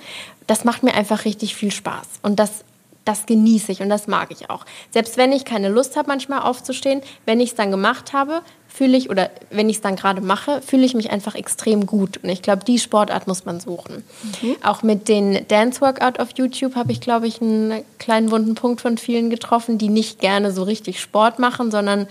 Das 0.47 0.63
macht 0.65 0.83
mir 0.83 0.93
einfach 0.93 1.25
richtig 1.25 1.55
viel 1.55 1.71
Spaß. 1.71 2.07
Und 2.21 2.39
das 2.39 2.63
das 3.07 3.25
genieße 3.25 3.71
ich 3.71 3.81
und 3.81 3.89
das 3.89 4.07
mag 4.07 4.31
ich 4.31 4.49
auch. 4.49 4.65
Selbst 4.91 5.17
wenn 5.17 5.31
ich 5.31 5.45
keine 5.45 5.69
Lust 5.69 5.95
habe, 5.95 6.09
manchmal 6.09 6.41
aufzustehen, 6.41 7.01
wenn 7.25 7.39
ich 7.39 7.51
es 7.51 7.55
dann 7.55 7.71
gemacht 7.71 8.11
habe, 8.11 8.41
fühle 8.67 8.97
ich, 8.97 9.09
oder 9.09 9.31
wenn 9.49 9.69
ich 9.69 9.77
es 9.77 9.81
dann 9.81 9.95
gerade 9.95 10.21
mache, 10.21 10.61
fühle 10.61 10.85
ich 10.85 10.93
mich 10.93 11.09
einfach 11.09 11.33
extrem 11.33 11.85
gut. 11.85 12.17
Und 12.21 12.29
ich 12.29 12.41
glaube, 12.41 12.65
die 12.65 12.79
Sportart 12.79 13.25
muss 13.25 13.45
man 13.45 13.59
suchen. 13.59 14.03
Auch 14.61 14.83
mit 14.83 15.07
den 15.07 15.47
Dance 15.47 15.81
Workout 15.81 16.19
auf 16.19 16.29
YouTube 16.35 16.75
habe 16.75 16.91
ich, 16.91 16.99
glaube 16.99 17.27
ich, 17.27 17.41
einen 17.41 17.83
kleinen 17.97 18.29
wunden 18.29 18.55
Punkt 18.55 18.81
von 18.81 18.97
vielen 18.97 19.29
getroffen, 19.29 19.77
die 19.77 19.89
nicht 19.89 20.19
gerne 20.19 20.51
so 20.51 20.63
richtig 20.63 20.99
Sport 20.99 21.39
machen, 21.39 21.71
sondern 21.71 22.07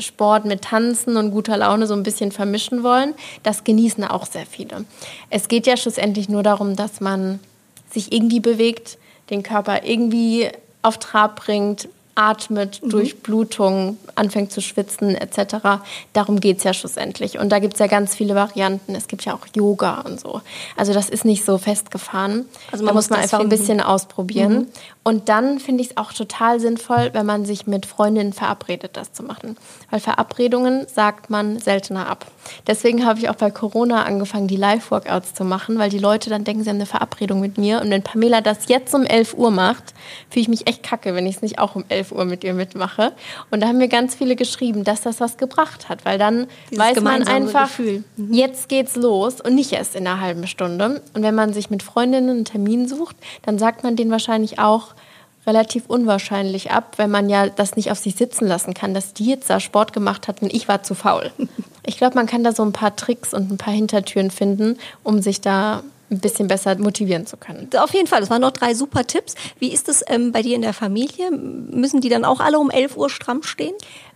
Sport 0.00 0.44
mit 0.44 0.62
Tanzen 0.62 1.16
und 1.16 1.30
guter 1.30 1.56
Laune 1.56 1.86
so 1.86 1.94
ein 1.94 2.02
bisschen 2.02 2.32
vermischen 2.32 2.82
wollen. 2.82 3.14
Das 3.42 3.64
genießen 3.64 4.04
auch 4.04 4.26
sehr 4.26 4.46
viele. 4.46 4.84
Es 5.30 5.48
geht 5.48 5.66
ja 5.66 5.76
schlussendlich 5.76 6.28
nur 6.28 6.42
darum, 6.42 6.76
dass 6.76 7.00
man 7.00 7.40
sich 7.90 8.12
irgendwie 8.12 8.40
bewegt, 8.40 8.98
den 9.30 9.42
Körper 9.42 9.84
irgendwie 9.84 10.50
auf 10.82 10.98
Trab 10.98 11.36
bringt, 11.36 11.88
atmet, 12.16 12.80
Durchblutung, 12.82 13.98
anfängt 14.16 14.50
zu 14.50 14.60
schwitzen 14.60 15.14
etc. 15.14 15.82
Darum 16.12 16.40
geht 16.40 16.58
es 16.58 16.64
ja 16.64 16.74
schlussendlich. 16.74 17.38
Und 17.38 17.50
da 17.50 17.60
gibt 17.60 17.74
es 17.74 17.80
ja 17.80 17.86
ganz 17.86 18.14
viele 18.16 18.34
Varianten. 18.34 18.94
Es 18.94 19.06
gibt 19.06 19.24
ja 19.24 19.34
auch 19.34 19.46
Yoga 19.54 20.00
und 20.00 20.18
so. 20.18 20.40
Also 20.76 20.92
das 20.92 21.08
ist 21.08 21.24
nicht 21.24 21.44
so 21.44 21.58
festgefahren. 21.58 22.46
Also 22.72 22.84
man 22.84 22.86
man 22.86 22.94
muss 22.96 23.10
man 23.10 23.20
einfach 23.20 23.38
ein 23.38 23.48
finden. 23.48 23.56
bisschen 23.58 23.80
ausprobieren. 23.80 24.68
Und 25.04 25.28
dann 25.28 25.60
finde 25.60 25.84
ich 25.84 25.90
es 25.90 25.96
auch 25.96 26.12
total 26.12 26.58
sinnvoll, 26.58 27.10
wenn 27.12 27.26
man 27.26 27.44
sich 27.44 27.68
mit 27.68 27.86
Freundinnen 27.86 28.32
verabredet, 28.32 28.96
das 28.96 29.12
zu 29.12 29.22
machen. 29.22 29.56
Weil 29.88 30.00
Verabredungen 30.00 30.86
sagt 30.92 31.30
man 31.30 31.60
seltener 31.60 32.08
ab. 32.08 32.26
Deswegen 32.66 33.06
habe 33.06 33.20
ich 33.20 33.28
auch 33.28 33.36
bei 33.36 33.52
Corona 33.52 34.02
angefangen, 34.02 34.48
die 34.48 34.56
Live-Workouts 34.56 35.34
zu 35.34 35.44
machen, 35.44 35.78
weil 35.78 35.90
die 35.90 36.00
Leute 36.00 36.28
dann 36.28 36.42
denken, 36.42 36.64
sie 36.64 36.70
haben 36.70 36.76
eine 36.76 36.86
Verabredung 36.86 37.40
mit 37.40 37.56
mir. 37.56 37.80
Und 37.82 37.90
wenn 37.90 38.02
Pamela 38.02 38.40
das 38.40 38.66
jetzt 38.66 38.94
um 38.94 39.04
11 39.04 39.34
Uhr 39.34 39.52
macht, 39.52 39.94
fühle 40.28 40.42
ich 40.42 40.48
mich 40.48 40.66
echt 40.66 40.82
kacke, 40.82 41.14
wenn 41.14 41.26
ich 41.26 41.36
es 41.36 41.42
nicht 41.42 41.58
auch 41.60 41.76
um 41.76 41.84
11 41.88 42.05
Uhr 42.12 42.24
mit 42.24 42.44
ihr 42.44 42.54
mitmache. 42.54 43.12
Und 43.50 43.60
da 43.60 43.68
haben 43.68 43.78
mir 43.78 43.88
ganz 43.88 44.14
viele 44.14 44.36
geschrieben, 44.36 44.84
dass 44.84 45.02
das 45.02 45.20
was 45.20 45.36
gebracht 45.36 45.88
hat, 45.88 46.04
weil 46.04 46.18
dann 46.18 46.46
Dieses 46.70 46.84
weiß 46.84 47.00
man 47.00 47.22
einfach, 47.26 47.68
Gefühl. 47.68 48.04
jetzt 48.30 48.68
geht's 48.68 48.96
los 48.96 49.40
und 49.40 49.54
nicht 49.54 49.72
erst 49.72 49.96
in 49.96 50.06
einer 50.06 50.20
halben 50.20 50.46
Stunde. 50.46 51.02
Und 51.14 51.22
wenn 51.22 51.34
man 51.34 51.52
sich 51.52 51.70
mit 51.70 51.82
Freundinnen 51.82 52.30
einen 52.30 52.44
Termin 52.44 52.88
sucht, 52.88 53.16
dann 53.42 53.58
sagt 53.58 53.84
man 53.84 53.96
den 53.96 54.10
wahrscheinlich 54.10 54.58
auch 54.58 54.94
relativ 55.46 55.84
unwahrscheinlich 55.86 56.72
ab, 56.72 56.94
wenn 56.96 57.10
man 57.10 57.28
ja 57.28 57.48
das 57.48 57.76
nicht 57.76 57.90
auf 57.90 57.98
sich 57.98 58.16
sitzen 58.16 58.46
lassen 58.46 58.74
kann, 58.74 58.94
dass 58.94 59.14
die 59.14 59.26
jetzt 59.26 59.48
da 59.48 59.60
Sport 59.60 59.92
gemacht 59.92 60.26
hat 60.26 60.42
und 60.42 60.52
ich 60.52 60.68
war 60.68 60.82
zu 60.82 60.94
faul. 60.94 61.30
Ich 61.88 61.98
glaube, 61.98 62.16
man 62.16 62.26
kann 62.26 62.42
da 62.42 62.50
so 62.50 62.64
ein 62.64 62.72
paar 62.72 62.96
Tricks 62.96 63.32
und 63.32 63.48
ein 63.48 63.58
paar 63.58 63.72
Hintertüren 63.72 64.32
finden, 64.32 64.76
um 65.04 65.22
sich 65.22 65.40
da 65.40 65.84
ein 66.10 66.20
bisschen 66.20 66.48
besser 66.48 66.76
motivieren 66.78 67.26
zu 67.26 67.36
können. 67.36 67.68
Auf 67.76 67.92
jeden 67.92 68.06
Fall, 68.06 68.20
das 68.20 68.30
waren 68.30 68.42
noch 68.42 68.52
drei 68.52 68.74
super 68.74 69.06
Tipps. 69.06 69.34
Wie 69.58 69.72
ist 69.72 69.88
es 69.88 70.04
ähm, 70.06 70.32
bei 70.32 70.42
dir 70.42 70.54
in 70.54 70.62
der 70.62 70.72
Familie? 70.72 71.30
Müssen 71.30 72.00
die 72.00 72.08
dann 72.08 72.24
auch 72.24 72.40
alle 72.40 72.58
um 72.58 72.70
11 72.70 72.96
Uhr 72.96 73.10
stramm 73.10 73.42
stehen? 73.42 73.74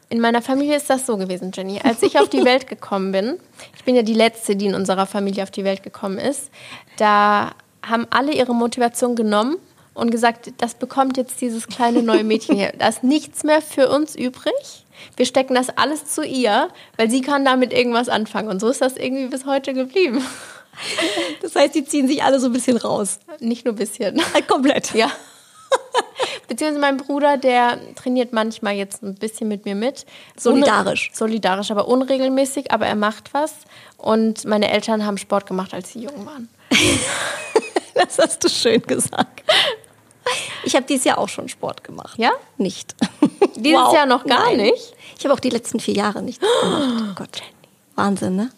In 0.09 0.21
meiner 0.21 0.43
Familie 0.43 0.77
ist 0.77 0.91
das 0.91 1.07
so 1.07 1.17
gewesen, 1.17 1.53
Jenny. 1.55 1.81
Als 1.83 2.03
ich 2.03 2.19
auf 2.19 2.29
die 2.29 2.45
Welt 2.45 2.67
gekommen 2.67 3.13
bin, 3.13 3.39
ich 3.77 3.85
bin 3.85 3.95
ja 3.95 4.03
die 4.03 4.15
Letzte, 4.15 4.57
die 4.57 4.67
in 4.67 4.75
unserer 4.75 5.07
Familie 5.07 5.43
auf 5.43 5.51
die 5.51 5.65
Welt 5.65 5.83
gekommen 5.83 6.19
ist, 6.19 6.51
da 6.97 7.53
haben 7.83 8.07
alle 8.11 8.33
ihre 8.33 8.55
Motivation 8.55 9.17
genommen 9.17 9.57
und 9.95 10.11
gesagt, 10.11 10.53
das 10.59 10.75
bekommt 10.75 11.17
jetzt 11.17 11.41
dieses 11.41 11.67
kleine 11.67 12.03
neue 12.03 12.25
Mädchen 12.25 12.57
hier. 12.57 12.73
Da 12.79 12.89
ist 12.89 13.05
nichts 13.05 13.45
mehr 13.45 13.63
für 13.63 13.89
uns 13.89 14.15
übrig. 14.15 14.53
Wir 15.17 15.27
stecken 15.27 15.55
das 15.55 15.71
alles 15.71 16.07
zu 16.07 16.23
ihr, 16.23 16.69
weil 16.97 17.11
sie 17.11 17.21
kann 17.21 17.45
damit 17.45 17.73
irgendwas 17.73 18.09
anfangen. 18.09 18.49
Und 18.49 18.61
so 18.61 18.69
ist 18.69 18.81
das 18.81 18.97
irgendwie 18.97 19.27
bis 19.27 19.47
heute 19.47 19.75
geblieben. 19.75 20.23
Das 21.43 21.55
heißt, 21.55 21.75
die 21.75 21.85
ziehen 21.85 22.09
sich 22.09 22.23
alle 22.23 22.41
so 22.41 22.47
ein 22.47 22.53
bisschen 22.53 22.77
raus. 22.77 23.19
Nicht 23.39 23.65
nur 23.65 23.75
ein 23.75 23.79
bisschen. 23.79 24.19
Äh, 24.35 24.43
komplett. 24.43 24.95
Ja. 24.95 25.11
Beziehungsweise 26.49 26.81
mein 26.81 26.97
Bruder, 26.97 27.37
der 27.37 27.79
trainiert 27.95 28.33
manchmal 28.33 28.75
jetzt 28.75 29.03
ein 29.03 29.15
bisschen 29.15 29.49
mit 29.49 29.65
mir 29.65 29.75
mit. 29.75 30.05
Solidarisch. 30.37 31.11
Solidarisch, 31.15 31.71
aber 31.71 31.87
unregelmäßig, 31.87 32.73
aber 32.73 32.87
er 32.87 32.97
macht 32.97 33.33
was. 33.33 33.53
Und 33.97 34.45
meine 34.45 34.71
Eltern 34.71 35.07
haben 35.07 35.17
Sport 35.17 35.47
gemacht, 35.47 35.73
als 35.75 35.93
sie 35.93 36.01
jung 36.03 36.27
waren. 36.27 36.49
Das 37.93 38.19
hast 38.19 38.43
du 38.43 38.49
schön 38.49 38.81
gesagt. 38.83 39.43
Ich 40.65 40.75
habe 40.75 40.87
dieses 40.87 41.05
Jahr 41.05 41.19
auch 41.19 41.29
schon 41.29 41.49
Sport 41.49 41.85
gemacht. 41.85 42.19
Ja? 42.19 42.33
Nicht. 42.57 42.95
Dieses 43.57 43.93
Jahr 43.93 44.07
noch 44.07 44.25
gar 44.25 44.47
Nein. 44.47 44.59
nicht? 44.59 44.95
Ich 45.19 45.25
habe 45.25 45.35
auch 45.35 45.41
die 45.41 45.51
letzten 45.51 45.81
vier 45.81 45.95
Jahre 45.95 46.23
nichts 46.23 46.41
gemacht. 46.41 46.83
Oh 46.89 47.15
Gott, 47.17 47.37
Jenny. 47.37 47.53
Wahnsinn, 47.97 48.37
ne? 48.37 48.51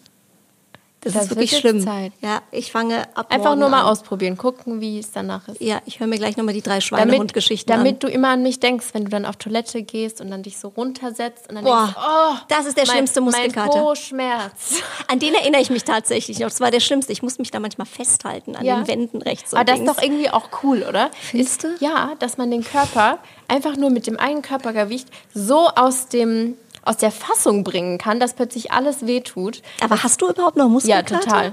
Das, 1.03 1.13
Das 1.13 1.23
ist 1.23 1.29
wirklich 1.31 1.57
schlimm. 1.57 1.81
Zeit. 1.81 2.13
Ja, 2.21 2.41
ich 2.51 2.71
fange 2.71 3.03
ab 3.15 3.27
Einfach 3.29 3.55
nur 3.55 3.67
mal 3.69 3.81
an. 3.81 3.87
ausprobieren, 3.87 4.37
gucken, 4.37 4.79
wie 4.79 4.99
es 4.99 5.11
danach 5.11 5.47
ist. 5.49 5.59
Ja, 5.61 5.81
ich 5.85 5.99
höre 5.99 6.07
mir 6.07 6.17
gleich 6.17 6.37
nochmal 6.37 6.53
die 6.53 6.61
drei 6.61 6.79
Schweinehund-Geschichten 6.81 7.71
an. 7.71 7.79
damit 7.79 8.03
du 8.03 8.07
immer 8.07 8.29
an 8.29 8.41
mich 8.43 8.59
denkst, 8.61 8.87
wenn 8.93 9.03
du 9.03 9.09
dann 9.09 9.25
auf 9.25 9.35
Toilette 9.35 9.83
gehst 9.83 10.21
und 10.21 10.31
dann 10.31 10.43
dich 10.43 10.57
so 10.57 10.69
runtersetzt 10.69 11.49
und 11.49 11.55
dann 11.55 11.65
Boah, 11.65 11.83
denkst, 11.85 11.99
oh, 11.99 12.35
das 12.47 12.65
ist 12.65 12.77
der 12.77 12.85
mein, 12.87 12.95
schlimmste 12.95 13.21
Muskelkater. 13.21 13.75
Mein 13.75 13.83
Po 13.83 13.95
schmerzt. 13.95 14.83
An 15.07 15.19
den 15.19 15.33
erinnere 15.33 15.61
ich 15.61 15.69
mich 15.69 15.83
tatsächlich 15.83 16.39
noch. 16.39 16.47
Das 16.47 16.61
war 16.61 16.71
der 16.71 16.79
schlimmste. 16.79 17.11
Ich 17.11 17.21
muss 17.21 17.37
mich 17.37 17.51
da 17.51 17.59
manchmal 17.59 17.87
festhalten 17.87 18.55
an 18.55 18.63
Ja. 18.65 18.77
den 18.77 18.87
Wänden 18.87 19.21
rechts 19.21 19.51
und 19.51 19.59
Aber 19.59 19.65
das 19.65 19.79
ist 19.79 19.85
links. 19.85 19.97
doch 19.97 20.03
irgendwie 20.03 20.29
auch 20.29 20.49
cool, 20.63 20.85
oder? 20.87 21.09
Findest 21.19 21.63
du? 21.63 21.67
Ja, 21.79 22.13
dass 22.19 22.37
man 22.37 22.49
den 22.49 22.63
Körper 22.63 23.17
einfach 23.47 23.75
nur 23.75 23.89
mit 23.89 24.07
dem 24.07 24.17
eigenen 24.17 24.41
Körpergewicht 24.41 25.07
so 25.33 25.67
aus 25.75 26.07
dem 26.07 26.55
aus 26.85 26.97
der 26.97 27.11
Fassung 27.11 27.63
bringen 27.63 27.97
kann, 27.97 28.19
dass 28.19 28.33
plötzlich 28.33 28.71
alles 28.71 29.05
wehtut. 29.05 29.61
Aber 29.81 30.03
hast 30.03 30.21
du 30.21 30.29
überhaupt 30.29 30.57
noch 30.57 30.65
Ja, 30.65 30.69
Muskelkater? 30.69 31.19
total. 31.19 31.51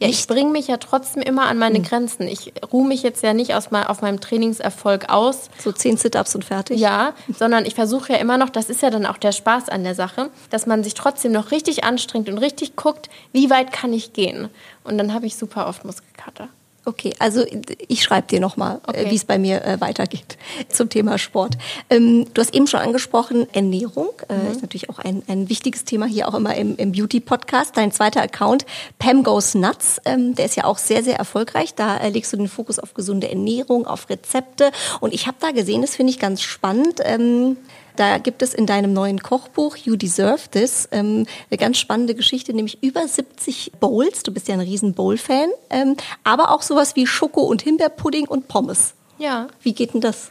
Ja, 0.00 0.08
ich 0.08 0.26
bringe 0.26 0.50
mich 0.50 0.66
ja 0.66 0.78
trotzdem 0.78 1.22
immer 1.22 1.46
an 1.46 1.58
meine 1.58 1.80
Grenzen. 1.80 2.26
Ich 2.26 2.52
ruhe 2.72 2.84
mich 2.88 3.04
jetzt 3.04 3.22
ja 3.22 3.34
nicht 3.34 3.54
aus 3.54 3.70
mein, 3.70 3.86
auf 3.86 4.02
meinem 4.02 4.20
Trainingserfolg 4.20 5.08
aus, 5.08 5.48
So 5.60 5.70
zehn 5.70 5.96
Sit-Ups 5.96 6.34
und 6.34 6.44
fertig? 6.44 6.80
ja, 6.80 7.12
sondern 7.38 7.64
ich 7.66 7.76
versuche 7.76 8.14
ja 8.14 8.18
immer 8.18 8.36
noch, 8.36 8.50
das 8.50 8.68
ist 8.68 8.82
ja 8.82 8.90
dann 8.90 9.06
auch 9.06 9.16
der 9.16 9.30
Spaß 9.30 9.68
an 9.68 9.84
der 9.84 9.94
Sache, 9.94 10.30
dass 10.50 10.66
man 10.66 10.82
sich 10.82 10.94
trotzdem 10.94 11.30
noch 11.30 11.52
richtig 11.52 11.84
anstrengt 11.84 12.28
und 12.28 12.38
richtig 12.38 12.74
guckt, 12.74 13.10
wie 13.32 13.48
weit 13.48 13.70
kann 13.70 13.92
ich 13.92 14.12
gehen. 14.12 14.48
Und 14.82 14.98
dann 14.98 15.14
habe 15.14 15.26
ich 15.26 15.36
super 15.36 15.68
oft 15.68 15.84
Muskelkater. 15.84 16.48
Okay, 16.84 17.14
also 17.20 17.44
ich 17.86 18.02
schreibe 18.02 18.26
dir 18.26 18.40
nochmal, 18.40 18.80
Okay. 18.86 19.04
äh, 19.04 19.10
wie 19.10 19.14
es 19.14 19.24
bei 19.24 19.38
mir 19.38 19.64
äh, 19.64 19.80
weitergeht 19.80 20.36
zum 20.68 20.88
Thema 20.88 21.16
Sport. 21.16 21.56
Ähm, 21.88 22.26
du 22.34 22.40
hast 22.40 22.54
eben 22.54 22.66
schon 22.66 22.80
angesprochen, 22.80 23.46
Ernährung 23.52 24.08
äh, 24.28 24.50
ist 24.50 24.62
natürlich 24.62 24.90
auch 24.90 24.98
ein, 24.98 25.22
ein 25.28 25.48
wichtiges 25.48 25.84
Thema 25.84 26.06
hier 26.06 26.28
auch 26.28 26.34
immer 26.34 26.56
im, 26.56 26.76
im 26.76 26.90
Beauty-Podcast. 26.90 27.76
Dein 27.76 27.92
zweiter 27.92 28.20
Account, 28.22 28.66
Pam 28.98 29.22
Goes 29.22 29.54
Nuts, 29.54 30.00
ähm, 30.04 30.34
der 30.34 30.46
ist 30.46 30.56
ja 30.56 30.64
auch 30.64 30.78
sehr, 30.78 31.04
sehr 31.04 31.16
erfolgreich. 31.16 31.74
Da 31.74 31.98
äh, 31.98 32.08
legst 32.08 32.32
du 32.32 32.36
den 32.36 32.48
Fokus 32.48 32.80
auf 32.80 32.94
gesunde 32.94 33.28
Ernährung, 33.28 33.86
auf 33.86 34.10
Rezepte. 34.10 34.72
Und 35.00 35.14
ich 35.14 35.28
habe 35.28 35.36
da 35.40 35.52
gesehen, 35.52 35.82
das 35.82 35.94
finde 35.94 36.10
ich 36.10 36.18
ganz 36.18 36.42
spannend, 36.42 37.00
ähm, 37.04 37.56
da 37.96 38.18
gibt 38.18 38.42
es 38.42 38.54
in 38.54 38.66
deinem 38.66 38.92
neuen 38.92 39.22
Kochbuch 39.22 39.76
You 39.76 39.96
Deserve 39.96 40.48
This 40.50 40.88
ähm, 40.92 41.26
eine 41.50 41.58
ganz 41.58 41.78
spannende 41.78 42.14
Geschichte, 42.14 42.54
nämlich 42.54 42.82
über 42.82 43.06
70 43.06 43.72
Bowls. 43.80 44.22
Du 44.22 44.32
bist 44.32 44.48
ja 44.48 44.54
ein 44.54 44.60
riesen 44.60 44.94
Bowl-Fan, 44.94 45.50
ähm, 45.70 45.96
aber 46.24 46.50
auch 46.50 46.62
sowas 46.62 46.96
wie 46.96 47.06
Schoko- 47.06 47.42
und 47.42 47.62
Himbeerpudding 47.62 48.26
und 48.26 48.48
Pommes. 48.48 48.94
Ja. 49.18 49.48
Wie 49.62 49.72
geht 49.72 49.94
denn 49.94 50.00
das? 50.00 50.30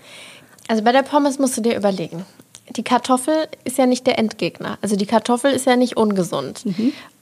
Also 0.68 0.84
bei 0.84 0.92
der 0.92 1.04
Pommes 1.04 1.40
musst 1.40 1.58
du 1.58 1.62
dir 1.62 1.76
überlegen. 1.76 2.26
Die 2.76 2.84
Kartoffel 2.84 3.48
ist 3.64 3.78
ja 3.78 3.86
nicht 3.86 4.08
der 4.08 4.18
Endgegner. 4.18 4.78
Also 4.82 4.96
die 4.96 5.06
Kartoffel 5.06 5.52
ist 5.52 5.66
ja 5.66 5.76
nicht 5.76 5.98
ungesund. 5.98 6.64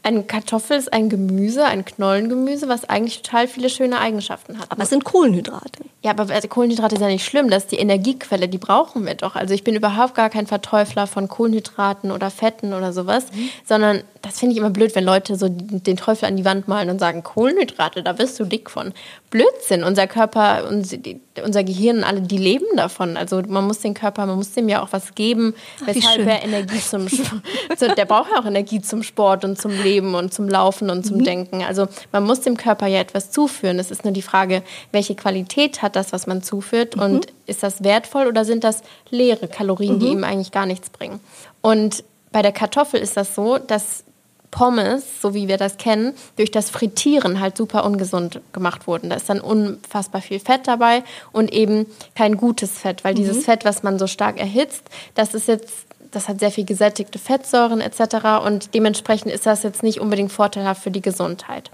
Eine 0.04 0.23
Kartoffel 0.23 0.78
ist 0.78 0.93
ein 0.93 1.10
Gemüse, 1.10 1.65
ein 1.65 1.86
Knollengemüse, 1.86 2.67
was 2.67 2.86
eigentlich 2.86 3.21
total 3.21 3.47
viele 3.47 3.69
schöne 3.69 3.99
Eigenschaften 3.99 4.60
hat. 4.60 4.71
Aber 4.71 4.84
es 4.84 4.89
sind 4.89 5.04
Kohlenhydrate. 5.04 5.86
Ja, 6.01 6.12
aber 6.12 6.33
also 6.33 6.47
Kohlenhydrate 6.47 6.95
ist 6.95 7.01
ja 7.01 7.07
nicht 7.07 7.25
schlimm, 7.25 7.49
das 7.49 7.63
ist 7.63 7.73
die 7.73 7.79
Energiequelle, 7.79 8.47
die 8.47 8.57
brauchen 8.57 9.05
wir 9.05 9.15
doch. 9.15 9.35
Also 9.35 9.53
ich 9.53 9.65
bin 9.65 9.75
überhaupt 9.75 10.15
gar 10.15 10.29
kein 10.29 10.47
Verteufler 10.47 11.07
von 11.07 11.27
Kohlenhydraten 11.27 12.12
oder 12.12 12.31
Fetten 12.31 12.73
oder 12.73 12.93
sowas, 12.93 13.25
sondern 13.65 14.03
das 14.21 14.39
finde 14.39 14.53
ich 14.53 14.60
immer 14.60 14.69
blöd, 14.69 14.95
wenn 14.95 15.05
Leute 15.05 15.36
so 15.38 15.47
den 15.49 15.95
Teufel 15.95 16.25
an 16.25 16.36
die 16.36 16.43
Wand 16.43 16.67
malen 16.67 16.89
und 16.89 16.99
sagen, 16.99 17.23
Kohlenhydrate, 17.23 18.03
da 18.03 18.17
wirst 18.19 18.39
du 18.39 18.43
dick 18.43 18.69
von. 18.69 18.93
Blödsinn, 19.29 19.84
unser 19.84 20.08
Körper, 20.08 20.67
unser 20.69 21.63
Gehirn, 21.63 22.03
alle, 22.03 22.21
die 22.21 22.38
leben 22.38 22.65
davon. 22.75 23.15
Also 23.15 23.41
man 23.47 23.65
muss 23.65 23.79
den 23.79 23.93
Körper, 23.93 24.25
man 24.25 24.36
muss 24.36 24.51
dem 24.51 24.67
ja 24.67 24.82
auch 24.82 24.89
was 24.91 25.15
geben, 25.15 25.53
weshalb 25.86 26.27
er 26.27 26.43
Energie 26.43 26.79
zum, 26.79 27.08
der 27.97 28.05
braucht 28.05 28.32
ja 28.32 28.41
auch 28.41 28.45
Energie 28.45 28.82
zum 28.82 29.03
Sport 29.03 29.45
und 29.45 29.60
zum 29.60 29.71
Leben 29.71 30.15
und 30.15 30.34
zum 30.34 30.49
Laufen 30.49 30.89
und 30.89 31.05
zum 31.05 31.23
Denken. 31.23 31.63
Also 31.63 31.88
man 32.12 32.25
muss 32.25 32.41
dem 32.41 32.58
Körper 32.58 32.88
ja 32.88 32.99
etwas 32.99 33.32
zuführen. 33.32 33.79
Es 33.79 33.89
ist 33.89 34.03
nur 34.03 34.13
die 34.13 34.21
Frage, 34.21 34.63
welche 34.91 35.15
Qualität 35.15 35.82
hat 35.82 35.95
das, 35.95 36.12
was 36.12 36.27
man 36.27 36.43
zuführt 36.43 36.95
und 36.95 37.27
ist 37.45 37.63
das 37.63 37.84
wertvoll 37.84 38.27
oder 38.27 38.43
sind 38.43 38.63
das 38.63 38.82
leere 39.10 39.47
Kalorien, 39.47 39.99
die 39.99 40.08
ihm 40.08 40.23
eigentlich 40.23 40.51
gar 40.51 40.65
nichts 40.65 40.89
bringen? 40.89 41.19
Und 41.62 42.03
bei 42.32 42.41
der 42.41 42.51
Kartoffel 42.51 42.99
ist 42.99 43.17
das 43.17 43.34
so, 43.34 43.58
dass 43.58 44.03
Pommes, 44.51 45.03
so 45.21 45.33
wie 45.33 45.47
wir 45.47 45.57
das 45.57 45.77
kennen, 45.77 46.13
durch 46.35 46.51
das 46.51 46.69
Frittieren 46.69 47.39
halt 47.39 47.57
super 47.57 47.85
ungesund 47.85 48.41
gemacht 48.51 48.88
wurden. 48.88 49.09
Da 49.09 49.15
ist 49.15 49.29
dann 49.29 49.41
unfassbar 49.41 50.21
viel 50.21 50.39
Fett 50.39 50.67
dabei 50.67 51.03
und 51.31 51.53
eben 51.53 51.85
kein 52.15 52.38
gutes 52.38 52.71
Fett, 52.71 53.03
weil 53.03 53.13
dieses 53.13 53.45
Fett, 53.45 53.65
was 53.65 53.83
man 53.83 53.99
so 53.99 54.07
stark 54.07 54.39
erhitzt, 54.39 54.83
das 55.15 55.33
ist 55.33 55.47
jetzt, 55.47 55.73
das 56.12 56.27
hat 56.27 56.39
sehr 56.39 56.51
viel 56.51 56.65
gesättigte 56.65 57.19
Fettsäuren 57.19 57.81
etc. 57.81 58.45
und 58.45 58.73
dementsprechend 58.73 59.31
ist 59.31 59.45
das 59.45 59.63
jetzt 59.63 59.83
nicht 59.83 59.99
unbedingt 59.99 60.31
vorteilhaft 60.31 60.83
für 60.83 60.91
die 60.91 61.01
Gesundheit. 61.01 61.69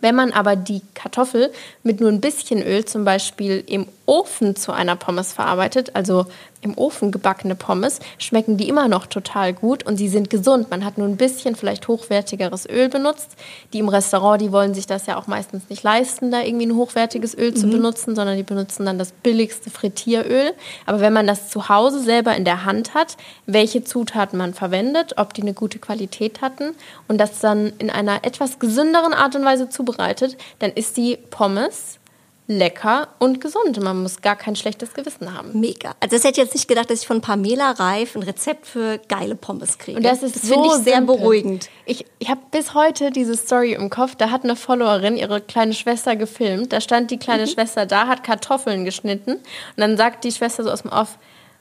Wenn 0.00 0.16
man 0.16 0.32
aber 0.32 0.54
die 0.54 0.82
Kartoffel 0.92 1.50
mit 1.82 2.00
nur 2.00 2.10
ein 2.10 2.20
bisschen 2.20 2.62
Öl 2.62 2.84
zum 2.84 3.06
Beispiel 3.06 3.64
im 3.66 3.86
Ofen 4.04 4.54
zu 4.54 4.70
einer 4.70 4.96
Pommes 4.96 5.32
verarbeitet, 5.32 5.92
also 5.94 6.26
im 6.64 6.76
Ofen 6.76 7.12
gebackene 7.12 7.54
Pommes, 7.54 8.00
schmecken 8.18 8.56
die 8.56 8.68
immer 8.68 8.88
noch 8.88 9.06
total 9.06 9.52
gut 9.52 9.84
und 9.84 9.96
sie 9.96 10.08
sind 10.08 10.30
gesund. 10.30 10.70
Man 10.70 10.84
hat 10.84 10.98
nur 10.98 11.06
ein 11.06 11.16
bisschen 11.16 11.54
vielleicht 11.54 11.86
hochwertigeres 11.86 12.66
Öl 12.68 12.88
benutzt. 12.88 13.36
Die 13.72 13.78
im 13.78 13.88
Restaurant, 13.88 14.40
die 14.40 14.50
wollen 14.50 14.74
sich 14.74 14.86
das 14.86 15.06
ja 15.06 15.16
auch 15.16 15.26
meistens 15.26 15.68
nicht 15.68 15.82
leisten, 15.82 16.30
da 16.30 16.42
irgendwie 16.42 16.66
ein 16.66 16.74
hochwertiges 16.74 17.36
Öl 17.36 17.54
zu 17.54 17.68
benutzen, 17.68 18.16
sondern 18.16 18.36
die 18.36 18.42
benutzen 18.42 18.86
dann 18.86 18.98
das 18.98 19.12
billigste 19.12 19.70
Frittieröl. 19.70 20.52
Aber 20.86 21.00
wenn 21.00 21.12
man 21.12 21.26
das 21.26 21.50
zu 21.50 21.68
Hause 21.68 22.00
selber 22.00 22.34
in 22.34 22.44
der 22.44 22.64
Hand 22.64 22.94
hat, 22.94 23.16
welche 23.46 23.84
Zutaten 23.84 24.38
man 24.38 24.54
verwendet, 24.54 25.14
ob 25.18 25.34
die 25.34 25.42
eine 25.42 25.54
gute 25.54 25.78
Qualität 25.78 26.40
hatten 26.40 26.74
und 27.08 27.18
das 27.18 27.40
dann 27.40 27.72
in 27.78 27.90
einer 27.90 28.24
etwas 28.24 28.58
gesünderen 28.58 29.12
Art 29.12 29.36
und 29.36 29.44
Weise 29.44 29.68
zubereitet, 29.68 30.36
dann 30.58 30.72
ist 30.72 30.96
die 30.96 31.18
Pommes 31.30 31.98
lecker 32.46 33.08
und 33.18 33.40
gesund. 33.40 33.80
Man 33.80 34.02
muss 34.02 34.20
gar 34.20 34.36
kein 34.36 34.54
schlechtes 34.54 34.92
Gewissen 34.92 35.32
haben. 35.36 35.58
Mega. 35.58 35.94
Also 36.00 36.16
das 36.16 36.24
hätte 36.24 36.40
ich 36.40 36.46
jetzt 36.46 36.54
nicht 36.54 36.68
gedacht, 36.68 36.90
dass 36.90 37.00
ich 37.00 37.06
von 37.06 37.20
Pamela 37.22 37.70
Reif 37.72 38.14
ein 38.16 38.22
Rezept 38.22 38.66
für 38.66 38.98
geile 39.08 39.34
Pommes 39.34 39.78
kriege. 39.78 39.96
Und 39.96 40.04
das 40.04 40.22
ist 40.22 40.42
so 40.46 40.52
finde 40.54 40.68
ich 40.68 40.84
sehr 40.84 40.96
simpel. 40.96 41.16
beruhigend. 41.16 41.70
Ich, 41.86 42.04
ich 42.18 42.28
habe 42.28 42.40
bis 42.50 42.74
heute 42.74 43.10
diese 43.10 43.36
Story 43.36 43.72
im 43.72 43.88
Kopf. 43.88 44.14
Da 44.16 44.30
hat 44.30 44.44
eine 44.44 44.56
Followerin 44.56 45.16
ihre 45.16 45.40
kleine 45.40 45.72
Schwester 45.72 46.16
gefilmt. 46.16 46.72
Da 46.72 46.80
stand 46.80 47.10
die 47.10 47.16
Mhm. 47.16 47.20
kleine 47.20 47.46
Schwester 47.46 47.86
da, 47.86 48.06
hat 48.08 48.24
Kartoffeln 48.24 48.84
geschnitten. 48.84 49.32
Und 49.36 49.42
dann 49.76 49.96
sagt 49.96 50.24
die 50.24 50.32
Schwester 50.32 50.64
so 50.64 50.70
aus 50.70 50.82
dem 50.82 50.90
Off, 50.90 51.18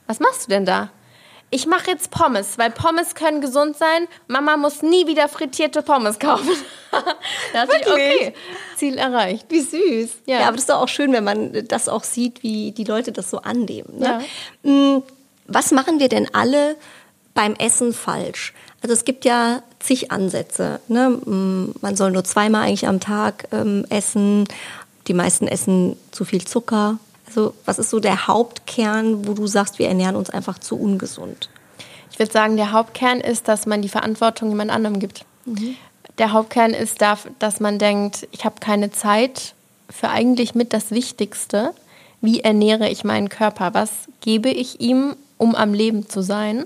was 0.07 0.19
machst 0.19 0.45
du 0.45 0.49
denn 0.49 0.65
da? 0.65 0.89
Ich 1.53 1.67
mache 1.67 1.91
jetzt 1.91 2.09
Pommes, 2.09 2.57
weil 2.57 2.71
Pommes 2.71 3.13
können 3.13 3.39
gesund 3.39 3.77
sein. 3.77 4.07
Mama 4.27 4.57
muss 4.57 4.81
nie 4.81 5.05
wieder 5.05 5.29
frittierte 5.29 5.83
Pommes 5.83 6.17
kaufen. 6.17 6.49
da 7.53 7.65
dachte 7.67 7.77
ich, 7.79 7.85
Wirklich? 7.85 8.21
okay, 8.21 8.33
Ziel 8.75 8.97
erreicht. 8.97 9.45
Wie 9.49 9.61
süß. 9.61 10.09
Ja. 10.25 10.39
Ja. 10.39 10.47
aber 10.47 10.53
das 10.53 10.61
ist 10.61 10.69
doch 10.71 10.81
auch 10.81 10.87
schön, 10.87 11.13
wenn 11.13 11.23
man 11.23 11.67
das 11.67 11.89
auch 11.89 12.03
sieht, 12.03 12.41
wie 12.41 12.71
die 12.71 12.85
Leute 12.85 13.11
das 13.11 13.29
so 13.29 13.37
annehmen. 13.37 13.99
Ne? 13.99 14.23
Ja. 14.63 14.71
Mm, 14.71 15.03
Was 15.45 15.71
machen 15.71 15.99
wir 15.99 16.09
denn 16.09 16.27
alle 16.33 16.75
beim 17.35 17.53
Essen 17.53 17.93
falsch? 17.93 18.53
Also 18.81 18.93
es 18.93 19.05
gibt 19.05 19.23
ja 19.23 19.61
zig 19.79 20.11
Ansätze. 20.11 20.79
Ne? 20.87 21.09
Mm, 21.09 21.75
Man 21.81 21.95
soll 21.95 22.09
nur 22.09 22.23
zweimal 22.23 22.63
eigentlich 22.67 22.87
am 22.87 22.99
Tag 22.99 23.47
ähm, 23.51 23.85
essen. 23.89 24.47
Die 25.07 25.13
meisten 25.13 25.47
essen 25.47 25.97
zu 26.09 26.25
viel 26.25 26.45
Zucker. 26.45 26.97
Also 27.35 27.53
was 27.65 27.79
ist 27.79 27.89
so 27.89 27.99
der 27.99 28.27
Hauptkern, 28.27 29.27
wo 29.27 29.33
du 29.33 29.47
sagst, 29.47 29.79
wir 29.79 29.87
ernähren 29.87 30.15
uns 30.15 30.29
einfach 30.29 30.59
zu 30.59 30.75
ungesund? 30.79 31.49
Ich 32.11 32.19
würde 32.19 32.31
sagen, 32.31 32.57
der 32.57 32.71
Hauptkern 32.71 33.19
ist, 33.21 33.47
dass 33.47 33.65
man 33.65 33.81
die 33.81 33.89
Verantwortung 33.89 34.49
jemand 34.49 34.69
anderem 34.69 34.99
gibt. 34.99 35.25
Der 36.19 36.31
Hauptkern 36.31 36.71
ist, 36.75 37.01
da- 37.01 37.17
dass 37.39 37.59
man 37.59 37.79
denkt, 37.79 38.27
ich 38.31 38.45
habe 38.45 38.55
keine 38.59 38.91
Zeit 38.91 39.55
für 39.89 40.09
eigentlich 40.09 40.53
mit 40.53 40.73
das 40.73 40.91
Wichtigste. 40.91 41.73
Wie 42.21 42.41
ernähre 42.41 42.87
ich 42.89 43.03
meinen 43.03 43.29
Körper? 43.29 43.73
Was 43.73 43.89
gebe 44.21 44.49
ich 44.49 44.79
ihm, 44.79 45.15
um 45.39 45.55
am 45.55 45.73
Leben 45.73 46.07
zu 46.07 46.21
sein? 46.21 46.65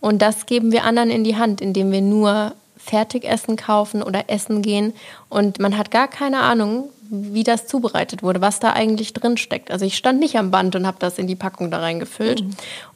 Und 0.00 0.20
das 0.20 0.44
geben 0.44 0.72
wir 0.72 0.84
anderen 0.84 1.10
in 1.10 1.24
die 1.24 1.36
Hand, 1.36 1.62
indem 1.62 1.90
wir 1.90 2.02
nur 2.02 2.52
Fertigessen 2.76 3.56
kaufen 3.56 4.02
oder 4.02 4.24
essen 4.28 4.60
gehen. 4.60 4.92
Und 5.30 5.58
man 5.58 5.78
hat 5.78 5.90
gar 5.90 6.06
keine 6.06 6.40
Ahnung, 6.40 6.90
wie 7.10 7.44
das 7.44 7.66
zubereitet 7.66 8.22
wurde, 8.22 8.40
was 8.40 8.60
da 8.60 8.72
eigentlich 8.72 9.12
drin 9.12 9.36
steckt. 9.36 9.70
Also 9.70 9.84
ich 9.84 9.96
stand 9.96 10.20
nicht 10.20 10.36
am 10.36 10.50
Band 10.50 10.76
und 10.76 10.86
habe 10.86 10.98
das 10.98 11.18
in 11.18 11.26
die 11.26 11.36
Packung 11.36 11.70
da 11.70 11.78
reingefüllt. 11.78 12.44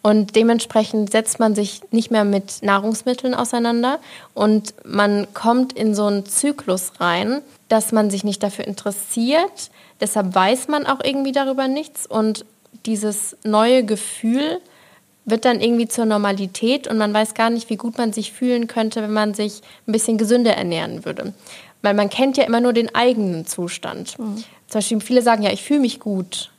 Und 0.02 0.36
dementsprechend 0.36 1.10
setzt 1.10 1.38
man 1.40 1.54
sich 1.54 1.82
nicht 1.90 2.10
mehr 2.10 2.24
mit 2.24 2.62
Nahrungsmitteln 2.62 3.34
auseinander 3.34 3.98
und 4.34 4.74
man 4.84 5.26
kommt 5.34 5.72
in 5.72 5.94
so 5.94 6.06
einen 6.06 6.26
Zyklus 6.26 6.92
rein, 7.00 7.42
dass 7.68 7.92
man 7.92 8.10
sich 8.10 8.24
nicht 8.24 8.42
dafür 8.42 8.66
interessiert. 8.66 9.70
Deshalb 10.00 10.34
weiß 10.34 10.68
man 10.68 10.86
auch 10.86 11.00
irgendwie 11.02 11.32
darüber 11.32 11.68
nichts 11.68 12.06
und 12.06 12.44
dieses 12.86 13.36
neue 13.44 13.84
Gefühl 13.84 14.60
wird 15.24 15.44
dann 15.44 15.60
irgendwie 15.60 15.88
zur 15.88 16.06
Normalität 16.06 16.88
und 16.88 16.98
man 16.98 17.12
weiß 17.12 17.34
gar 17.34 17.50
nicht, 17.50 17.70
wie 17.70 17.76
gut 17.76 17.98
man 17.98 18.12
sich 18.12 18.32
fühlen 18.32 18.66
könnte, 18.66 19.02
wenn 19.02 19.12
man 19.12 19.34
sich 19.34 19.60
ein 19.86 19.92
bisschen 19.92 20.18
gesünder 20.18 20.54
ernähren 20.54 21.04
würde. 21.04 21.34
Weil 21.82 21.94
man 21.94 22.10
kennt 22.10 22.36
ja 22.36 22.44
immer 22.44 22.60
nur 22.60 22.72
den 22.72 22.94
eigenen 22.94 23.46
Zustand. 23.46 24.10
Zum 24.10 24.44
Beispiel 24.72 25.00
viele 25.00 25.22
sagen, 25.22 25.42
ja, 25.42 25.50
ich 25.50 25.62
fühle 25.62 25.80
mich 25.80 25.98
gut. 26.00 26.50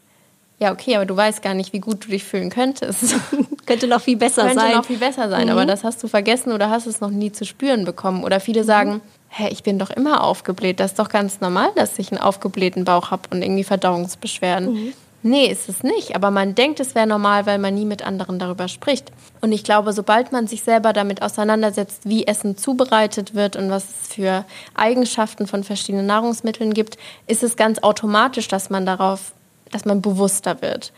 Ja, 0.60 0.72
okay, 0.72 0.96
aber 0.96 1.06
du 1.08 1.16
weißt 1.16 1.42
gar 1.42 1.56
nicht, 1.56 1.74
wie 1.74 1.80
gut 1.80 2.06
du 2.06 2.10
dich 2.10 2.24
fühlen 2.24 2.52
könntest. 2.52 3.16
Könnte 3.66 3.88
noch 3.88 4.02
viel 4.02 4.18
besser 4.18 4.44
Könnte 4.44 4.60
sein. 4.60 4.76
noch 4.76 4.86
viel 4.86 5.00
besser 5.00 5.28
sein, 5.28 5.50
aber 5.50 5.66
das 5.66 5.84
hast 5.84 6.04
du 6.04 6.08
vergessen 6.08 6.52
oder 6.52 6.70
hast 6.70 6.86
es 6.86 7.02
noch 7.02 7.10
nie 7.10 7.32
zu 7.32 7.46
spüren 7.46 7.84
bekommen. 7.84 8.24
Oder 8.24 8.40
viele 8.40 8.64
sagen, 8.64 9.02
hä, 9.30 9.48
ich 9.50 9.64
bin 9.64 9.80
doch 9.80 9.90
immer 9.90 10.24
aufgebläht. 10.24 10.80
Das 10.80 10.92
ist 10.92 11.00
doch 11.00 11.10
ganz 11.10 11.42
normal, 11.42 11.72
dass 11.76 11.98
ich 11.98 12.12
einen 12.12 12.22
aufgeblähten 12.22 12.86
Bauch 12.86 13.10
habe 13.10 13.24
und 13.32 13.42
irgendwie 13.42 13.64
Verdauungsbeschwerden. 13.64 14.94
Nee, 15.24 15.48
ist 15.48 15.70
es 15.70 15.84
nicht. 15.84 16.16
Aber 16.16 16.32
man 16.32 16.56
denkt, 16.56 16.80
es 16.80 16.96
wäre 16.96 17.06
normal, 17.06 17.46
weil 17.46 17.60
man 17.60 17.76
nie 17.76 17.86
mit 17.86 18.04
anderen 18.06 18.40
darüber 18.40 18.68
spricht. 18.68 19.12
Und 19.40 19.52
ich 19.52 19.64
glaube, 19.64 19.94
sobald 19.94 20.32
man 20.32 20.48
sich 20.48 20.64
selber 20.64 20.94
damit 20.94 21.22
auseinandersetzt, 21.22 22.02
wie 22.06 22.26
Essen 22.26 22.58
zubereitet 22.58 23.36
wird 23.36 23.56
und 23.56 23.70
was 23.70 23.84
es 23.84 24.14
für 24.14 24.46
Eigenschaften 24.74 25.46
von 25.46 25.64
verschiedenen 25.64 26.08
Nahrungsmitteln 26.08 26.74
gibt, 26.74 26.98
ist 27.28 27.44
es 27.44 27.56
ganz 27.56 27.80
automatisch, 27.80 28.48
dass 28.48 28.70
man 28.70 28.86
darauf, 28.86 29.34
dass 29.72 29.86
man 29.86 30.02
bewusster 30.02 30.62
wird. 30.62 30.92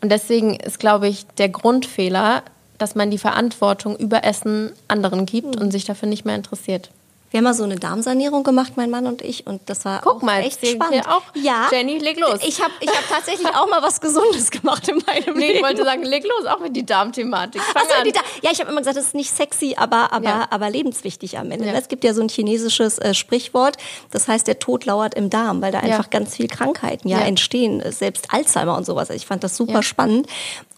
Und 0.00 0.10
deswegen 0.10 0.56
ist, 0.56 0.80
glaube 0.80 1.08
ich, 1.08 1.26
der 1.38 1.48
Grundfehler, 1.48 2.42
dass 2.78 2.94
man 2.94 3.10
die 3.10 3.18
Verantwortung 3.18 3.96
über 3.96 4.24
Essen 4.24 4.72
anderen 4.88 5.26
gibt 5.26 5.56
und 5.56 5.70
sich 5.70 5.84
dafür 5.84 6.08
nicht 6.08 6.24
mehr 6.24 6.36
interessiert. 6.36 6.90
Wir 7.30 7.38
haben 7.38 7.44
mal 7.44 7.52
so 7.54 7.64
eine 7.64 7.76
Darmsanierung 7.76 8.42
gemacht, 8.42 8.72
mein 8.76 8.88
Mann 8.90 9.06
und 9.06 9.20
ich, 9.20 9.46
und 9.46 9.60
das 9.66 9.84
war 9.84 10.00
Guck 10.02 10.16
auch 10.16 10.22
mal, 10.22 10.40
echt 10.42 10.66
spannend. 10.66 11.06
auch. 11.08 11.22
Ja, 11.34 11.68
Jenny, 11.70 11.98
leg 11.98 12.18
los. 12.18 12.38
Ich 12.42 12.62
habe 12.62 12.72
ich 12.80 12.88
hab 12.88 13.06
tatsächlich 13.08 13.46
auch 13.54 13.68
mal 13.68 13.82
was 13.82 14.00
Gesundes 14.00 14.50
gemacht 14.50 14.88
in 14.88 15.02
meinem 15.06 15.36
Nee, 15.36 15.48
Leben. 15.48 15.56
ich 15.58 15.62
wollte 15.62 15.84
sagen, 15.84 16.02
leg 16.04 16.24
los, 16.24 16.46
auch 16.46 16.60
mit 16.60 16.74
die 16.74 16.86
Darmthematik. 16.86 17.60
Fang 17.60 17.82
so, 17.86 18.02
die 18.04 18.12
da 18.12 18.20
ja, 18.42 18.50
ich 18.50 18.60
habe 18.60 18.70
immer 18.70 18.80
gesagt, 18.80 18.96
das 18.96 19.04
ist 19.06 19.14
nicht 19.14 19.30
sexy, 19.34 19.74
aber, 19.76 20.12
aber, 20.12 20.24
Ja. 20.24 20.46
aber 20.50 20.70
lebenswichtig 20.70 21.36
am 21.38 21.50
Ende. 21.50 21.66
Ja. 21.66 21.74
Es 21.74 21.88
gibt 21.88 22.02
ja 22.04 22.14
so 22.14 22.22
ein 22.22 22.28
chinesisches 22.30 22.98
äh, 22.98 23.12
Sprichwort, 23.12 23.76
das 24.10 24.26
heißt, 24.26 24.46
der 24.46 24.58
Tod 24.58 24.86
lauert 24.86 25.14
im 25.14 25.28
Darm, 25.28 25.60
weil 25.60 25.70
da 25.72 25.78
Ja. 25.78 25.84
einfach 25.96 26.08
ganz 26.10 26.36
viel 26.36 26.48
Krankheiten 26.48 27.08
ja, 27.08 27.18
Ja. 27.20 27.26
entstehen, 27.26 27.80
äh, 27.80 27.92
selbst 27.92 28.28
Alzheimer 28.32 28.74
und 28.76 28.86
sowas. 28.86 29.10
Ich 29.10 29.26
fand 29.26 29.44
das 29.44 29.54
super 29.56 29.72
Ja. 29.74 29.82
spannend. 29.82 30.26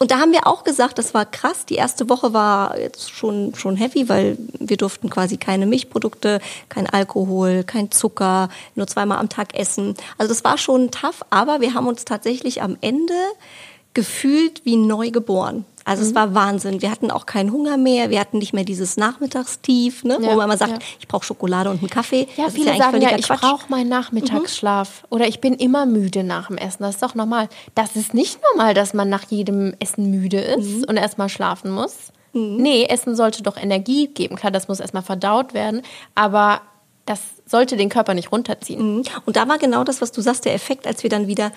Und 0.00 0.10
da 0.10 0.18
haben 0.18 0.32
wir 0.32 0.46
auch 0.48 0.64
gesagt, 0.64 0.98
das 0.98 1.14
war 1.14 1.26
krass. 1.26 1.66
Die 1.66 1.74
erste 1.76 2.08
Woche 2.08 2.32
war 2.32 2.76
jetzt 2.78 3.10
schon, 3.12 3.54
schon 3.54 3.76
heavy, 3.76 4.08
weil 4.08 4.36
wir 4.58 4.76
durften 4.78 5.10
quasi 5.10 5.36
keine 5.36 5.66
Milchprodukte, 5.66 6.39
kein 6.68 6.86
Alkohol, 6.86 7.64
kein 7.64 7.90
Zucker, 7.90 8.48
nur 8.74 8.86
zweimal 8.86 9.18
am 9.18 9.28
Tag 9.28 9.54
essen. 9.58 9.94
Also 10.18 10.32
das 10.32 10.44
war 10.44 10.58
schon 10.58 10.90
tough, 10.90 11.22
aber 11.30 11.60
wir 11.60 11.74
haben 11.74 11.86
uns 11.86 12.04
tatsächlich 12.04 12.62
am 12.62 12.76
Ende 12.80 13.14
gefühlt 13.94 14.64
wie 14.64 14.76
neu 14.76 15.10
geboren. 15.10 15.64
Also 15.84 16.02
Mhm. 16.02 16.08
es 16.10 16.14
war 16.14 16.34
Wahnsinn. 16.34 16.82
Wir 16.82 16.90
hatten 16.92 17.10
auch 17.10 17.26
keinen 17.26 17.50
Hunger 17.52 17.76
mehr. 17.76 18.10
Wir 18.10 18.20
hatten 18.20 18.38
nicht 18.38 18.52
mehr 18.52 18.62
dieses 18.64 18.96
Nachmittagstief, 18.96 20.04
ne, 20.04 20.18
wo 20.20 20.26
Ja, 20.26 20.36
man 20.36 20.48
mal 20.48 20.58
sagt, 20.58 20.72
ja. 20.72 20.78
ich 21.00 21.08
brauche 21.08 21.24
Schokolade 21.24 21.70
und 21.70 21.78
einen 21.80 21.88
Kaffee. 21.90 22.28
Ja, 22.36 22.44
Das 22.44 22.48
ist 22.48 22.54
viele 22.54 22.70
eigentlich 22.72 22.82
sagen 22.84 23.00
ja, 23.02 23.16
ich 23.18 23.26
brauche 23.26 23.64
meinen 23.68 23.88
Nachmittagsschlaf 23.88 25.04
oder 25.10 25.26
ich 25.26 25.40
bin 25.40 25.54
immer 25.54 25.86
müde 25.86 26.22
nach 26.22 26.48
dem 26.48 26.58
Essen. 26.58 26.82
Das 26.84 26.96
ist 26.96 27.02
doch 27.02 27.14
normal. 27.16 27.48
Das 27.74 27.96
ist 27.96 28.14
nicht 28.14 28.38
normal, 28.52 28.74
dass 28.74 28.94
man 28.94 29.08
nach 29.08 29.24
jedem 29.30 29.74
Essen 29.80 30.10
müde 30.10 30.38
ist 30.40 30.86
und 30.88 30.96
erstmal 30.96 31.28
schlafen 31.28 31.70
muss. 31.72 31.96
Nee, 32.32 32.84
Essen 32.84 33.16
sollte 33.16 33.42
doch 33.42 33.56
Energie 33.56 34.06
geben. 34.08 34.36
Klar, 34.36 34.52
das 34.52 34.68
muss 34.68 34.80
erstmal 34.80 35.02
verdaut 35.02 35.54
werden, 35.54 35.82
aber 36.14 36.60
das 37.06 37.20
sollte 37.46 37.76
den 37.76 37.88
Körper 37.88 38.14
nicht 38.14 38.30
runterziehen. 38.30 38.96
Mhm. 38.96 39.02
Und 39.26 39.36
da 39.36 39.48
war 39.48 39.58
genau 39.58 39.84
das, 39.84 40.00
was 40.00 40.12
du 40.12 40.20
sagst, 40.20 40.44
der 40.44 40.54
Effekt, 40.54 40.86
als 40.86 41.02
wir 41.02 41.10
dann 41.10 41.26
wieder, 41.26 41.52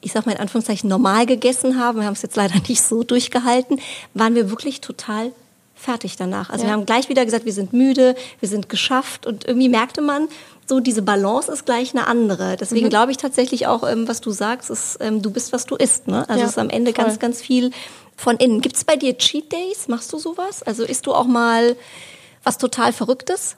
ich 0.00 0.12
sag 0.12 0.24
mal 0.26 0.32
in 0.32 0.40
Anführungszeichen, 0.40 0.88
normal 0.88 1.26
gegessen 1.26 1.78
haben, 1.78 1.98
wir 1.98 2.06
haben 2.06 2.14
es 2.14 2.22
jetzt 2.22 2.36
leider 2.36 2.54
nicht 2.68 2.82
so 2.82 3.02
durchgehalten, 3.02 3.80
waren 4.14 4.34
wir 4.34 4.50
wirklich 4.50 4.80
total 4.80 5.32
fertig 5.74 6.16
danach. 6.16 6.50
Also 6.50 6.64
Ja. 6.64 6.70
wir 6.70 6.72
haben 6.74 6.86
gleich 6.86 7.08
wieder 7.08 7.24
gesagt, 7.24 7.44
wir 7.44 7.52
sind 7.52 7.72
müde, 7.72 8.14
wir 8.40 8.48
sind 8.48 8.68
geschafft 8.68 9.26
und 9.26 9.46
irgendwie 9.46 9.68
merkte 9.68 10.00
man, 10.00 10.28
so 10.66 10.80
diese 10.80 11.02
Balance 11.02 11.52
ist 11.52 11.66
gleich 11.66 11.92
eine 11.94 12.06
andere. 12.06 12.52
Mhm. 12.52 12.56
Deswegen 12.58 12.88
glaube 12.88 13.10
ich 13.12 13.18
tatsächlich 13.18 13.66
auch, 13.66 13.82
ähm, 13.88 14.08
was 14.08 14.20
du 14.20 14.30
sagst, 14.30 14.70
ist, 14.70 14.98
ähm, 15.00 15.20
du 15.20 15.30
bist, 15.30 15.52
was 15.52 15.66
du 15.66 15.76
isst. 15.76 16.08
Ne? 16.08 16.26
Also 16.28 16.40
Ja, 16.40 16.44
es 16.46 16.52
ist 16.52 16.58
am 16.58 16.70
Ende 16.70 16.94
voll. 16.94 17.04
ganz, 17.04 17.18
ganz 17.18 17.42
viel 17.42 17.70
von 18.16 18.36
innen. 18.38 18.60
Gibt 18.60 18.76
es 18.76 18.84
bei 18.84 18.96
dir 18.96 19.18
Cheat 19.18 19.52
Days? 19.52 19.88
Machst 19.88 20.12
du 20.12 20.18
sowas? 20.18 20.62
Also 20.62 20.84
isst 20.84 21.06
du 21.06 21.12
auch 21.12 21.26
mal 21.26 21.76
was 22.44 22.56
total 22.58 22.92
Verrücktes? 22.92 23.56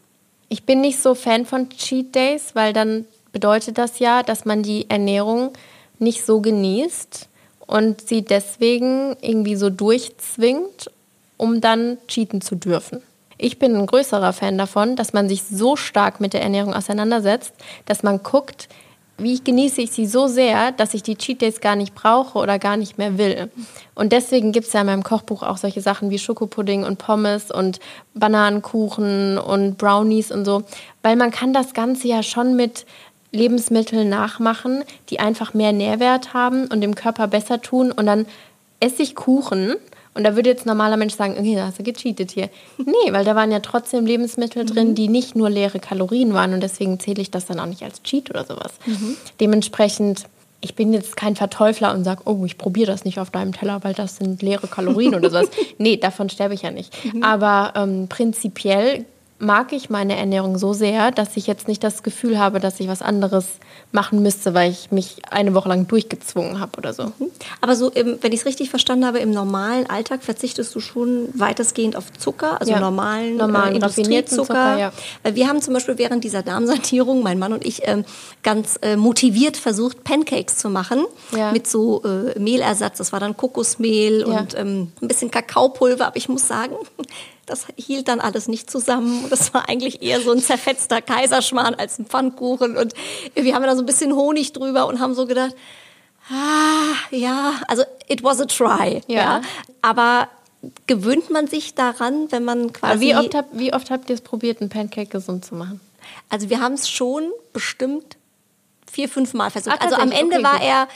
Ich 0.48 0.64
bin 0.64 0.80
nicht 0.80 1.00
so 1.00 1.14
Fan 1.14 1.44
von 1.46 1.68
Cheat 1.70 2.14
Days, 2.14 2.54
weil 2.54 2.72
dann 2.72 3.04
bedeutet 3.32 3.78
das 3.78 3.98
ja, 3.98 4.22
dass 4.22 4.44
man 4.44 4.62
die 4.62 4.88
Ernährung 4.88 5.52
nicht 5.98 6.24
so 6.24 6.40
genießt 6.40 7.28
und 7.66 8.00
sie 8.08 8.22
deswegen 8.22 9.16
irgendwie 9.20 9.56
so 9.56 9.70
durchzwingt, 9.70 10.90
um 11.36 11.60
dann 11.60 11.98
cheaten 12.08 12.40
zu 12.40 12.54
dürfen. 12.54 13.02
Ich 13.38 13.58
bin 13.58 13.76
ein 13.76 13.86
größerer 13.86 14.32
Fan 14.32 14.56
davon, 14.56 14.96
dass 14.96 15.12
man 15.12 15.28
sich 15.28 15.42
so 15.42 15.76
stark 15.76 16.20
mit 16.20 16.32
der 16.32 16.42
Ernährung 16.42 16.72
auseinandersetzt, 16.72 17.52
dass 17.84 18.02
man 18.02 18.22
guckt, 18.22 18.68
wie 19.18 19.40
genieße 19.42 19.80
ich 19.80 19.92
sie 19.92 20.06
so 20.06 20.26
sehr, 20.26 20.72
dass 20.72 20.92
ich 20.92 21.02
die 21.02 21.16
Cheat 21.16 21.40
Days 21.40 21.60
gar 21.60 21.74
nicht 21.74 21.94
brauche 21.94 22.38
oder 22.38 22.58
gar 22.58 22.76
nicht 22.76 22.98
mehr 22.98 23.16
will. 23.16 23.50
Und 23.94 24.12
deswegen 24.12 24.52
gibt 24.52 24.66
es 24.66 24.72
ja 24.74 24.80
in 24.80 24.86
meinem 24.86 25.02
Kochbuch 25.02 25.42
auch 25.42 25.56
solche 25.56 25.80
Sachen 25.80 26.10
wie 26.10 26.18
Schokopudding 26.18 26.84
und 26.84 26.98
Pommes 26.98 27.50
und 27.50 27.80
Bananenkuchen 28.14 29.38
und 29.38 29.78
Brownies 29.78 30.30
und 30.30 30.44
so, 30.44 30.64
weil 31.02 31.16
man 31.16 31.30
kann 31.30 31.54
das 31.54 31.72
Ganze 31.72 32.08
ja 32.08 32.22
schon 32.22 32.56
mit 32.56 32.84
Lebensmitteln 33.32 34.08
nachmachen, 34.08 34.84
die 35.08 35.18
einfach 35.18 35.54
mehr 35.54 35.72
Nährwert 35.72 36.34
haben 36.34 36.66
und 36.66 36.80
dem 36.80 36.94
Körper 36.94 37.26
besser 37.26 37.60
tun. 37.60 37.92
Und 37.92 38.06
dann 38.06 38.26
esse 38.80 39.02
ich 39.02 39.14
Kuchen 39.14 39.76
und 40.16 40.24
da 40.24 40.34
würde 40.34 40.50
jetzt 40.50 40.64
ein 40.66 40.68
normaler 40.68 40.96
Mensch 40.96 41.14
sagen, 41.14 41.36
okay, 41.38 41.54
da 41.54 41.66
hast 41.66 41.78
du 41.78 41.82
gecheatet 41.82 42.30
hier. 42.30 42.48
Nee, 42.78 43.12
weil 43.12 43.24
da 43.24 43.36
waren 43.36 43.52
ja 43.52 43.60
trotzdem 43.60 44.06
Lebensmittel 44.06 44.64
drin, 44.64 44.94
die 44.94 45.08
nicht 45.08 45.36
nur 45.36 45.50
leere 45.50 45.78
Kalorien 45.78 46.32
waren 46.32 46.54
und 46.54 46.62
deswegen 46.62 46.98
zähle 46.98 47.20
ich 47.20 47.30
das 47.30 47.46
dann 47.46 47.60
auch 47.60 47.66
nicht 47.66 47.82
als 47.82 48.02
Cheat 48.02 48.30
oder 48.30 48.44
sowas. 48.44 48.72
Dementsprechend, 49.40 50.24
ich 50.62 50.74
bin 50.74 50.92
jetzt 50.92 51.16
kein 51.16 51.36
Verteufler 51.36 51.92
und 51.94 52.04
sage, 52.04 52.22
oh, 52.24 52.44
ich 52.46 52.56
probiere 52.56 52.90
das 52.90 53.04
nicht 53.04 53.20
auf 53.20 53.30
deinem 53.30 53.52
Teller, 53.52 53.84
weil 53.84 53.92
das 53.92 54.16
sind 54.16 54.40
leere 54.42 54.66
Kalorien 54.66 55.14
oder 55.14 55.28
sowas. 55.30 55.48
Nee, 55.78 55.98
davon 55.98 56.30
sterbe 56.30 56.54
ich 56.54 56.62
ja 56.62 56.70
nicht. 56.70 56.94
Aber 57.20 57.74
ähm, 57.76 58.08
prinzipiell 58.08 59.04
mag 59.38 59.72
ich 59.72 59.90
meine 59.90 60.16
Ernährung 60.16 60.56
so 60.58 60.72
sehr, 60.72 61.10
dass 61.10 61.36
ich 61.36 61.46
jetzt 61.46 61.68
nicht 61.68 61.84
das 61.84 62.02
Gefühl 62.02 62.38
habe, 62.38 62.58
dass 62.58 62.80
ich 62.80 62.88
was 62.88 63.02
anderes 63.02 63.46
machen 63.92 64.22
müsste, 64.22 64.54
weil 64.54 64.70
ich 64.70 64.90
mich 64.90 65.16
eine 65.30 65.52
Woche 65.54 65.68
lang 65.68 65.86
durchgezwungen 65.86 66.58
habe 66.58 66.78
oder 66.78 66.94
so. 66.94 67.12
Aber 67.60 67.76
so, 67.76 67.90
im, 67.90 68.18
wenn 68.22 68.32
ich 68.32 68.40
es 68.40 68.46
richtig 68.46 68.70
verstanden 68.70 69.04
habe, 69.04 69.18
im 69.18 69.30
normalen 69.30 69.88
Alltag 69.90 70.22
verzichtest 70.22 70.74
du 70.74 70.80
schon 70.80 71.28
weitestgehend 71.34 71.96
auf 71.96 72.12
Zucker, 72.18 72.60
also 72.60 72.72
Ja, 72.72 72.80
normalen, 72.80 73.36
normalen, 73.36 73.72
äh, 73.72 73.76
Industriezucker. 73.76 74.44
Zucker, 74.46 74.78
ja. 74.78 74.92
Weil 75.22 75.34
wir 75.34 75.48
haben 75.48 75.60
zum 75.60 75.74
Beispiel 75.74 75.98
während 75.98 76.24
dieser 76.24 76.42
Darmsanierung, 76.42 77.22
mein 77.22 77.38
Mann 77.38 77.52
und 77.52 77.64
ich, 77.64 77.82
ähm, 77.86 78.04
ganz 78.42 78.78
äh, 78.82 78.96
motiviert 78.96 79.56
versucht, 79.56 80.02
Pancakes 80.04 80.56
zu 80.56 80.70
machen 80.70 81.04
Ja. 81.36 81.52
mit 81.52 81.66
so 81.66 82.02
äh, 82.04 82.38
Mehlersatz. 82.38 82.98
Das 82.98 83.12
war 83.12 83.20
dann 83.20 83.36
Kokosmehl 83.36 84.24
und 84.24 84.54
ähm, 84.58 84.92
ein 85.02 85.08
bisschen 85.08 85.30
Kakaopulver. 85.30 86.06
Aber 86.06 86.16
ich 86.16 86.28
muss 86.28 86.48
sagen, 86.48 86.74
das 87.46 87.66
hielt 87.76 88.08
dann 88.08 88.20
alles 88.20 88.48
nicht 88.48 88.70
zusammen. 88.70 89.24
Und 89.24 89.30
Das 89.32 89.54
war 89.54 89.68
eigentlich 89.68 90.02
eher 90.02 90.20
so 90.20 90.32
ein 90.32 90.40
zerfetzter 90.40 91.00
Kaiserschmarrn 91.00 91.74
als 91.76 91.98
ein 91.98 92.06
Pfannkuchen. 92.06 92.76
Und 92.76 92.92
wir 93.34 93.54
haben 93.54 93.62
da 93.62 93.74
so 93.76 93.82
ein 93.82 93.86
bisschen 93.86 94.14
Honig 94.14 94.52
drüber 94.52 94.86
und 94.86 94.98
haben 95.00 95.14
so 95.14 95.26
gedacht, 95.26 95.54
Ah, 96.28 96.94
ja, 97.10 97.54
also 97.68 97.84
it 98.08 98.24
was 98.24 98.40
a 98.40 98.46
try. 98.46 99.00
Ja. 99.06 99.16
Ja. 99.38 99.40
Aber 99.80 100.28
gewöhnt 100.88 101.30
man 101.30 101.46
sich 101.46 101.74
daran, 101.76 102.30
wenn 102.32 102.42
man 102.44 102.62
Aber 102.64 102.72
quasi. 102.72 103.00
wie 103.00 103.14
oft, 103.16 103.34
hab, 103.34 103.46
wie 103.52 103.72
oft 103.72 103.90
habt 103.90 104.10
ihr 104.10 104.14
es 104.14 104.20
probiert, 104.22 104.60
einen 104.60 104.70
Pancake 104.70 105.06
gesund 105.10 105.44
zu 105.44 105.54
machen? 105.54 105.80
also 106.28 106.50
wir 106.50 106.60
haben 106.60 106.74
es 106.74 106.88
schon 106.88 107.30
bestimmt 107.52 108.16
vier, 108.90 109.08
fünf 109.08 109.34
Mal 109.34 109.50
versucht. 109.50 109.76
Ah, 109.80 109.84
also 109.84 109.96
am? 109.96 110.10
Ende 110.10 110.36
Okay, 110.36 110.44
war 110.44 110.52
gut. 110.58 110.62
er 110.62 110.88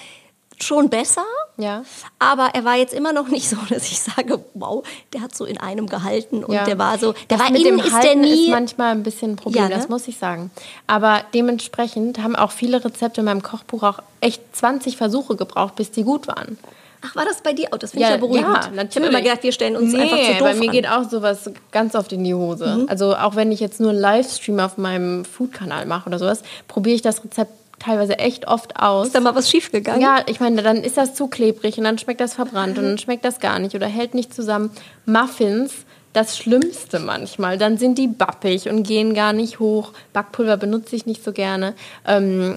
schon 0.65 0.89
besser. 0.91 1.25
Ja. 1.57 1.83
Aber 2.19 2.51
er 2.55 2.65
war 2.65 2.77
jetzt 2.77 2.95
immer 2.95 3.13
noch 3.13 3.29
nicht 3.29 3.49
so, 3.49 3.57
dass 3.69 3.91
ich 3.91 4.01
sage, 4.01 4.43
wow, 4.55 4.83
der 5.13 5.21
hat 5.23 5.35
so 5.35 5.45
in 5.45 5.59
einem 5.59 5.87
gehalten 5.89 6.43
und 6.45 6.55
Ja. 6.55 6.65
der 6.65 6.79
war 6.79 6.99
so, 6.99 7.13
der 7.13 7.23
Das 7.29 7.41
war 7.41 7.51
mit 7.51 7.61
innen 7.63 7.79
dem 7.79 7.87
ist 7.87 7.93
der 7.93 8.03
Halten 8.03 8.21
nie. 8.23 8.45
ist 8.47 8.51
manchmal 8.51 8.93
ein 8.93 9.03
bisschen 9.03 9.33
ein 9.33 9.37
Problem, 9.37 9.63
Ja, 9.65 9.69
ne? 9.69 9.75
das 9.75 9.89
muss 9.89 10.09
ich 10.09 10.17
sagen. 10.19 10.51
Aber 10.87 11.23
dementsprechend 11.35 12.19
haben 12.23 12.37
auch 12.37 12.51
viele 12.51 12.85
Rezepte 12.85 13.21
in 13.21 13.27
meinem 13.27 13.43
Kochbuch 13.43 13.83
auch 13.83 13.99
echt 14.21 14.43
20 14.57 14.97
Versuche 14.97 15.37
gebraucht, 15.37 15.77
bis 15.77 15.91
die 15.91 16.03
gut 16.05 16.29
waren. 16.29 16.59
Ach, 17.03 17.17
war 17.17 17.25
das 17.25 17.41
bei 17.43 17.55
dir 17.55 17.69
auch? 17.73 17.79
Das 17.79 17.93
finde 17.93 18.05
ich 18.05 18.11
ja 18.11 18.17
beruhigend. 18.19 18.53
natürlich. 18.75 18.91
Ich 18.91 18.97
habe 18.97 19.07
immer 19.07 19.23
gedacht, 19.23 19.43
wir 19.43 19.53
stellen 19.53 19.75
uns 19.75 19.93
nee, 19.95 20.01
einfach 20.03 20.19
zu 20.19 20.33
doof 20.33 20.41
bei 20.41 20.55
mir 20.55 20.67
an. 20.67 20.73
geht 20.73 20.87
auch 20.89 21.09
sowas 21.09 21.51
ganz 21.73 21.95
oft 21.95 22.13
in 22.13 22.23
die 22.25 22.35
Hose. 22.35 22.77
Mhm. 22.81 22.87
Also 22.91 23.17
auch 23.17 23.37
wenn 23.37 23.51
ich 23.53 23.61
jetzt 23.61 23.81
nur 23.81 23.91
einen 23.91 24.01
Livestream 24.01 24.61
auf 24.61 24.77
meinem 24.77 25.25
Food-Kanal 25.25 25.87
mache 25.87 26.09
oder 26.11 26.19
sowas, 26.19 26.43
probiere 26.69 26.97
ich 26.97 27.01
das 27.03 27.25
Rezept 27.25 27.53
teilweise 27.81 28.19
echt 28.19 28.47
oft 28.47 28.79
aus. 28.79 29.09
Ist 29.09 29.17
da 29.17 29.21
mal 29.21 29.35
was 29.35 29.51
schiefgegangen? 29.51 30.01
Ja, 30.01 30.23
ich 30.27 30.39
meine, 30.39 30.63
dann 30.63 30.77
ist 30.77 30.97
das 30.97 31.15
zu 31.15 31.27
klebrig 31.27 31.77
und 31.79 31.85
dann 31.85 31.99
schmeckt 31.99 32.21
das 32.21 32.35
verbrannt 32.35 32.79
und 32.79 32.85
dann 32.85 32.99
schmeckt 32.99 33.25
das 33.25 33.41
gar 33.41 33.59
nicht 33.59 33.75
oder 33.75 33.87
hält 33.87 34.15
nicht 34.15 34.33
zusammen. 34.33 34.71
Muffins, 35.07 35.73
das 36.13 36.39
Schlimmste 36.39 37.01
manchmal. 37.01 37.59
Dann 37.59 37.79
sind 37.79 37.99
die 37.99 38.07
bappig 38.07 38.69
und 38.69 38.85
gehen 38.85 39.15
gar 39.15 39.33
nicht 39.33 39.59
hoch. 39.59 39.93
Backpulver 40.13 40.57
benutze 40.57 40.95
ich 40.95 41.07
nicht 41.07 41.25
so 41.25 41.33
gerne. 41.33 41.75
Ähm, 42.07 42.57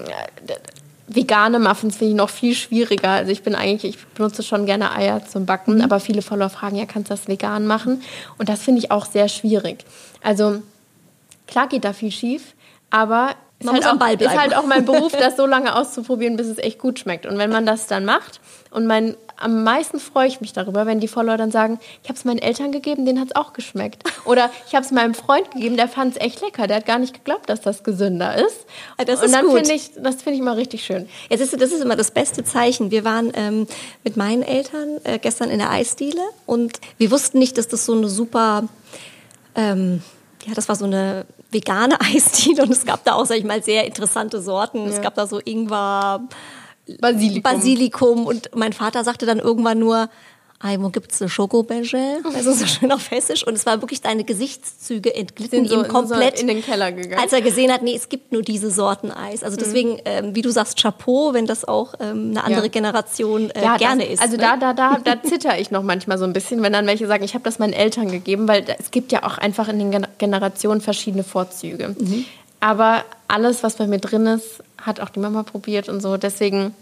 vegane 1.08 1.58
Muffins 1.58 1.96
finde 1.96 2.12
ich 2.12 2.16
noch 2.16 2.30
viel 2.30 2.54
schwieriger. 2.54 3.10
Also 3.10 3.32
ich 3.32 3.42
bin 3.42 3.54
eigentlich, 3.54 3.96
ich 3.96 4.06
benutze 4.06 4.42
schon 4.42 4.66
gerne 4.66 4.92
Eier 4.92 5.26
zum 5.26 5.46
Backen, 5.46 5.82
aber 5.82 6.00
viele 6.00 6.22
Follower 6.22 6.50
fragen, 6.50 6.76
ja, 6.76 6.86
kannst 6.86 7.10
du 7.10 7.14
das 7.14 7.28
vegan 7.28 7.66
machen? 7.66 8.02
Und 8.38 8.48
das 8.48 8.62
finde 8.62 8.78
ich 8.78 8.90
auch 8.90 9.06
sehr 9.06 9.28
schwierig. 9.28 9.84
Also 10.22 10.62
Klar 11.46 11.68
geht 11.68 11.84
da 11.84 11.92
viel 11.92 12.10
schief, 12.10 12.54
aber 12.90 13.34
ist, 13.64 13.66
Man 13.66 13.74
halt 13.74 13.84
muss 13.84 13.90
am 13.90 13.96
auch, 13.96 14.00
Ball 14.00 14.12
ist 14.12 14.18
bleiben. 14.18 14.40
halt 14.40 14.56
auch 14.56 14.66
mein 14.66 14.84
Beruf, 14.84 15.12
das 15.18 15.36
so 15.36 15.46
lange 15.46 15.74
auszuprobieren, 15.74 16.36
bis 16.36 16.46
es 16.46 16.58
echt 16.58 16.78
gut 16.78 16.98
schmeckt. 16.98 17.26
Und 17.26 17.38
wenn 17.38 17.50
man 17.50 17.66
das 17.66 17.86
dann 17.86 18.04
macht 18.04 18.40
und 18.70 18.86
mein, 18.86 19.16
am 19.36 19.64
meisten 19.64 19.98
freue 19.98 20.28
ich 20.28 20.40
mich 20.40 20.52
darüber, 20.52 20.86
wenn 20.86 21.00
die 21.00 21.08
Follower 21.08 21.36
dann 21.36 21.50
sagen, 21.50 21.80
ich 22.02 22.08
habe 22.08 22.16
es 22.18 22.24
meinen 22.24 22.38
Eltern 22.38 22.72
gegeben, 22.72 23.04
denen 23.04 23.20
hat 23.20 23.28
es 23.28 23.36
auch 23.36 23.52
geschmeckt. 23.52 24.04
Oder 24.24 24.50
ich 24.68 24.74
habe 24.74 24.84
es 24.84 24.92
meinem 24.92 25.14
Freund 25.14 25.50
gegeben, 25.50 25.76
der 25.76 25.88
fand 25.88 26.16
es 26.16 26.20
echt 26.20 26.40
lecker, 26.40 26.66
der 26.66 26.76
hat 26.76 26.86
gar 26.86 26.98
nicht 26.98 27.14
geglaubt, 27.14 27.48
dass 27.48 27.60
das 27.60 27.82
gesünder 27.82 28.36
ist. 28.36 28.66
Ah, 28.96 29.04
das 29.04 29.20
und 29.20 29.26
ist 29.26 29.34
dann 29.34 29.46
gut. 29.46 29.56
finde 29.56 29.72
ich, 29.74 29.90
das 29.96 30.16
finde 30.16 30.34
ich 30.34 30.40
immer 30.40 30.56
richtig 30.56 30.84
schön. 30.84 31.08
Jetzt 31.28 31.40
ist, 31.40 31.60
das 31.60 31.72
ist 31.72 31.82
immer 31.82 31.96
das 31.96 32.10
beste 32.10 32.44
Zeichen. 32.44 32.90
Wir 32.90 33.04
waren 33.04 33.32
ähm, 33.34 33.66
mit 34.02 34.16
meinen 34.16 34.42
Eltern 34.42 34.98
äh, 35.04 35.18
gestern 35.18 35.50
in 35.50 35.58
der 35.58 35.70
Eisdiele 35.70 36.22
und 36.46 36.80
wir 36.98 37.10
wussten 37.10 37.38
nicht, 37.38 37.58
dass 37.58 37.68
das 37.68 37.84
so 37.86 37.92
eine 37.94 38.08
super, 38.08 38.64
ähm, 39.54 40.02
ja, 40.46 40.54
das 40.54 40.68
war 40.68 40.76
so 40.76 40.84
eine 40.84 41.26
vegane 41.54 41.98
Eisdiele 42.14 42.64
und 42.64 42.70
es 42.70 42.84
gab 42.84 43.04
da 43.04 43.14
auch, 43.14 43.24
sag 43.24 43.38
ich 43.38 43.44
mal, 43.44 43.62
sehr 43.62 43.86
interessante 43.86 44.42
Sorten. 44.42 44.86
Es 44.86 45.00
gab 45.00 45.14
da 45.14 45.26
so 45.26 45.40
Ingwer, 45.42 46.28
Basilikum. 47.00 47.42
Basilikum 47.42 48.26
und 48.26 48.50
mein 48.54 48.74
Vater 48.74 49.04
sagte 49.04 49.24
dann 49.24 49.38
irgendwann 49.38 49.78
nur, 49.78 50.10
Ei, 50.66 50.78
wo 50.80 50.88
gibt's 50.88 51.20
eine 51.20 51.28
Schokobäsche? 51.28 52.20
Also 52.34 52.54
so 52.54 52.64
schön 52.66 52.90
auf 52.90 53.10
Hessisch. 53.10 53.46
Und 53.46 53.52
es 53.52 53.66
war 53.66 53.82
wirklich 53.82 54.00
deine 54.00 54.24
Gesichtszüge 54.24 55.14
entglitten 55.14 55.68
so- 55.68 55.74
ihm 55.82 55.88
komplett. 55.88 56.36
so 56.38 56.40
in 56.40 56.48
den 56.48 56.62
Keller 56.64 56.90
gegangen. 56.90 57.20
Als 57.20 57.34
er 57.34 57.42
gesehen 57.42 57.70
hat, 57.70 57.82
nee, 57.82 57.94
es 57.94 58.08
gibt 58.08 58.32
nur 58.32 58.40
diese 58.40 58.70
Sorten 58.70 59.10
Eis. 59.10 59.42
Also 59.44 59.58
deswegen, 59.58 59.98
ähm, 60.06 60.34
wie 60.34 60.40
du 60.40 60.50
sagst, 60.50 60.80
Chapeau, 60.80 61.34
wenn 61.34 61.44
das 61.44 61.66
auch 61.66 61.92
ähm, 62.00 62.30
eine 62.30 62.44
andere 62.44 62.62
Ja. 62.66 62.70
Generation 62.72 63.50
äh, 63.50 63.60
gerne 63.78 64.04
das, 64.04 64.12
isst. 64.14 64.22
Also 64.22 64.36
ne? 64.36 64.42
da, 64.42 64.56
da, 64.56 64.72
da, 64.72 64.98
da 65.04 65.22
zitter 65.28 65.58
ich 65.60 65.70
noch 65.70 65.82
manchmal 65.82 66.16
so 66.16 66.24
ein 66.24 66.32
bisschen, 66.32 66.62
wenn 66.62 66.72
dann 66.72 66.86
welche 66.86 67.06
sagen, 67.06 67.24
ich 67.24 67.34
habe 67.34 67.44
das 67.44 67.58
meinen 67.58 67.74
Eltern 67.74 68.10
gegeben, 68.10 68.48
weil 68.48 68.64
es 68.78 68.90
gibt 68.90 69.12
ja 69.12 69.22
auch 69.24 69.36
einfach 69.36 69.68
in 69.68 69.78
den 69.78 69.90
Gen- 69.90 70.06
Generationen 70.16 70.80
verschiedene 70.80 71.24
Vorzüge. 71.24 71.94
Mhm. 71.98 72.24
Aber 72.60 73.04
alles, 73.28 73.62
was 73.62 73.76
bei 73.76 73.86
mir 73.86 73.98
drin 73.98 74.24
ist, 74.26 74.62
hat 74.80 75.00
auch 75.00 75.10
die 75.10 75.20
Mama 75.20 75.42
probiert 75.42 75.90
und 75.90 76.00
so. 76.00 76.16
Deswegen, 76.16 76.74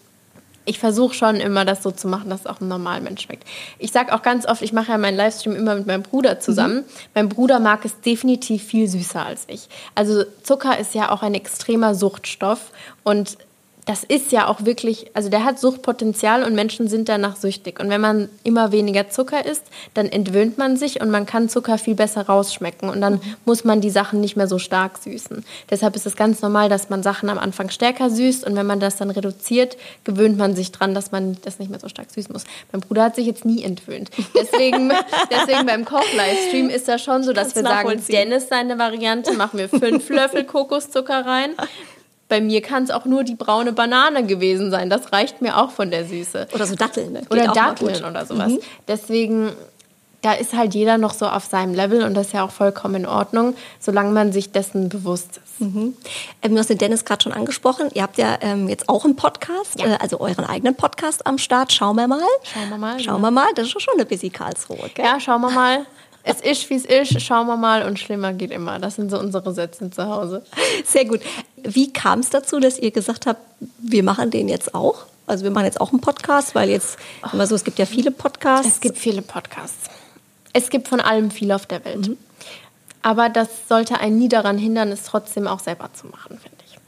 ich 0.64 0.78
versuche 0.78 1.14
schon 1.14 1.36
immer, 1.36 1.64
das 1.64 1.82
so 1.82 1.90
zu 1.90 2.08
machen, 2.08 2.30
dass 2.30 2.40
es 2.40 2.46
auch 2.46 2.60
einem 2.60 2.68
normalen 2.68 3.04
Mensch 3.04 3.22
schmeckt. 3.22 3.44
Ich 3.78 3.92
sage 3.92 4.14
auch 4.14 4.22
ganz 4.22 4.46
oft, 4.46 4.62
ich 4.62 4.72
mache 4.72 4.92
ja 4.92 4.98
meinen 4.98 5.16
Livestream 5.16 5.56
immer 5.56 5.74
mit 5.74 5.86
meinem 5.86 6.02
Bruder 6.02 6.40
zusammen. 6.40 6.76
Mhm. 6.76 6.84
Mein 7.14 7.28
Bruder 7.28 7.60
mag 7.60 7.84
es 7.84 8.00
definitiv 8.00 8.62
viel 8.62 8.88
süßer 8.88 9.24
als 9.24 9.44
ich. 9.48 9.68
Also 9.94 10.24
Zucker 10.42 10.78
ist 10.78 10.94
ja 10.94 11.10
auch 11.10 11.22
ein 11.22 11.34
extremer 11.34 11.94
Suchtstoff 11.94 12.70
und 13.02 13.38
das 13.84 14.04
ist 14.04 14.30
ja 14.30 14.46
auch 14.46 14.64
wirklich, 14.64 15.10
also 15.14 15.28
der 15.28 15.44
hat 15.44 15.58
Suchtpotenzial 15.58 16.44
und 16.44 16.54
Menschen 16.54 16.86
sind 16.86 17.08
danach 17.08 17.34
süchtig. 17.34 17.80
Und 17.80 17.90
wenn 17.90 18.00
man 18.00 18.28
immer 18.44 18.70
weniger 18.70 19.10
Zucker 19.10 19.44
isst, 19.44 19.64
dann 19.94 20.06
entwöhnt 20.06 20.56
man 20.56 20.76
sich 20.76 21.00
und 21.00 21.10
man 21.10 21.26
kann 21.26 21.48
Zucker 21.48 21.78
viel 21.78 21.96
besser 21.96 22.26
rausschmecken 22.26 22.88
und 22.88 23.00
dann 23.00 23.20
muss 23.44 23.64
man 23.64 23.80
die 23.80 23.90
Sachen 23.90 24.20
nicht 24.20 24.36
mehr 24.36 24.46
so 24.46 24.58
stark 24.58 24.98
süßen. 24.98 25.44
Deshalb 25.68 25.96
ist 25.96 26.06
es 26.06 26.14
ganz 26.14 26.42
normal, 26.42 26.68
dass 26.68 26.90
man 26.90 27.02
Sachen 27.02 27.28
am 27.28 27.38
Anfang 27.38 27.70
stärker 27.70 28.08
süßt 28.08 28.46
und 28.46 28.54
wenn 28.54 28.66
man 28.66 28.78
das 28.78 28.96
dann 28.96 29.10
reduziert, 29.10 29.76
gewöhnt 30.04 30.38
man 30.38 30.54
sich 30.54 30.70
dran, 30.70 30.94
dass 30.94 31.10
man 31.10 31.36
das 31.42 31.58
nicht 31.58 31.70
mehr 31.70 31.80
so 31.80 31.88
stark 31.88 32.10
süßen 32.12 32.32
muss. 32.32 32.44
Mein 32.70 32.82
Bruder 32.82 33.02
hat 33.04 33.16
sich 33.16 33.26
jetzt 33.26 33.44
nie 33.44 33.64
entwöhnt. 33.64 34.10
Deswegen, 34.34 34.92
deswegen 35.30 35.66
beim 35.66 35.84
Koch-Livestream 35.84 36.68
ist 36.68 36.86
das 36.86 37.02
schon 37.02 37.24
so, 37.24 37.32
dass 37.32 37.56
wir 37.56 37.62
sagen. 37.62 38.00
Dennis 38.08 38.48
seine 38.48 38.78
Variante, 38.78 39.32
machen 39.32 39.58
wir 39.58 39.68
fünf 39.68 40.08
Löffel 40.08 40.44
Kokoszucker 40.44 41.26
rein. 41.26 41.50
Bei 42.28 42.40
mir 42.40 42.62
kann 42.62 42.84
es 42.84 42.90
auch 42.90 43.04
nur 43.04 43.24
die 43.24 43.34
braune 43.34 43.72
Banane 43.72 44.24
gewesen 44.24 44.70
sein. 44.70 44.88
Das 44.88 45.12
reicht 45.12 45.42
mir 45.42 45.58
auch 45.58 45.70
von 45.70 45.90
der 45.90 46.06
Süße. 46.06 46.48
oder 46.54 46.66
so 46.66 46.74
Datteln. 46.74 47.12
Ne? 47.12 47.22
Oder 47.30 47.48
Datteln 47.48 48.04
oder 48.04 48.24
sowas. 48.24 48.52
Deswegen, 48.88 49.52
da 50.22 50.32
ist 50.32 50.54
halt 50.54 50.74
jeder 50.74 50.96
noch 50.98 51.12
so 51.12 51.26
auf 51.26 51.44
seinem 51.44 51.74
Level 51.74 52.02
und 52.04 52.14
das 52.14 52.28
ist 52.28 52.32
ja 52.32 52.44
auch 52.44 52.50
vollkommen 52.50 52.94
in 52.94 53.06
Ordnung, 53.06 53.54
solange 53.80 54.12
man 54.12 54.32
sich 54.32 54.50
dessen 54.52 54.88
bewusst 54.88 55.36
ist. 55.36 55.42
Ähm, 55.60 55.94
du 56.42 56.58
hast 56.58 56.70
den 56.70 56.78
Dennis 56.78 57.04
gerade 57.04 57.22
schon 57.22 57.32
angesprochen. 57.32 57.88
Ihr 57.94 58.02
habt 58.02 58.18
ja 58.18 58.36
ähm, 58.40 58.68
jetzt 58.68 58.88
auch 58.88 59.04
einen 59.04 59.14
Podcast, 59.14 59.78
Ja. 59.78 59.92
äh, 59.94 59.98
also 60.00 60.18
euren 60.18 60.44
eigenen 60.44 60.74
Podcast 60.74 61.26
am 61.26 61.38
Start. 61.38 61.72
Schauen 61.72 61.94
wir 61.96 62.08
mal. 62.08 62.20
Schauen 62.42 62.68
wir 62.70 62.78
mal, 62.78 62.98
Schauen 62.98 63.20
wir 63.20 63.30
mal. 63.30 63.48
Das 63.54 63.66
ist 63.66 63.80
schon 63.80 63.94
eine 63.94 64.04
busy 64.06 64.30
Karlsruhe, 64.30 64.90
gell? 64.94 65.04
Ja, 65.04 65.20
schauen 65.20 65.40
wir 65.42 65.50
mal. 65.50 65.86
Es 66.24 66.40
ist, 66.40 66.70
wie 66.70 66.74
es 66.74 66.84
ist. 66.84 67.20
Schauen 67.20 67.46
wir 67.46 67.56
mal 67.56 67.84
und 67.84 67.98
schlimmer 67.98 68.32
geht 68.32 68.50
immer. 68.50 68.78
Das 68.78 68.96
sind 68.96 69.10
so 69.10 69.18
unsere 69.18 69.52
Sätze 69.52 69.90
zu 69.90 70.06
Hause. 70.06 70.42
Sehr 70.84 71.04
gut. 71.04 71.20
Wie 71.56 71.92
kam 71.92 72.20
es 72.20 72.30
dazu, 72.30 72.60
dass 72.60 72.78
ihr 72.78 72.90
gesagt 72.90 73.26
habt, 73.26 73.40
wir 73.78 74.02
machen 74.02 74.30
den 74.30 74.48
jetzt 74.48 74.74
auch? 74.74 75.06
Also 75.26 75.44
wir 75.44 75.50
machen 75.50 75.64
jetzt 75.64 75.80
auch 75.80 75.90
einen 75.90 76.00
Podcast, 76.00 76.54
weil 76.54 76.68
jetzt 76.68 76.98
immer 77.32 77.46
so, 77.46 77.54
es 77.54 77.64
gibt 77.64 77.78
ja 77.78 77.86
viele 77.86 78.10
Podcasts. 78.10 78.66
Es 78.66 78.80
gibt 78.80 78.98
viele 78.98 79.22
Podcasts. 79.22 79.88
Es 80.52 80.68
gibt 80.68 80.88
von 80.88 81.00
allem 81.00 81.30
viel 81.30 81.52
auf 81.52 81.66
der 81.66 81.84
Welt. 81.84 82.10
Aber 83.02 83.28
das 83.28 83.48
sollte 83.68 83.98
einen 83.98 84.18
nie 84.18 84.28
daran 84.28 84.58
hindern, 84.58 84.92
es 84.92 85.04
trotzdem 85.04 85.46
auch 85.46 85.60
selber 85.60 85.90
zu 85.92 86.06
machen, 86.06 86.38
finde 86.38 86.58
ich. 86.66 86.78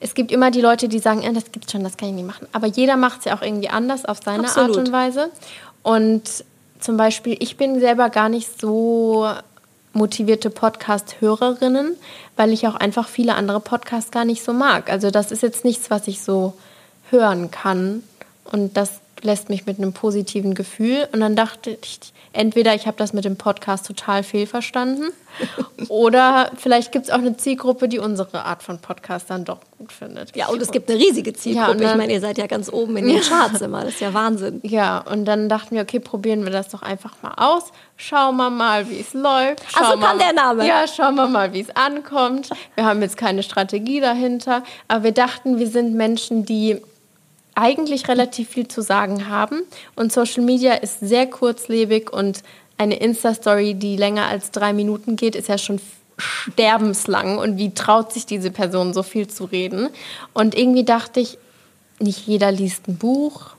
Es 0.00 0.14
gibt 0.14 0.32
immer 0.32 0.50
die 0.50 0.60
Leute, 0.60 0.88
die 0.88 0.98
sagen, 0.98 1.22
ja, 1.22 1.30
das 1.32 1.52
gibt's 1.52 1.70
schon, 1.70 1.84
das 1.84 1.96
kann 1.96 2.08
ich 2.08 2.14
nicht 2.14 2.26
machen. 2.26 2.48
Aber 2.52 2.66
jeder 2.66 2.96
macht 2.96 3.20
es 3.20 3.24
ja 3.26 3.36
auch 3.36 3.42
irgendwie 3.42 3.68
anders 3.68 4.04
auf 4.04 4.18
seine 4.24 4.44
Absolut. 4.44 4.78
Art 4.78 4.88
und 4.88 4.92
Weise. 4.92 5.30
Und 5.82 6.44
zum 6.80 6.96
Beispiel, 6.96 7.36
ich 7.40 7.56
bin 7.56 7.80
selber 7.80 8.10
gar 8.10 8.28
nicht 8.28 8.60
so 8.60 9.28
motivierte 9.92 10.50
Podcast-Hörerinnen, 10.50 11.96
weil 12.36 12.52
ich 12.52 12.66
auch 12.66 12.76
einfach 12.76 13.08
viele 13.08 13.34
andere 13.34 13.60
Podcasts 13.60 14.10
gar 14.10 14.24
nicht 14.24 14.44
so 14.44 14.52
mag. 14.52 14.90
Also 14.90 15.10
das 15.10 15.32
ist 15.32 15.42
jetzt 15.42 15.64
nichts, 15.64 15.90
was 15.90 16.08
ich 16.08 16.22
so 16.22 16.54
hören 17.10 17.50
kann. 17.50 18.02
Und 18.44 18.76
das 18.76 19.00
lässt 19.22 19.48
mich 19.50 19.66
mit 19.66 19.78
einem 19.78 19.92
positiven 19.92 20.54
Gefühl. 20.54 21.08
Und 21.12 21.20
dann 21.20 21.36
dachte 21.36 21.76
ich, 21.82 22.00
entweder 22.32 22.74
ich 22.74 22.86
habe 22.86 22.96
das 22.96 23.12
mit 23.12 23.24
dem 23.24 23.36
Podcast 23.36 23.86
total 23.86 24.22
fehlverstanden 24.22 25.10
oder 25.88 26.50
vielleicht 26.56 26.92
gibt 26.92 27.06
es 27.06 27.10
auch 27.10 27.18
eine 27.18 27.36
Zielgruppe, 27.36 27.88
die 27.88 27.98
unsere 27.98 28.44
Art 28.44 28.62
von 28.62 28.78
Podcast 28.78 29.30
dann 29.30 29.44
doch 29.44 29.58
gut 29.78 29.92
findet. 29.92 30.34
ja, 30.36 30.48
und 30.48 30.60
es 30.62 30.70
gibt 30.70 30.90
eine 30.90 30.98
riesige 30.98 31.32
Zielgruppe. 31.32 31.66
Ja, 31.66 31.72
und 31.72 31.80
ich 31.80 31.88
dann- 31.88 31.98
meine, 31.98 32.12
ihr 32.12 32.20
seid 32.20 32.38
ja 32.38 32.46
ganz 32.46 32.72
oben 32.72 32.96
in 32.96 33.06
den 33.08 33.20
Charts 33.20 33.60
immer. 33.60 33.80
Das 33.84 33.94
ist 33.94 34.00
ja 34.00 34.12
Wahnsinn. 34.14 34.60
Ja, 34.62 34.98
und 34.98 35.24
dann 35.24 35.48
dachten 35.48 35.74
wir, 35.74 35.82
okay, 35.82 36.00
probieren 36.00 36.44
wir 36.44 36.50
das 36.52 36.68
doch 36.68 36.82
einfach 36.82 37.14
mal 37.22 37.34
aus. 37.36 37.64
Schauen 37.96 38.36
wir 38.36 38.50
mal, 38.50 38.88
wie 38.90 39.00
es 39.00 39.12
läuft. 39.14 39.62
Ach 39.76 39.92
so 39.92 39.98
wir 40.00 40.06
kam 40.06 40.18
der 40.18 40.26
mal- 40.28 40.34
Name. 40.34 40.66
Ja, 40.66 40.86
schauen 40.86 41.14
wir 41.16 41.26
mal, 41.28 41.52
wie 41.52 41.60
es 41.60 41.74
ankommt. 41.74 42.50
Wir 42.74 42.84
haben 42.84 43.02
jetzt 43.02 43.16
keine 43.16 43.42
Strategie 43.42 44.00
dahinter, 44.00 44.62
aber 44.88 45.04
wir 45.04 45.12
dachten, 45.12 45.58
wir 45.58 45.66
sind 45.68 45.94
Menschen, 45.94 46.44
die 46.44 46.80
eigentlich 47.60 48.08
relativ 48.08 48.48
viel 48.48 48.66
zu 48.66 48.80
sagen 48.80 49.28
haben. 49.28 49.62
Und 49.94 50.12
Social 50.12 50.42
Media 50.42 50.74
ist 50.74 51.00
sehr 51.00 51.26
kurzlebig 51.26 52.12
und 52.12 52.42
eine 52.78 52.96
Insta-Story, 52.96 53.74
die 53.74 53.96
länger 53.96 54.26
als 54.26 54.50
drei 54.50 54.72
Minuten 54.72 55.16
geht, 55.16 55.36
ist 55.36 55.48
ja 55.48 55.58
schon 55.58 55.80
sterbenslang. 56.16 57.38
Und 57.38 57.58
wie 57.58 57.74
traut 57.74 58.12
sich 58.12 58.24
diese 58.24 58.50
Person 58.50 58.94
so 58.94 59.02
viel 59.02 59.28
zu 59.28 59.44
reden? 59.44 59.90
Und 60.32 60.56
irgendwie 60.56 60.84
dachte 60.84 61.20
ich, 61.20 61.36
nicht 61.98 62.26
jeder 62.26 62.50
liest 62.50 62.88
ein 62.88 62.96
Buch, 62.96 63.50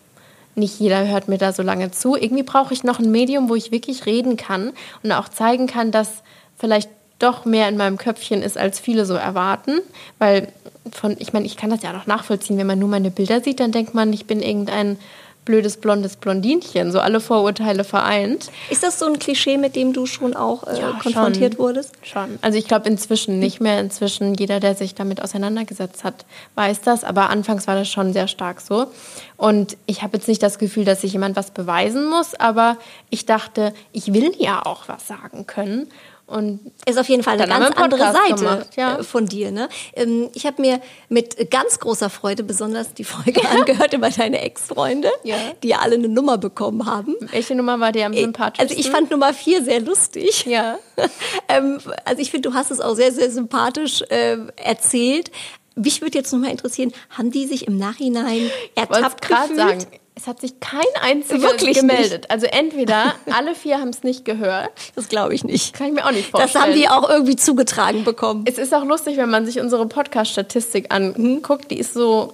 nicht 0.56 0.80
jeder 0.80 1.08
hört 1.08 1.28
mir 1.28 1.38
da 1.38 1.54
so 1.54 1.62
lange 1.62 1.92
zu. 1.92 2.16
Irgendwie 2.16 2.44
brauche 2.44 2.74
ich 2.74 2.84
noch 2.84 3.00
ein 3.00 3.12
Medium, 3.12 3.48
wo 3.50 3.56
ich 3.56 3.72
wirklich 3.72 4.08
reden 4.08 4.38
kann 4.38 4.74
und 5.04 5.12
auch 5.12 5.30
zeigen 5.30 5.68
kann, 5.68 5.92
dass 5.92 6.24
vielleicht 6.58 6.90
doch 7.20 7.46
mehr 7.46 7.70
in 7.70 7.78
meinem 7.78 7.98
Köpfchen 7.98 8.42
ist, 8.42 8.58
als 8.58 8.80
viele 8.80 9.06
so 9.06 9.14
erwarten. 9.14 9.80
Weil 10.18 10.52
von, 10.92 11.16
ich 11.20 11.34
meine, 11.34 11.46
ich 11.46 11.58
kann 11.58 11.70
das 11.70 11.84
ja 11.84 11.96
auch 11.98 12.08
nachvollziehen, 12.08 12.58
wenn 12.58 12.68
man 12.68 12.80
nur 12.80 12.90
meine 12.90 13.12
Bilder 13.12 13.42
sieht, 13.42 13.60
dann 13.60 13.72
denkt 13.72 13.94
man, 13.94 14.12
ich 14.14 14.26
bin 14.26 14.42
irgendein 14.42 14.98
blödes 15.44 15.78
blondes 15.78 16.18
Blondinchen, 16.18 16.92
so 16.92 17.00
alle 17.00 17.20
Vorurteile 17.20 17.84
vereint. 17.84 18.52
Ist 18.70 18.84
das 18.84 19.00
so 19.00 19.08
ein 19.08 19.18
Klischee, 19.18 19.58
mit 19.58 19.76
dem 19.76 19.92
du 19.92 20.06
schon 20.06 20.36
auch 20.36 20.68
äh, 20.68 20.80
Ja, 20.80 20.92
konfrontiert 21.02 21.56
schon. 21.56 21.64
wurdest? 21.64 21.96
Schon. 22.04 22.38
Also 22.42 22.60
ich 22.60 22.68
glaube 22.68 22.88
inzwischen 22.88 23.40
nicht 23.40 23.60
mehr. 23.60 23.80
Inzwischen 23.80 24.36
jeder, 24.36 24.60
der 24.60 24.76
sich 24.76 24.94
damit 24.94 25.22
auseinandergesetzt 25.22 26.04
hat, 26.04 26.26
weiß 26.56 26.82
das. 26.82 27.04
Aber 27.04 27.32
anfangs 27.32 27.66
war 27.66 27.76
das 27.76 27.90
schon 27.90 28.14
sehr 28.14 28.28
stark 28.28 28.62
so. 28.62 28.88
Und 29.36 29.78
ich 29.88 30.04
habe 30.04 30.18
jetzt 30.18 30.28
nicht 30.28 30.44
das 30.44 30.60
Gefühl, 30.60 30.86
dass 30.86 31.02
sich 31.02 31.14
jemand 31.14 31.36
was 31.36 31.50
beweisen 31.50 32.08
muss, 32.08 32.36
aber 32.36 32.78
ich 33.10 33.26
dachte, 33.26 33.74
ich 33.94 34.14
will 34.14 34.32
ja 34.38 34.64
auch 34.64 34.88
was 34.88 35.08
sagen 35.08 35.48
können. 35.48 35.88
Und 36.32 36.72
Ist 36.86 36.98
auf 36.98 37.08
jeden 37.10 37.24
Fall 37.24 37.34
eine 37.34 37.48
Dann 37.48 37.62
ganz 37.62 37.76
andere 37.78 38.14
Seite 38.14 38.36
gemacht, 38.36 38.68
ja. 38.78 38.98
äh, 39.00 39.04
von 39.04 39.26
dir. 39.26 39.52
Ne? 39.52 39.68
Ähm, 39.96 40.30
Ich 40.34 40.46
habe 40.46 40.62
mir 40.62 40.80
mit 41.10 41.52
ganz 41.52 41.80
großer 41.80 42.10
Freude 42.10 42.44
besonders 42.44 42.94
die 42.94 43.04
Folge 43.04 43.42
angehört 43.50 43.94
über 43.94 44.10
deine 44.10 44.42
Ex-Freunde, 44.42 45.12
Ja. 45.24 45.36
die 45.62 45.70
ja 45.70 45.80
alle 45.80 45.96
eine 45.96 46.08
Nummer 46.10 46.38
bekommen 46.38 46.86
haben. 46.86 47.16
welche 47.32 47.56
Nummer 47.56 47.80
war 47.80 47.92
dir 47.92 48.06
am 48.06 48.14
sympathischsten? 48.14 48.70
Also 48.70 48.80
ich 48.80 48.90
fand 48.90 49.12
Nummer 49.12 49.34
vier 49.34 49.64
sehr 49.64 49.82
lustig. 49.82 50.46
Ja. 50.46 50.78
ähm, 51.50 51.80
also 52.06 52.22
ich 52.22 52.32
finde, 52.32 52.50
du 52.50 52.56
hast 52.56 52.72
es 52.72 52.80
auch 52.80 52.96
sehr, 52.96 53.12
sehr 53.12 53.30
sympathisch 53.30 54.02
äh, 54.10 54.38
erzählt. 54.56 55.32
Mich 55.76 56.02
würde 56.02 56.18
jetzt 56.18 56.32
noch 56.34 56.40
mal 56.40 56.52
interessieren, 56.52 56.92
haben 57.10 57.32
die 57.32 57.46
sich 57.48 57.68
im 57.68 57.78
Nachhinein 57.78 58.38
Ich 58.38 58.52
ertappt 58.76 59.22
gerade 59.22 59.54
gefühlt? 59.54 59.82
sagen, 59.82 59.86
es 60.22 60.28
hat 60.28 60.40
sich 60.40 60.60
kein 60.60 60.82
einziger 61.02 61.42
Wirklich 61.42 61.78
gemeldet. 61.80 62.30
Also 62.30 62.46
entweder 62.46 63.16
alle 63.32 63.56
vier 63.56 63.80
haben 63.80 63.90
es 63.90 64.04
nicht 64.04 64.24
gehört, 64.24 64.70
Das 64.96 65.10
glaube 65.10 65.34
ich 65.34 65.44
nicht. 65.44 65.74
kann 65.74 65.88
ich 65.88 65.94
mir 65.94 66.06
auch 66.06 66.12
nicht 66.12 66.30
vorstellen. 66.30 66.52
Das 66.54 66.62
haben 66.62 66.74
die 66.74 66.88
auch 66.88 67.10
irgendwie 67.10 67.36
zugetragen 67.36 68.04
bekommen. 68.04 68.46
Es 68.48 68.58
ist 68.60 68.74
auch 68.74 68.84
lustig, 68.86 69.18
wenn 69.18 69.30
man 69.32 69.46
sich 69.46 69.60
unsere 69.60 69.88
Podcast-Statistik 69.88 70.94
anguckt. 70.94 71.72
Die 71.72 71.80
ist 71.80 71.94
so 71.94 72.34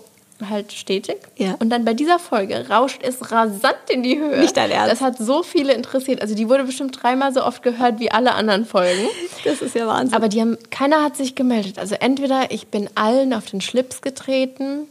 halt 0.50 0.74
stetig. 0.74 1.18
Ja. 1.38 1.56
Und 1.60 1.70
dann 1.70 1.86
bei 1.86 1.94
dieser 1.94 2.20
Folge 2.20 2.68
rauscht 2.70 3.02
es 3.04 3.32
rasant 3.32 3.78
in 3.90 4.04
die 4.04 4.20
Höhe. 4.20 4.38
Nicht 4.38 4.58
dein 4.58 4.70
Ernst? 4.70 4.92
Das 4.92 5.02
hat 5.02 5.18
so 5.18 5.42
viele 5.42 5.74
interessiert. 5.74 6.22
Also 6.22 6.36
die 6.36 6.50
wurde 6.50 6.66
bestimmt 6.66 7.02
dreimal 7.02 7.34
so 7.34 7.44
oft 7.44 7.64
gehört 7.64 8.00
wie 8.00 8.12
alle 8.12 8.34
anderen 8.34 8.66
Folgen. 8.66 9.08
Das 9.46 9.62
ist 9.62 9.76
ja 9.76 9.88
Wahnsinn. 9.88 10.14
Aber 10.14 10.28
die 10.28 10.42
haben, 10.42 10.58
keiner 10.72 11.02
hat 11.04 11.16
sich 11.16 11.34
gemeldet. 11.36 11.80
Also 11.80 11.96
entweder 11.96 12.52
ich 12.52 12.68
bin 12.68 12.90
allen 12.96 13.34
auf 13.34 13.46
den 13.46 13.62
Schlips 13.62 14.02
getreten 14.02 14.88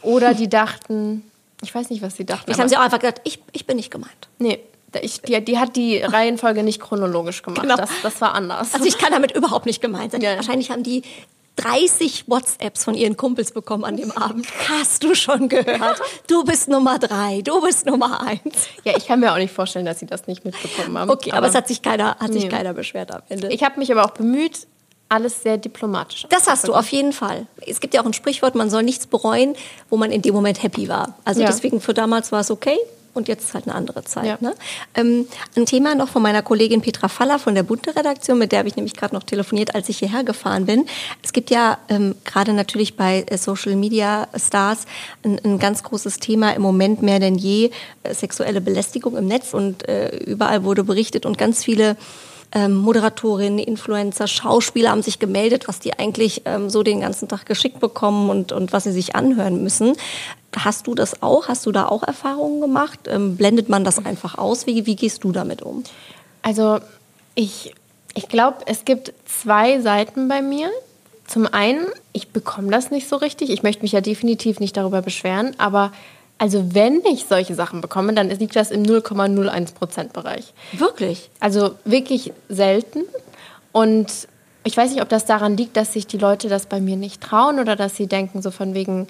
oder 0.00 0.32
die 0.32 0.48
dachten, 0.48 1.24
ich 1.62 1.74
weiß 1.74 1.90
nicht, 1.90 2.02
was 2.02 2.16
sie 2.16 2.24
dachten. 2.26 2.50
Aber- 2.50 2.60
haben 2.60 2.68
sie 2.68 2.76
auch 2.76 2.82
einfach 2.82 2.98
gesagt, 2.98 3.20
ich, 3.24 3.40
ich 3.52 3.66
bin 3.66 3.76
nicht 3.76 3.90
gemeint. 3.90 4.28
Nee, 4.38 4.60
ich, 5.02 5.20
die, 5.22 5.44
die 5.44 5.58
hat 5.58 5.76
die 5.76 5.98
Reihenfolge 5.98 6.62
nicht 6.62 6.80
chronologisch 6.80 7.42
gemacht. 7.42 7.62
Genau. 7.62 7.76
Das, 7.76 7.90
das 8.02 8.20
war 8.20 8.34
anders. 8.34 8.72
Also 8.74 8.86
ich 8.86 8.98
kann 8.98 9.10
damit 9.12 9.32
überhaupt 9.32 9.66
nicht 9.66 9.80
gemeint 9.82 10.12
sein. 10.12 10.20
Ja. 10.22 10.36
Wahrscheinlich 10.36 10.70
haben 10.70 10.82
die 10.82 11.02
30 11.56 12.24
WhatsApps 12.28 12.84
von 12.84 12.94
ihren 12.94 13.16
Kumpels 13.16 13.50
bekommen 13.52 13.84
an 13.84 13.96
dem 13.96 14.10
Abend. 14.12 14.46
Hast 14.68 15.02
du 15.02 15.14
schon 15.14 15.48
gehört? 15.48 16.00
Du 16.28 16.44
bist 16.44 16.68
Nummer 16.68 16.98
drei, 16.98 17.40
du 17.42 17.60
bist 17.62 17.86
Nummer 17.86 18.20
eins. 18.26 18.68
ja, 18.84 18.94
ich 18.96 19.06
kann 19.06 19.20
mir 19.20 19.32
auch 19.32 19.38
nicht 19.38 19.52
vorstellen, 19.54 19.86
dass 19.86 19.98
sie 19.98 20.06
das 20.06 20.26
nicht 20.26 20.44
mitbekommen 20.44 20.96
haben. 20.98 21.10
Okay, 21.10 21.32
aber, 21.32 21.46
es 21.48 21.54
hat 21.54 21.66
sich 21.68 21.80
keiner, 21.82 22.16
hat 22.18 22.32
sich 22.32 22.44
Nee. 22.44 22.48
keiner 22.50 22.74
beschwert 22.74 23.10
am 23.10 23.22
Ende. 23.30 23.48
ich 23.52 23.62
habe 23.64 23.78
mich 23.78 23.90
aber 23.90 24.04
auch 24.04 24.10
bemüht, 24.10 24.66
alles 25.08 25.42
sehr 25.42 25.56
diplomatisch. 25.56 26.26
das 26.30 26.46
hast 26.48 26.66
du 26.66 26.74
auf 26.74 26.88
jeden 26.88 27.12
Fall. 27.12 27.46
Es 27.66 27.80
gibt 27.80 27.94
ja 27.94 28.00
auch 28.02 28.06
ein 28.06 28.12
Sprichwort, 28.12 28.54
man 28.54 28.70
soll 28.70 28.82
nichts 28.82 29.06
bereuen, 29.06 29.54
wo 29.88 29.96
man 29.96 30.10
in 30.10 30.22
dem 30.22 30.34
Moment 30.34 30.62
happy 30.62 30.88
war. 30.88 31.14
Also 31.24 31.40
Ja. 31.42 31.46
deswegen 31.46 31.80
für 31.80 31.94
damals 31.94 32.32
war 32.32 32.40
es 32.40 32.50
okay 32.50 32.76
und 33.14 33.28
jetzt 33.28 33.44
ist 33.44 33.54
halt 33.54 33.66
eine 33.66 33.74
andere 33.74 34.04
Zeit. 34.04 34.26
Ja. 34.26 34.38
Ne? 34.40 34.54
Ähm, 34.94 35.26
ein 35.56 35.64
Thema 35.64 35.94
noch 35.94 36.08
von 36.08 36.22
meiner 36.22 36.42
Kollegin 36.42 36.82
Petra 36.82 37.08
Faller 37.08 37.38
von 37.38 37.54
der 37.54 37.62
Bunte-Redaktion, 37.62 38.36
mit 38.36 38.52
der 38.52 38.58
habe 38.58 38.68
ich 38.68 38.76
nämlich 38.76 38.94
gerade 38.94 39.14
noch 39.14 39.22
telefoniert, 39.22 39.74
als 39.74 39.88
ich 39.88 39.98
hierher 39.98 40.22
gefahren 40.24 40.66
bin. 40.66 40.86
Es 41.22 41.32
gibt 41.32 41.50
ja 41.50 41.78
ähm, 41.88 42.14
gerade 42.24 42.52
natürlich 42.52 42.96
bei 42.96 43.24
äh, 43.28 43.38
Social 43.38 43.76
Media 43.76 44.28
Stars 44.36 44.86
ein, 45.24 45.40
ein 45.44 45.58
ganz 45.58 45.82
großes 45.82 46.18
Thema 46.18 46.50
im 46.54 46.62
Moment 46.62 47.00
mehr 47.02 47.20
denn 47.20 47.36
je, 47.36 47.70
äh, 48.02 48.12
sexuelle 48.12 48.60
Belästigung 48.60 49.16
im 49.16 49.26
Netz 49.26 49.54
und 49.54 49.88
äh, 49.88 50.14
überall 50.18 50.64
wurde 50.64 50.84
berichtet 50.84 51.24
und 51.26 51.38
ganz 51.38 51.64
viele 51.64 51.96
ähm, 52.52 52.74
Moderatorinnen, 52.74 53.58
Influencer, 53.58 54.26
Schauspieler 54.26 54.90
haben 54.90 55.02
sich 55.02 55.18
gemeldet, 55.18 55.68
was 55.68 55.80
die 55.80 55.98
eigentlich 55.98 56.42
ähm, 56.44 56.70
so 56.70 56.82
den 56.82 57.00
ganzen 57.00 57.28
Tag 57.28 57.46
geschickt 57.46 57.80
bekommen 57.80 58.30
und, 58.30 58.52
und 58.52 58.72
was 58.72 58.84
sie 58.84 58.92
sich 58.92 59.14
anhören 59.14 59.62
müssen. 59.62 59.96
Hast 60.56 60.86
du 60.86 60.94
das 60.94 61.22
auch? 61.22 61.48
Hast 61.48 61.66
du 61.66 61.72
da 61.72 61.86
auch 61.86 62.02
Erfahrungen 62.02 62.60
gemacht? 62.60 63.00
Ähm, 63.08 63.36
blendet 63.36 63.68
man 63.68 63.84
das 63.84 64.04
einfach 64.04 64.38
aus? 64.38 64.66
Wie, 64.66 64.86
wie 64.86 64.96
gehst 64.96 65.24
du 65.24 65.32
damit 65.32 65.62
um? 65.62 65.84
Also 66.42 66.78
ich, 67.34 67.74
ich 68.14 68.28
glaube, 68.28 68.58
es 68.66 68.84
gibt 68.84 69.12
zwei 69.26 69.80
Seiten 69.80 70.28
bei 70.28 70.40
mir. 70.40 70.70
Zum 71.26 71.46
einen, 71.46 71.86
ich 72.12 72.28
bekomme 72.28 72.70
das 72.70 72.90
nicht 72.90 73.08
so 73.08 73.16
richtig. 73.16 73.50
Ich 73.50 73.62
möchte 73.62 73.82
mich 73.82 73.92
ja 73.92 74.00
definitiv 74.00 74.60
nicht 74.60 74.76
darüber 74.76 75.02
beschweren, 75.02 75.54
aber 75.58 75.92
also 76.38 76.74
wenn 76.74 77.02
ich 77.04 77.24
solche 77.26 77.54
Sachen 77.54 77.80
bekomme, 77.80 78.12
dann 78.12 78.28
liegt 78.28 78.56
das 78.56 78.70
im 78.70 78.82
0,01 78.82 79.74
Prozent 79.74 80.12
Bereich. 80.12 80.52
Wirklich? 80.72 81.30
Also 81.40 81.74
wirklich 81.84 82.32
selten. 82.48 83.04
Und 83.72 84.28
ich 84.64 84.76
weiß 84.76 84.90
nicht, 84.90 85.02
ob 85.02 85.08
das 85.08 85.24
daran 85.24 85.56
liegt, 85.56 85.76
dass 85.76 85.92
sich 85.92 86.06
die 86.06 86.18
Leute 86.18 86.48
das 86.48 86.66
bei 86.66 86.80
mir 86.80 86.96
nicht 86.96 87.22
trauen 87.22 87.58
oder 87.58 87.76
dass 87.76 87.96
sie 87.96 88.06
denken, 88.06 88.42
so 88.42 88.50
von 88.50 88.74
wegen, 88.74 89.06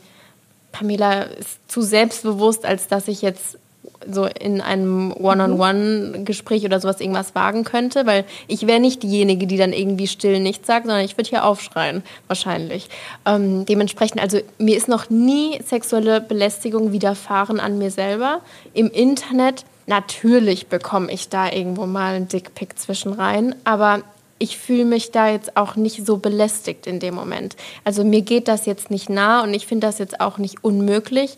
Pamela 0.72 1.22
ist 1.22 1.59
zu 1.68 1.81
selbstbewusst, 1.81 2.64
als 2.64 2.87
dass 2.87 3.09
ich 3.09 3.22
jetzt 3.22 3.59
so 4.11 4.27
in 4.27 4.61
einem 4.61 5.13
One-on-One-Gespräch 5.13 6.65
oder 6.65 6.81
sowas 6.81 7.01
irgendwas 7.01 7.35
wagen 7.35 7.65
könnte, 7.65 8.07
weil 8.07 8.25
ich 8.49 8.67
wäre 8.67 8.81
nicht 8.81 9.03
diejenige, 9.03 9.47
die 9.47 9.57
dann 9.57 9.73
irgendwie 9.73 10.07
still 10.07 10.41
nichts 10.41 10.67
sagt, 10.67 10.87
sondern 10.87 11.05
ich 11.05 11.17
würde 11.17 11.31
hier 11.31 11.45
aufschreien, 11.45 12.03
wahrscheinlich. 12.27 12.89
Ähm, 13.25 13.67
dementsprechend, 13.67 14.21
also 14.21 14.39
mir 14.59 14.77
ist 14.77 14.89
noch 14.89 15.11
nie 15.11 15.61
sexuelle 15.65 16.21
Belästigung 16.21 16.93
widerfahren 16.93 17.61
an 17.61 17.79
mir 17.79 17.91
selber. 17.91 18.41
Im 18.75 18.91
Internet, 18.91 19.65
natürlich 19.87 20.67
bekomme 20.67 21.13
ich 21.13 21.29
da 21.29 21.51
irgendwo 21.51 21.87
mal 21.87 22.15
einen 22.15 22.29
Dickpick 22.29 22.79
zwischen 22.79 23.13
rein, 23.13 23.55
aber 23.65 24.03
ich 24.39 24.59
fühle 24.59 24.85
mich 24.85 25.13
da 25.13 25.31
jetzt 25.31 25.57
auch 25.57 25.77
nicht 25.77 26.05
so 26.05 26.19
belästigt 26.19 26.87
in 26.87 27.01
dem 27.01 27.15
Moment. 27.15 27.57
Also 27.85 28.05
mir 28.05 28.21
geht 28.21 28.49
das 28.49 28.67
jetzt 28.67 28.91
nicht 28.91 29.09
nah 29.09 29.43
und 29.43 29.55
ich 29.55 29.67
finde 29.67 29.87
das 29.87 29.99
jetzt 29.99 30.21
auch 30.21 30.39
nicht 30.39 30.63
unmöglich, 30.63 31.37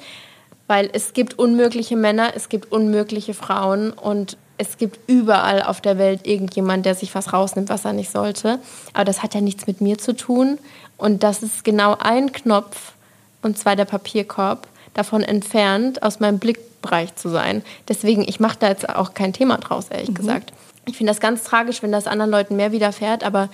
weil 0.68 0.88
es 0.92 1.12
gibt 1.14 1.38
unmögliche 1.38 1.96
Männer, 1.96 2.32
es 2.36 2.48
gibt 2.48 2.70
unmögliche 2.70 3.34
Frauen 3.34 3.90
und 3.92 4.36
es 4.58 4.76
gibt 4.76 5.00
überall 5.08 5.62
auf 5.62 5.80
der 5.80 5.98
Welt 5.98 6.26
irgendjemand, 6.26 6.84
der 6.84 6.94
sich 6.94 7.14
was 7.14 7.32
rausnimmt, 7.32 7.70
was 7.70 7.84
er 7.84 7.92
nicht 7.92 8.10
sollte. 8.10 8.58
Aber 8.92 9.04
das 9.04 9.22
hat 9.22 9.34
ja 9.34 9.40
nichts 9.40 9.66
mit 9.66 9.80
mir 9.80 9.98
zu 9.98 10.14
tun 10.14 10.58
und 10.96 11.22
das 11.22 11.42
ist 11.42 11.64
genau 11.64 11.96
ein 11.98 12.32
Knopf 12.32 12.92
und 13.42 13.58
zwar 13.58 13.76
der 13.76 13.84
Papierkorb 13.86 14.68
davon 14.94 15.22
entfernt, 15.22 16.02
aus 16.02 16.20
meinem 16.20 16.38
Blickbereich 16.38 17.14
zu 17.14 17.28
sein. 17.28 17.62
Deswegen, 17.88 18.22
ich 18.28 18.40
mache 18.40 18.58
da 18.58 18.68
jetzt 18.68 18.88
auch 18.88 19.14
kein 19.14 19.32
Thema 19.32 19.58
draus, 19.58 19.88
ehrlich 19.90 20.14
gesagt. 20.14 20.52
Ich 20.86 20.96
finde 20.96 21.12
das 21.12 21.20
ganz 21.20 21.44
tragisch, 21.44 21.82
wenn 21.82 21.92
das 21.92 22.06
anderen 22.06 22.30
Leuten 22.30 22.56
mehr 22.56 22.72
widerfährt, 22.72 23.22
aber 23.22 23.48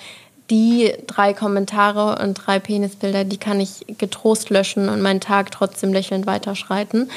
die 0.51 0.93
drei 1.07 1.33
Kommentare 1.33 2.23
und 2.23 2.35
drei 2.35 2.59
Penisbilder, 2.59 3.25
die 3.25 3.39
kann 3.39 3.61
ich 3.61 3.85
getrost 3.99 4.51
löschen 4.51 4.89
und 4.89 5.01
meinen 5.01 5.21
Tag 5.21 5.51
trotzdem 5.51 5.93
lächelnd 5.93 6.27
weiterschreiten. 6.27 7.11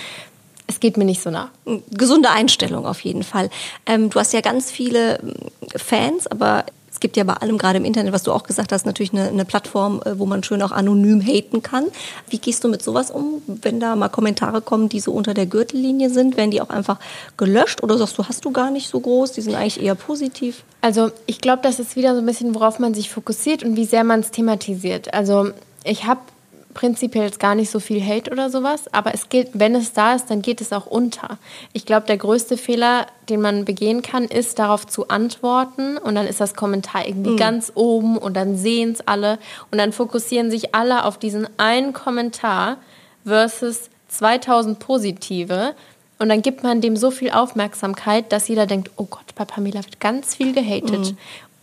Es 0.67 0.79
geht 0.79 0.97
mir 0.97 1.05
nicht 1.05 1.21
so 1.21 1.29
nah. 1.29 1.49
Gesunde 1.91 2.29
Einstellung 2.29 2.85
auf 2.85 3.01
jeden 3.01 3.23
Fall. 3.23 3.49
Ähm, 3.85 4.09
du 4.09 4.19
hast 4.19 4.33
ja 4.33 4.41
ganz 4.41 4.71
viele 4.71 5.19
ähm, 5.19 5.33
Fans, 5.75 6.27
aber 6.27 6.65
es 6.97 6.99
gibt 6.99 7.15
ja 7.15 7.23
bei 7.25 7.33
allem, 7.33 7.59
gerade 7.59 7.77
im 7.77 7.85
Internet, 7.85 8.11
was 8.11 8.23
du 8.23 8.31
auch 8.31 8.41
gesagt 8.41 8.71
hast, 8.71 8.87
natürlich 8.87 9.13
eine, 9.13 9.27
eine 9.27 9.45
Plattform, 9.45 10.01
äh, 10.03 10.17
wo 10.17 10.25
man 10.25 10.41
schön 10.41 10.63
auch 10.63 10.71
anonym 10.71 11.21
haten 11.21 11.61
kann. 11.61 11.85
Wie 12.27 12.39
gehst 12.39 12.63
du 12.63 12.69
mit 12.69 12.81
sowas 12.81 13.11
um, 13.11 13.43
wenn 13.45 13.79
da 13.79 13.95
mal 13.95 14.09
Kommentare 14.09 14.61
kommen, 14.61 14.89
die 14.89 14.99
so 14.99 15.11
unter 15.11 15.35
der 15.35 15.45
Gürtellinie 15.45 16.09
sind? 16.09 16.37
Werden 16.37 16.49
die 16.49 16.59
auch 16.59 16.71
einfach 16.71 16.97
gelöscht 17.37 17.83
oder 17.83 17.99
sagst 17.99 18.17
du, 18.17 18.23
hast 18.23 18.45
du 18.45 18.51
gar 18.51 18.71
nicht 18.71 18.89
so 18.89 18.99
groß? 18.99 19.33
Die 19.33 19.41
sind 19.41 19.53
eigentlich 19.53 19.79
eher 19.79 19.93
positiv. 19.93 20.63
Also 20.81 21.11
ich 21.27 21.39
glaube, 21.39 21.61
das 21.61 21.77
ist 21.77 21.95
wieder 21.95 22.15
so 22.15 22.21
ein 22.21 22.25
bisschen, 22.25 22.55
worauf 22.55 22.79
man 22.79 22.95
sich 22.95 23.11
fokussiert 23.11 23.61
und 23.61 23.75
wie 23.75 23.85
sehr 23.85 24.03
man 24.03 24.21
es 24.21 24.31
thematisiert. 24.31 25.13
Also 25.13 25.51
ich 25.83 26.05
habe 26.05 26.21
prinzipiell 26.77 27.25
jetzt 27.25 27.39
gar 27.39 27.55
nicht 27.55 27.71
so 27.71 27.79
viel 27.79 28.05
Hate 28.05 28.31
oder 28.31 28.51
sowas, 28.51 28.83
aber 28.93 29.11
es 29.15 29.29
geht, 29.29 29.49
wenn 29.53 29.73
es 29.73 29.93
da 29.93 30.13
ist, 30.13 30.29
dann 30.29 30.43
geht 30.43 30.61
es 30.61 30.71
auch 30.71 30.85
unter. 30.85 31.39
Ich 31.73 31.87
glaube, 31.87 32.05
der 32.05 32.17
größte 32.17 32.55
Fehler, 32.55 33.07
den 33.29 33.41
man 33.41 33.65
begehen 33.65 34.03
kann, 34.03 34.25
ist 34.25 34.59
darauf 34.59 34.85
zu 34.85 35.07
antworten 35.07 35.97
und 35.97 36.13
dann 36.13 36.27
ist 36.27 36.39
das 36.39 36.53
Kommentar 36.53 37.07
irgendwie 37.07 37.35
ganz 37.35 37.71
oben 37.73 38.15
und 38.15 38.37
dann 38.37 38.55
sehen 38.55 38.91
es 38.91 39.07
alle 39.07 39.39
und 39.71 39.79
dann 39.79 39.91
fokussieren 39.91 40.51
sich 40.51 40.75
alle 40.75 41.03
auf 41.03 41.17
diesen 41.17 41.47
einen 41.57 41.93
Kommentar 41.93 42.77
versus 43.25 43.89
2000 44.09 44.77
positive 44.77 45.73
und 46.19 46.29
dann 46.29 46.43
gibt 46.43 46.61
man 46.61 46.81
dem 46.81 46.95
so 46.95 47.11
viel 47.11 47.31
Aufmerksamkeit, 47.31 48.31
dass 48.31 48.47
jeder 48.47 48.67
denkt, 48.67 48.91
oh 48.97 49.05
Gott, 49.05 49.35
bei 49.35 49.45
Pamela 49.45 49.83
wird 49.83 49.99
ganz 49.99 50.35
viel 50.35 50.53
gehatet. 50.53 51.15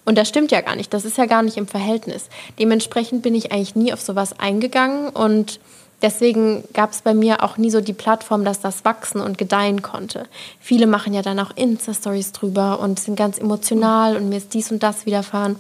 Und 0.05 0.19
das 0.19 0.29
stimmt 0.29 0.51
ja 0.51 0.61
gar 0.61 0.77
nicht. 0.77 0.93
Das 0.93 1.05
ist 1.05 1.19
ja 1.19 1.27
gar 1.27 1.43
nicht 1.43 1.57
im 1.57 1.67
Verhältnis. 1.67 2.29
Dementsprechend 2.59 3.23
bin 3.23 3.35
ich 3.35 3.53
eigentlich 3.53 3.75
nie 3.75 3.93
auf 3.93 4.01
sowas 4.01 4.39
eingegangen 4.39 5.09
und 5.09 5.61
deswegen 6.03 6.65
gab 6.75 6.93
es 6.93 7.01
bei 7.01 7.15
mir 7.15 7.43
auch 7.43 7.57
nie 7.57 7.71
so 7.71 7.81
die 7.81 7.95
Plattform, 7.95 8.45
dass 8.45 8.61
das 8.61 8.85
wachsen 8.85 9.21
und 9.21 9.39
gedeihen 9.39 9.81
konnte. 9.81 10.27
Viele 10.61 10.87
machen 10.87 11.15
ja 11.15 11.23
dann 11.23 11.41
auch 11.41 11.53
Insta-Stories 11.57 12.33
drüber 12.33 12.81
und 12.81 13.01
sind 13.01 13.17
ganz 13.17 13.39
emotional 13.39 14.17
und 14.17 14.29
mir 14.29 14.37
ist 14.37 14.53
dies 14.53 14.71
und 14.71 14.83
das 14.83 15.07
widerfahren. 15.07 15.57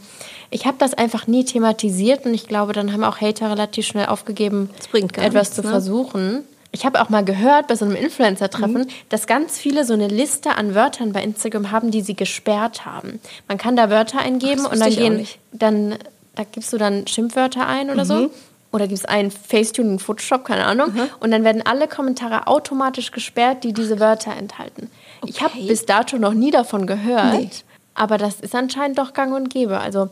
Ich 0.50 0.66
habe 0.66 0.76
das 0.78 0.92
einfach 0.92 1.26
nie 1.26 1.44
thematisiert 1.44 2.26
und 2.26 2.34
ich 2.34 2.46
glaube, 2.46 2.74
dann 2.74 2.92
haben 2.92 3.04
auch 3.04 3.20
Hater 3.20 3.50
relativ 3.50 3.86
schnell 3.86 4.06
aufgegeben, 4.06 4.68
etwas 4.92 5.32
nichts, 5.32 5.54
zu 5.56 5.62
ne? 5.62 5.68
versuchen. 5.68 6.44
Ich 6.74 6.84
habe 6.84 7.00
auch 7.00 7.08
mal 7.08 7.24
gehört 7.24 7.68
bei 7.68 7.76
so 7.76 7.84
einem 7.84 7.94
Influencer-Treffen, 7.94 8.80
Mhm. 8.82 8.86
dass 9.08 9.28
ganz 9.28 9.56
viele 9.58 9.84
so 9.84 9.92
eine 9.94 10.08
Liste 10.08 10.56
an 10.56 10.74
Wörtern 10.74 11.12
bei 11.12 11.22
Instagram 11.22 11.70
haben, 11.70 11.92
die 11.92 12.00
sie 12.02 12.14
gesperrt 12.16 12.84
haben. 12.84 13.20
Man 13.46 13.58
kann 13.58 13.76
da 13.76 13.90
Wörter 13.90 14.18
eingeben 14.18 14.62
Ach, 14.66 14.72
und 14.72 14.80
dann 14.80 14.90
gehen, 14.90 15.26
dann 15.52 15.94
da 16.34 16.42
gibst 16.50 16.72
du 16.72 16.78
dann 16.78 17.06
Schimpfwörter 17.06 17.66
ein 17.68 17.90
oder 17.90 18.02
Mhm. 18.02 18.08
so. 18.08 18.30
Oder 18.72 18.88
gibst 18.88 19.08
einen 19.08 19.30
Facetune 19.30 19.88
in 19.92 19.98
Photoshop, 20.00 20.44
keine 20.44 20.64
Ahnung. 20.64 20.92
Und 21.20 21.30
dann 21.30 21.44
werden 21.44 21.62
alle 21.64 21.86
Kommentare 21.86 22.48
automatisch 22.48 23.12
gesperrt, 23.12 23.62
die 23.62 23.72
diese 23.72 24.00
Wörter 24.00 24.32
enthalten. 24.36 24.90
Ich 25.26 25.40
habe 25.42 25.54
Okay. 25.54 25.68
bis 25.68 25.86
dato 25.86 26.18
noch 26.18 26.34
nie 26.34 26.50
davon 26.50 26.88
gehört. 26.88 27.34
Nee. 27.34 27.50
Aber 27.94 28.18
das 28.18 28.40
ist 28.40 28.52
anscheinend 28.52 28.98
doch 28.98 29.12
gang 29.12 29.32
und 29.32 29.48
gäbe. 29.48 29.78
Also 29.78 30.08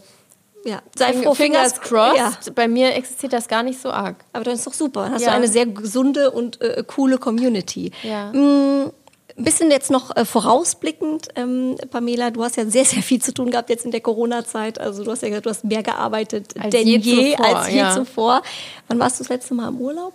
Ja, 0.64 0.80
sei 0.96 1.12
froh, 1.14 1.34
Fingers 1.34 1.80
crossed. 1.80 2.16
Ja, 2.16 2.32
Bei 2.54 2.68
mir 2.68 2.94
existiert 2.94 3.32
das 3.32 3.48
gar 3.48 3.62
nicht 3.62 3.80
so 3.80 3.90
arg. 3.90 4.16
aber 4.32 4.44
dann 4.44 4.54
ist 4.54 4.66
doch 4.66 4.72
super. 4.72 5.04
Dann 5.04 5.14
hast 5.14 5.22
Ja. 5.22 5.30
du 5.30 5.36
eine 5.36 5.48
sehr 5.48 5.66
gesunde 5.66 6.30
und 6.30 6.60
äh, 6.60 6.84
coole 6.86 7.18
Community. 7.18 7.90
Ja. 8.04 8.32
Mm, 8.32 8.90
Ein 9.36 9.44
bisschen 9.44 9.70
jetzt 9.70 9.90
noch 9.90 10.14
äh, 10.14 10.24
vorausblickend, 10.26 11.28
ähm, 11.36 11.76
Pamela, 11.90 12.30
du 12.30 12.44
hast 12.44 12.56
ja 12.58 12.66
sehr, 12.66 12.84
sehr 12.84 13.02
viel 13.02 13.20
zu 13.22 13.32
tun 13.32 13.50
gehabt 13.50 13.70
jetzt 13.70 13.84
in 13.86 13.90
der 13.90 14.02
Corona-Zeit. 14.02 14.78
Also 14.78 15.02
du 15.04 15.10
hast 15.10 15.22
ja 15.22 15.28
gesagt, 15.28 15.46
du 15.46 15.50
hast 15.50 15.64
mehr 15.64 15.82
gearbeitet 15.82 16.54
Als 16.60 16.70
denn 16.70 16.86
je 16.86 16.98
je, 16.98 17.32
zuvor, 17.32 17.46
als 17.56 17.68
je 17.70 17.78
ja. 17.78 17.94
zuvor. 17.94 18.42
Wann 18.88 18.98
warst 19.00 19.18
du 19.18 19.24
das 19.24 19.30
letzte 19.30 19.54
Mal 19.54 19.68
im 19.68 19.78
Urlaub? 19.80 20.12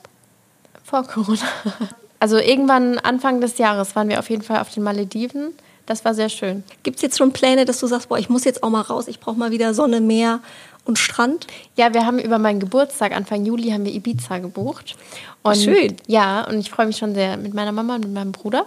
Vor 0.83 1.03
Corona. 1.03 1.39
Also 2.19 2.37
irgendwann 2.39 2.97
Anfang 2.97 3.41
des 3.41 3.59
Jahres 3.59 3.95
waren 3.95 4.09
wir 4.09 4.17
auf 4.17 4.29
jeden 4.31 4.41
Fall 4.41 4.59
auf 4.59 4.71
den 4.73 4.81
Malediven. 4.81 5.53
Das 5.87 6.05
war 6.05 6.13
sehr 6.13 6.29
schön. 6.29 6.63
Gibt 6.83 6.97
es 6.97 7.01
jetzt 7.01 7.17
schon 7.17 7.33
Pläne, 7.33 7.65
dass 7.65 7.79
du 7.79 7.87
sagst, 7.87 8.09
boah, 8.09 8.19
ich 8.19 8.29
muss 8.29 8.43
jetzt 8.43 8.61
auch 8.61 8.69
mal 8.69 8.81
raus, 8.81 9.07
ich 9.07 9.19
brauche 9.19 9.37
mal 9.37 9.51
wieder 9.51 9.73
Sonne, 9.73 10.01
Meer 10.01 10.41
und 10.85 10.99
Strand? 10.99 11.47
Ja, 11.75 11.93
wir 11.93 12.05
haben 12.05 12.19
über 12.19 12.37
meinen 12.37 12.59
Geburtstag, 12.59 13.15
Anfang 13.15 13.45
Juli, 13.45 13.71
haben 13.71 13.85
wir 13.85 13.93
Ibiza 13.93 14.37
gebucht. 14.37 14.95
Und 15.41 15.57
Schön. 15.57 15.95
Ja, 16.05 16.45
und 16.47 16.59
ich 16.59 16.69
freue 16.69 16.85
mich 16.85 16.97
schon 16.97 17.15
sehr 17.15 17.37
mit 17.37 17.53
meiner 17.53 17.71
Mama 17.71 17.95
und 17.95 18.01
mit 18.01 18.13
meinem 18.13 18.33
Bruder. 18.33 18.65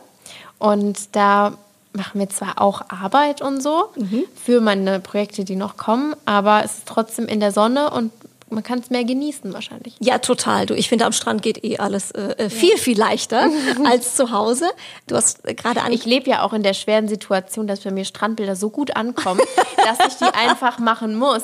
Und 0.58 1.14
da 1.14 1.52
machen 1.92 2.20
wir 2.20 2.28
zwar 2.28 2.60
auch 2.60 2.82
Arbeit 2.88 3.42
und 3.42 3.62
so 3.62 3.88
für 4.36 4.60
meine 4.60 5.00
Projekte, 5.00 5.44
die 5.44 5.56
noch 5.56 5.76
kommen, 5.76 6.14
aber 6.24 6.62
es 6.64 6.78
ist 6.78 6.86
trotzdem 6.86 7.26
in 7.26 7.40
der 7.40 7.52
Sonne 7.52 7.90
und 7.90 8.12
man 8.50 8.62
kann 8.62 8.80
es 8.80 8.90
mehr 8.90 9.04
genießen 9.04 9.52
wahrscheinlich. 9.52 9.94
Ja, 10.00 10.18
total. 10.18 10.66
Du, 10.66 10.74
ich 10.74 10.88
finde, 10.88 11.06
am 11.06 11.12
Strand 11.12 11.42
geht 11.42 11.64
eh 11.64 11.78
alles 11.78 12.10
äh, 12.10 12.34
äh, 12.36 12.50
viel, 12.50 12.76
viel 12.78 12.98
leichter 12.98 13.48
als 13.84 14.16
zu 14.16 14.30
Hause. 14.30 14.70
Du 15.06 15.16
hast 15.16 15.46
äh, 15.46 15.54
gerade 15.54 15.82
an. 15.82 15.92
Ich 15.92 16.04
lebe 16.04 16.28
ja 16.28 16.42
auch 16.42 16.52
in 16.52 16.62
der 16.62 16.74
schweren 16.74 17.08
Situation, 17.08 17.66
dass 17.66 17.80
bei 17.80 17.90
mir 17.90 18.04
Strandbilder 18.04 18.56
so 18.56 18.70
gut 18.70 18.96
ankommen, 18.96 19.40
dass 19.76 19.98
ich 20.06 20.18
die 20.18 20.34
einfach 20.34 20.78
machen 20.78 21.16
muss. 21.16 21.42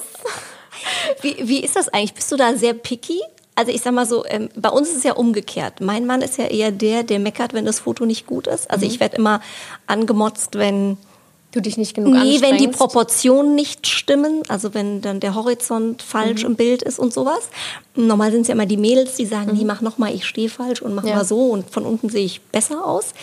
Wie, 1.23 1.37
wie 1.49 1.61
ist 1.61 1.77
das 1.77 1.89
eigentlich? 1.89 2.15
Bist 2.15 2.31
du 2.33 2.37
da 2.37 2.55
sehr 2.55 2.75
picky? 2.75 3.21
Also 3.55 3.73
ich 3.73 3.81
sag 3.81 3.95
mal 3.95 4.05
so, 4.05 4.27
ähm, 4.27 4.51
bei 4.55 4.69
uns 4.69 4.91
ist 4.91 4.99
es 4.99 5.03
ja 5.05 5.15
umgekehrt. 5.15 5.81
Mein 5.81 6.05
Mann 6.05 6.21
ist 6.21 6.37
ja 6.37 6.45
eher 6.45 6.73
der, 6.73 7.05
der 7.05 7.19
meckert, 7.19 7.55
wenn 7.55 7.65
das 7.65 7.81
Foto 7.81 8.05
nicht 8.05 8.27
gut 8.27 8.47
ist. 8.47 8.71
Also 8.71 8.85
ich 8.85 9.01
werde 9.01 9.17
immer 9.17 9.41
angemotzt, 9.87 10.57
wenn 10.57 10.99
Du 11.57 11.63
dich 11.63 11.79
nicht 11.79 11.95
genug 11.95 12.13
Nee, 12.13 12.43
wenn 12.43 12.59
die. 12.59 12.69
Proportionen 12.69 13.55
nicht 13.55 13.87
stimmen, 13.87 14.43
also 14.49 14.75
wenn 14.75 15.01
dann 15.01 15.21
der 15.21 15.35
Horizont 15.35 16.03
falsch 16.03 16.43
Mhm. 16.43 16.51
im 16.51 16.57
Bild 16.57 16.83
ist 16.83 16.99
und 16.99 17.15
sowas. 17.15 17.49
Normal 17.95 18.31
sind 18.31 18.43
es 18.43 18.49
ja 18.49 18.53
immer 18.55 18.67
die 18.67 18.77
Mädels, 18.77 19.15
die 19.15 19.25
sagen, 19.25 19.53
nee, 19.57 19.65
mach 19.65 19.81
noch 19.81 19.97
mal, 19.97 20.15
ich 20.15 20.27
stehe 20.27 20.51
falsch 20.51 20.83
und 20.83 20.95
mach 20.95 21.05
Mhm. 21.05 21.09
Ja. 21.09 21.15
Mhm. 21.15 21.19
mal 21.21 21.25
so 21.25 21.39
und 21.47 21.71
von 21.71 21.87
unten 21.87 22.11
sehe 22.11 22.27
ich 22.27 22.43
besser 22.43 22.85
aus. 22.85 23.15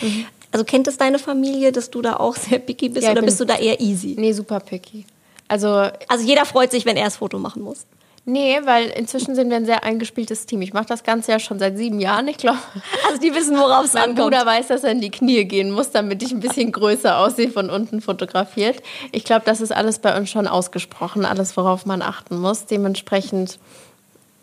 Also 0.50 0.64
kennt 0.64 0.88
es 0.88 0.96
deine 0.96 1.20
Familie, 1.20 1.70
dass 1.70 1.90
du 1.90 2.02
da 2.02 2.16
auch 2.16 2.34
sehr 2.34 2.58
picky 2.58 2.88
bist 2.88 3.04
Ja, 3.06 3.12
oder 3.12 3.22
bist 3.22 3.38
du 3.38 3.44
da 3.44 3.54
eher 3.56 3.80
easy? 3.80 4.16
Nee, 4.18 4.32
super 4.32 4.58
picky. 4.58 5.04
Also, 5.46 5.68
Also 6.08 6.26
jeder 6.26 6.44
freut 6.44 6.72
sich, 6.72 6.84
wenn 6.86 6.96
er 6.96 7.04
das 7.04 7.18
Foto 7.18 7.38
machen 7.38 7.62
muss. 7.62 7.86
Nee, 8.24 8.58
weil 8.64 8.88
inzwischen 8.88 9.34
sind 9.34 9.50
wir 9.50 9.56
ein 9.56 9.66
sehr 9.66 9.84
eingespieltes 9.84 10.46
Team. 10.46 10.62
Ich 10.62 10.72
mache 10.72 10.86
das 10.86 11.04
Ganze 11.04 11.32
ja 11.32 11.38
schon 11.38 11.58
seit 11.58 11.76
sieben 11.76 12.00
Jahren, 12.00 12.28
ich 12.28 12.38
glaube. 12.38 12.58
Also 13.06 13.20
die 13.20 13.34
wissen, 13.34 13.56
worauf 13.56 13.84
es 13.84 13.94
Mein 13.94 14.10
ankommt. 14.10 14.32
Bruder 14.32 14.46
weiß, 14.46 14.68
dass 14.68 14.84
er 14.84 14.92
in 14.92 15.00
die 15.00 15.10
Knie 15.10 15.44
gehen 15.44 15.70
muss, 15.70 15.90
damit 15.90 16.22
ich 16.22 16.32
ein 16.32 16.40
bisschen 16.40 16.72
größer 16.72 17.18
aussehe, 17.18 17.50
von 17.50 17.70
unten 17.70 18.00
fotografiert. 18.00 18.82
Ich 19.12 19.24
glaube, 19.24 19.42
das 19.44 19.60
ist 19.60 19.72
alles 19.72 19.98
bei 19.98 20.16
uns 20.16 20.30
schon 20.30 20.46
ausgesprochen, 20.46 21.24
alles, 21.24 21.56
worauf 21.56 21.86
man 21.86 22.02
achten 22.02 22.38
muss. 22.38 22.66
Dementsprechend, 22.66 23.58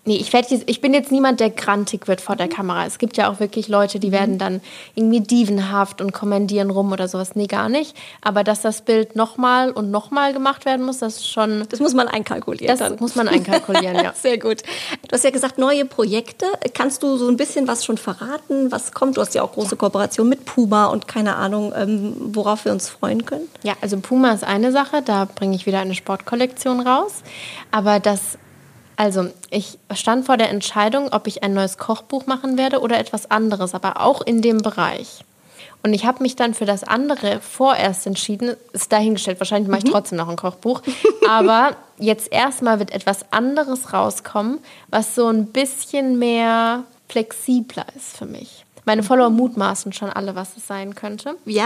nee, 0.06 0.18
ich, 0.18 0.34
werd 0.34 0.50
jetzt, 0.50 0.64
ich 0.68 0.82
bin 0.82 0.94
jetzt 0.94 1.12
niemand, 1.12 1.40
der 1.40 1.50
grantig 1.50 2.08
wird 2.08 2.22
vor 2.22 2.36
der 2.36 2.48
Kamera. 2.48 2.86
Es 2.86 2.98
gibt 2.98 3.18
ja 3.18 3.30
auch 3.32 3.40
wirklich 3.40 3.68
Leute, 3.68 4.00
die 4.00 4.12
werden 4.12 4.38
dann 4.38 4.62
irgendwie 4.96 5.22
dievenhaft 5.22 6.02
und 6.02 6.12
kommandieren 6.12 6.70
rum 6.72 6.92
oder 6.92 7.08
sowas. 7.08 7.36
Nee, 7.36 7.48
gar 7.48 7.70
nicht. 7.70 7.96
Aber 8.22 8.44
dass 8.44 8.62
das 8.62 8.82
Bild 8.82 9.16
nochmal 9.16 9.72
und 9.72 9.92
nochmal 9.92 10.34
gemacht 10.34 10.66
werden 10.66 10.86
muss, 10.86 11.00
das 11.00 11.18
ist 11.18 11.32
schon, 11.32 11.66
Das 11.70 11.80
muss 11.80 11.94
man 11.94 12.08
einkalkulieren. 12.08 12.68
das 12.68 12.80
dann. 12.80 12.98
muss 13.00 13.16
man 13.16 13.28
einkalkulieren, 13.28 13.96
ja. 13.96 14.14
Sehr 14.22 14.38
gut. 14.38 14.64
Du 15.08 15.14
hast 15.14 15.24
ja 15.24 15.30
gesagt, 15.30 15.58
neue 15.58 15.86
Projekte. 15.86 16.46
Kannst 16.74 17.04
du 17.04 17.18
so 17.18 17.28
ein 17.28 17.38
bisschen 17.38 17.68
was 17.68 17.86
schon 17.86 17.98
verraten, 17.98 18.72
was 18.72 18.92
kommt? 18.94 19.18
Du 19.18 19.22
hast 19.22 19.36
ja 19.36 19.44
auch 19.44 19.52
große 19.54 19.76
Kooperation 19.76 20.28
mit 20.28 20.46
Puma 20.46 20.88
und 20.88 21.08
keine 21.08 21.36
Ahnung, 21.36 21.74
ähm, 21.76 22.16
worauf 22.34 22.66
wir 22.66 22.72
uns 22.72 22.90
freuen 22.90 23.26
können. 23.26 23.48
Ja, 23.64 23.74
also 23.82 24.00
Puma 24.00 24.32
ist 24.32 24.44
eine 24.44 24.72
Sache, 24.72 25.02
da 25.04 25.26
bringe 25.26 25.56
ich 25.56 25.66
wieder 25.66 25.80
eine 25.80 25.94
Sportkollektion 25.96 26.80
raus. 26.80 27.22
Aber 27.72 28.00
das, 28.00 28.38
also 28.98 29.30
ich 29.50 29.78
stand 29.94 30.26
vor 30.26 30.38
der 30.38 30.50
Entscheidung, 30.50 31.10
ob 31.12 31.28
ich 31.28 31.44
ein 31.44 31.54
neues 31.54 31.78
Kochbuch 31.78 32.26
machen 32.28 32.58
werde 32.58 32.80
oder 32.82 33.00
etwas 33.00 33.30
anderes, 33.32 33.74
aber 33.74 34.02
auch 34.02 34.22
in 34.22 34.42
dem 34.42 34.60
Bereich. 34.60 35.24
Und 35.84 35.94
ich 35.94 36.06
habe 36.06 36.22
mich 36.22 36.36
dann 36.36 36.54
für 36.54 36.66
das 36.66 36.84
andere 36.84 37.40
vorerst 37.40 38.06
entschieden, 38.06 38.56
ist 38.72 38.92
dahingestellt, 38.92 39.40
wahrscheinlich 39.40 39.70
mache 39.70 39.82
ich 39.86 39.92
trotzdem 39.92 40.20
noch 40.20 40.30
ein 40.30 40.36
Kochbuch, 40.36 40.82
aber 41.28 41.76
jetzt 41.98 42.32
erstmal 42.32 42.78
wird 42.78 42.92
etwas 42.92 43.32
anderes 43.32 43.92
rauskommen, 43.92 44.60
was 44.90 45.16
so 45.16 45.28
ein 45.28 45.48
bisschen 45.48 46.20
mehr 46.20 46.84
flexibler 47.10 47.86
ist 47.96 48.16
für 48.16 48.26
mich. 48.28 48.66
Meine 48.86 49.04
Follower 49.04 49.30
mutmaßen 49.30 49.92
schon 49.94 50.10
alle, 50.10 50.36
was 50.36 50.56
es 50.58 50.68
sein 50.68 50.94
könnte. 50.96 51.36
Ja? 51.46 51.66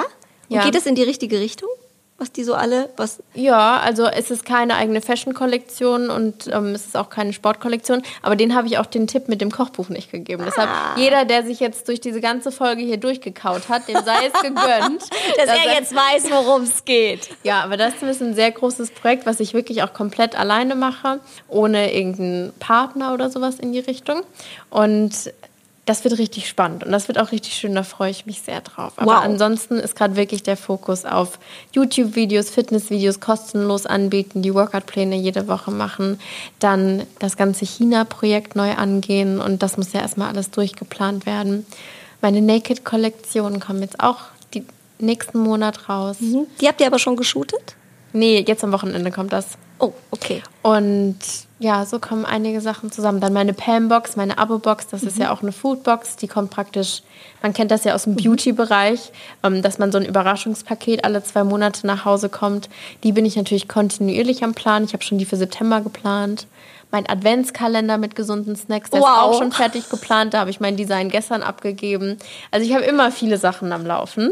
Und 0.49 0.55
Ja. 0.57 0.63
geht 0.63 0.75
es 0.75 0.85
in 0.85 0.95
die 0.95 1.03
richtige 1.03 1.39
Richtung? 1.39 1.69
Was 2.17 2.31
die 2.31 2.45
so 2.45 2.53
alle, 2.53 2.89
was. 2.95 3.21
Ja, 3.33 3.77
also 3.79 4.05
es 4.05 4.31
ist 4.31 4.45
keine 4.45 4.75
eigene 4.75 5.01
Fashion-Kollektion 5.01 6.09
und 6.09 6.47
ähm, 6.47 6.67
es 6.67 6.85
ist 6.85 6.95
auch 6.95 7.09
keine 7.09 7.33
Sportkollektion. 7.33 8.03
Aber 8.21 8.37
den 8.37 8.55
habe 8.55 8.67
ich 8.67 8.77
auch 8.77 8.85
den 8.85 9.05
Tipp 9.05 9.27
mit 9.27 9.41
dem 9.41 9.51
Kochbuch 9.51 9.89
nicht 9.89 10.11
gegeben. 10.11 10.43
Deshalb, 10.45 10.69
jeder, 10.95 11.25
der 11.25 11.43
sich 11.43 11.59
jetzt 11.59 11.89
durch 11.89 11.99
diese 11.99 12.21
ganze 12.21 12.53
Folge 12.53 12.83
hier 12.83 12.95
durchgekaut 12.95 13.67
hat, 13.67 13.89
dem 13.89 13.97
sei 14.05 14.27
es 14.27 14.41
gegönnt. 14.41 15.01
Dass 15.37 15.49
er 15.49 15.73
jetzt 15.73 15.93
weiß, 15.93 16.31
worum 16.31 16.63
es 16.63 16.85
geht. 16.85 17.31
Ja, 17.43 17.61
aber 17.61 17.75
das 17.75 18.01
ist 18.01 18.21
ein 18.21 18.33
sehr 18.33 18.51
großes 18.51 18.91
Projekt, 18.91 19.25
was 19.25 19.41
ich 19.41 19.53
wirklich 19.53 19.83
auch 19.83 19.91
komplett 19.91 20.39
alleine 20.39 20.75
mache, 20.75 21.19
ohne 21.49 21.93
irgendeinen 21.93 22.53
Partner 22.59 23.13
oder 23.13 23.29
sowas 23.29 23.59
in 23.59 23.73
die 23.73 23.79
Richtung. 23.79 24.21
Und 24.69 25.33
das 25.85 26.03
wird 26.03 26.17
richtig 26.17 26.47
spannend 26.49 26.83
und 26.83 26.91
das 26.91 27.07
wird 27.07 27.19
auch 27.19 27.31
richtig 27.31 27.53
schön, 27.53 27.75
da 27.75 27.83
freue 27.83 28.09
ich 28.09 28.25
mich 28.25 28.41
sehr 28.41 28.61
drauf. 28.61 28.93
Aber 28.97 29.11
Wow. 29.11 29.23
ansonsten 29.23 29.75
ist 29.75 29.95
gerade 29.95 30.15
wirklich 30.15 30.41
der 30.41 30.57
Fokus 30.57 31.05
auf 31.05 31.37
YouTube-Videos, 31.73 32.49
Fitness-Videos 32.49 33.19
kostenlos 33.19 33.85
anbieten, 33.85 34.41
die 34.41 34.53
Workout-Pläne 34.53 35.15
jede 35.15 35.47
Woche 35.47 35.69
machen, 35.71 36.19
dann 36.59 37.03
das 37.19 37.37
ganze 37.37 37.65
China-Projekt 37.65 38.55
neu 38.55 38.73
angehen 38.73 39.39
und 39.39 39.61
das 39.61 39.77
muss 39.77 39.93
ja 39.93 40.01
erstmal 40.01 40.29
alles 40.29 40.49
durchgeplant 40.49 41.25
werden. 41.27 41.65
Meine 42.21 42.41
Naked-Kollektionen 42.41 43.59
kommen 43.59 43.81
jetzt 43.81 43.99
auch 43.99 44.17
die 44.55 44.65
nächsten 44.97 45.37
Monat 45.37 45.87
raus. 45.87 46.17
Die 46.19 46.67
habt 46.67 46.81
ihr 46.81 46.87
aber 46.87 46.97
schon 46.99 47.15
geshootet? 47.15 47.75
Nee, 48.13 48.43
jetzt 48.47 48.63
am 48.63 48.71
Wochenende 48.71 49.11
kommt 49.11 49.33
das. 49.33 49.49
Oh, 49.77 49.91
okay. 50.09 50.41
Und 50.63 51.17
ja, 51.57 51.85
so 51.85 51.99
kommen 51.99 52.25
einige 52.25 52.59
Sachen 52.59 52.91
zusammen. 52.91 53.21
Dann 53.21 53.31
meine 53.31 53.53
Pam-Box, 53.53 54.17
meine 54.17 54.37
Abo-Box, 54.37 54.87
das 54.87 55.03
ist 55.03 55.17
ja 55.17 55.31
auch 55.31 55.41
eine 55.41 55.53
Food-Box. 55.53 56.17
Die 56.17 56.27
kommt 56.27 56.49
praktisch, 56.51 57.01
man 57.41 57.53
kennt 57.53 57.71
das 57.71 57.85
ja 57.85 57.95
aus 57.95 58.03
dem 58.03 58.15
Beauty-Bereich, 58.15 59.11
ähm, 59.43 59.61
dass 59.61 59.77
man 59.77 59.91
so 59.91 59.97
ein 59.97 60.05
Überraschungspaket 60.05 61.05
alle 61.05 61.23
zwei 61.23 61.43
Monate 61.45 61.87
nach 61.87 62.03
Hause 62.03 62.27
kommt. 62.27 62.67
Die 63.03 63.13
bin 63.13 63.25
ich 63.25 63.37
natürlich 63.37 63.67
kontinuierlich 63.69 64.43
am 64.43 64.53
Plan. 64.53 64.83
Ich 64.83 64.91
habe 64.93 65.03
schon 65.03 65.17
die 65.17 65.25
für 65.25 65.37
September 65.37 65.79
geplant. 65.81 66.47
Mein 66.91 67.09
Adventskalender 67.09 67.97
mit 67.97 68.15
gesunden 68.15 68.55
Snacks, 68.55 68.89
der 68.89 68.99
ist 68.99 69.05
Wow. 69.05 69.17
auch 69.17 69.37
schon 69.39 69.51
fertig 69.51 69.89
geplant. 69.89 70.33
Da 70.33 70.39
habe 70.41 70.49
ich 70.49 70.59
mein 70.59 70.75
Design 70.75 71.09
gestern 71.09 71.41
abgegeben. 71.41 72.17
Also 72.51 72.65
ich 72.67 72.73
habe 72.75 72.83
immer 72.85 73.11
viele 73.11 73.37
Sachen 73.37 73.71
am 73.71 73.85
Laufen. 73.85 74.31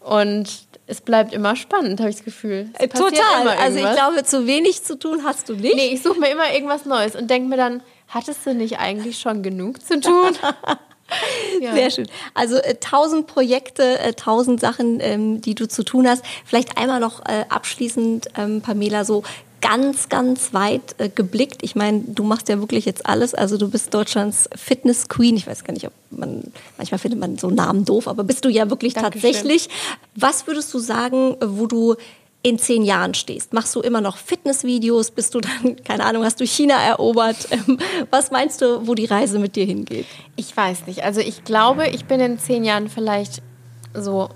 Und 0.00 0.65
es 0.86 1.00
bleibt 1.00 1.32
immer 1.32 1.56
spannend, 1.56 2.00
habe 2.00 2.10
ich 2.10 2.16
das 2.16 2.24
Gefühl. 2.24 2.70
Es 2.74 2.84
Äh, 2.84 2.88
Total. 2.88 3.48
Also 3.60 3.78
ich 3.78 3.92
glaube, 3.92 4.22
zu 4.24 4.46
wenig 4.46 4.84
zu 4.84 4.98
tun 4.98 5.22
hast 5.24 5.48
du 5.48 5.54
nicht. 5.54 5.74
Nee, 5.74 5.92
ich 5.92 6.02
suche 6.02 6.20
mir 6.20 6.30
immer 6.30 6.52
irgendwas 6.52 6.84
Neues 6.84 7.16
und 7.16 7.28
denke 7.28 7.48
mir 7.48 7.56
dann, 7.56 7.82
hattest 8.08 8.46
du 8.46 8.54
nicht 8.54 8.78
eigentlich 8.78 9.18
schon 9.18 9.42
genug 9.42 9.84
zu 9.84 10.00
tun? 10.00 10.30
Ja. 11.60 11.72
Sehr 11.72 11.90
schön. 11.90 12.08
Also 12.34 12.56
äh, 12.56 12.74
tausend 12.80 13.28
Projekte, 13.28 14.00
äh, 14.00 14.12
tausend 14.14 14.60
Sachen, 14.60 14.98
ähm, 15.00 15.40
die 15.40 15.54
du 15.54 15.68
zu 15.68 15.84
tun 15.84 16.08
hast. 16.08 16.24
Vielleicht 16.44 16.76
einmal 16.78 16.98
noch 16.98 17.20
äh, 17.20 17.44
abschließend, 17.48 18.26
ähm, 18.36 18.60
Pamela, 18.60 19.04
so 19.04 19.22
ganz, 19.66 20.08
ganz 20.08 20.54
weit 20.54 20.94
äh, 20.98 21.08
geblickt. 21.08 21.62
Ich 21.62 21.74
meine, 21.74 22.00
du 22.06 22.22
machst 22.22 22.48
ja 22.48 22.60
wirklich 22.60 22.84
jetzt 22.84 23.04
alles. 23.06 23.34
Also 23.34 23.58
du 23.58 23.68
bist 23.68 23.92
Deutschlands 23.92 24.48
Fitness 24.54 25.08
Queen. 25.08 25.36
Ich 25.36 25.46
weiß 25.46 25.64
gar 25.64 25.72
nicht, 25.72 25.86
ob 25.86 25.92
man, 26.10 26.52
manchmal 26.76 26.98
findet 26.98 27.18
man 27.18 27.36
so 27.36 27.50
Namen 27.50 27.84
doof, 27.84 28.06
aber 28.06 28.22
bist 28.22 28.44
du 28.44 28.48
ja 28.48 28.70
wirklich 28.70 28.94
Dankeschön. 28.94 29.22
tatsächlich. 29.22 29.68
Was 30.14 30.46
würdest 30.46 30.72
du 30.72 30.78
sagen, 30.78 31.34
äh, 31.40 31.46
wo 31.48 31.66
du 31.66 31.96
in 32.42 32.60
zehn 32.60 32.84
Jahren 32.84 33.14
stehst? 33.14 33.52
Machst 33.54 33.74
du 33.74 33.80
immer 33.80 34.00
noch 34.00 34.18
Fitnessvideos? 34.18 35.10
Bist 35.10 35.34
du 35.34 35.40
dann, 35.40 35.76
keine 35.84 36.04
Ahnung, 36.04 36.22
hast 36.22 36.40
du 36.40 36.46
China 36.46 36.76
erobert? 36.76 37.48
Ähm, 37.50 37.78
was 38.10 38.30
meinst 38.30 38.60
du, 38.62 38.86
wo 38.86 38.94
die 38.94 39.06
Reise 39.06 39.38
mit 39.38 39.56
dir 39.56 39.64
hingeht? 39.64 40.06
Ich 40.36 40.56
weiß 40.56 40.86
nicht. 40.86 41.02
Also 41.04 41.20
ich 41.20 41.44
glaube, 41.44 41.88
ich 41.88 42.04
bin 42.04 42.20
in 42.20 42.38
zehn 42.38 42.64
Jahren 42.64 42.88
vielleicht 42.88 43.40
so 43.94 44.28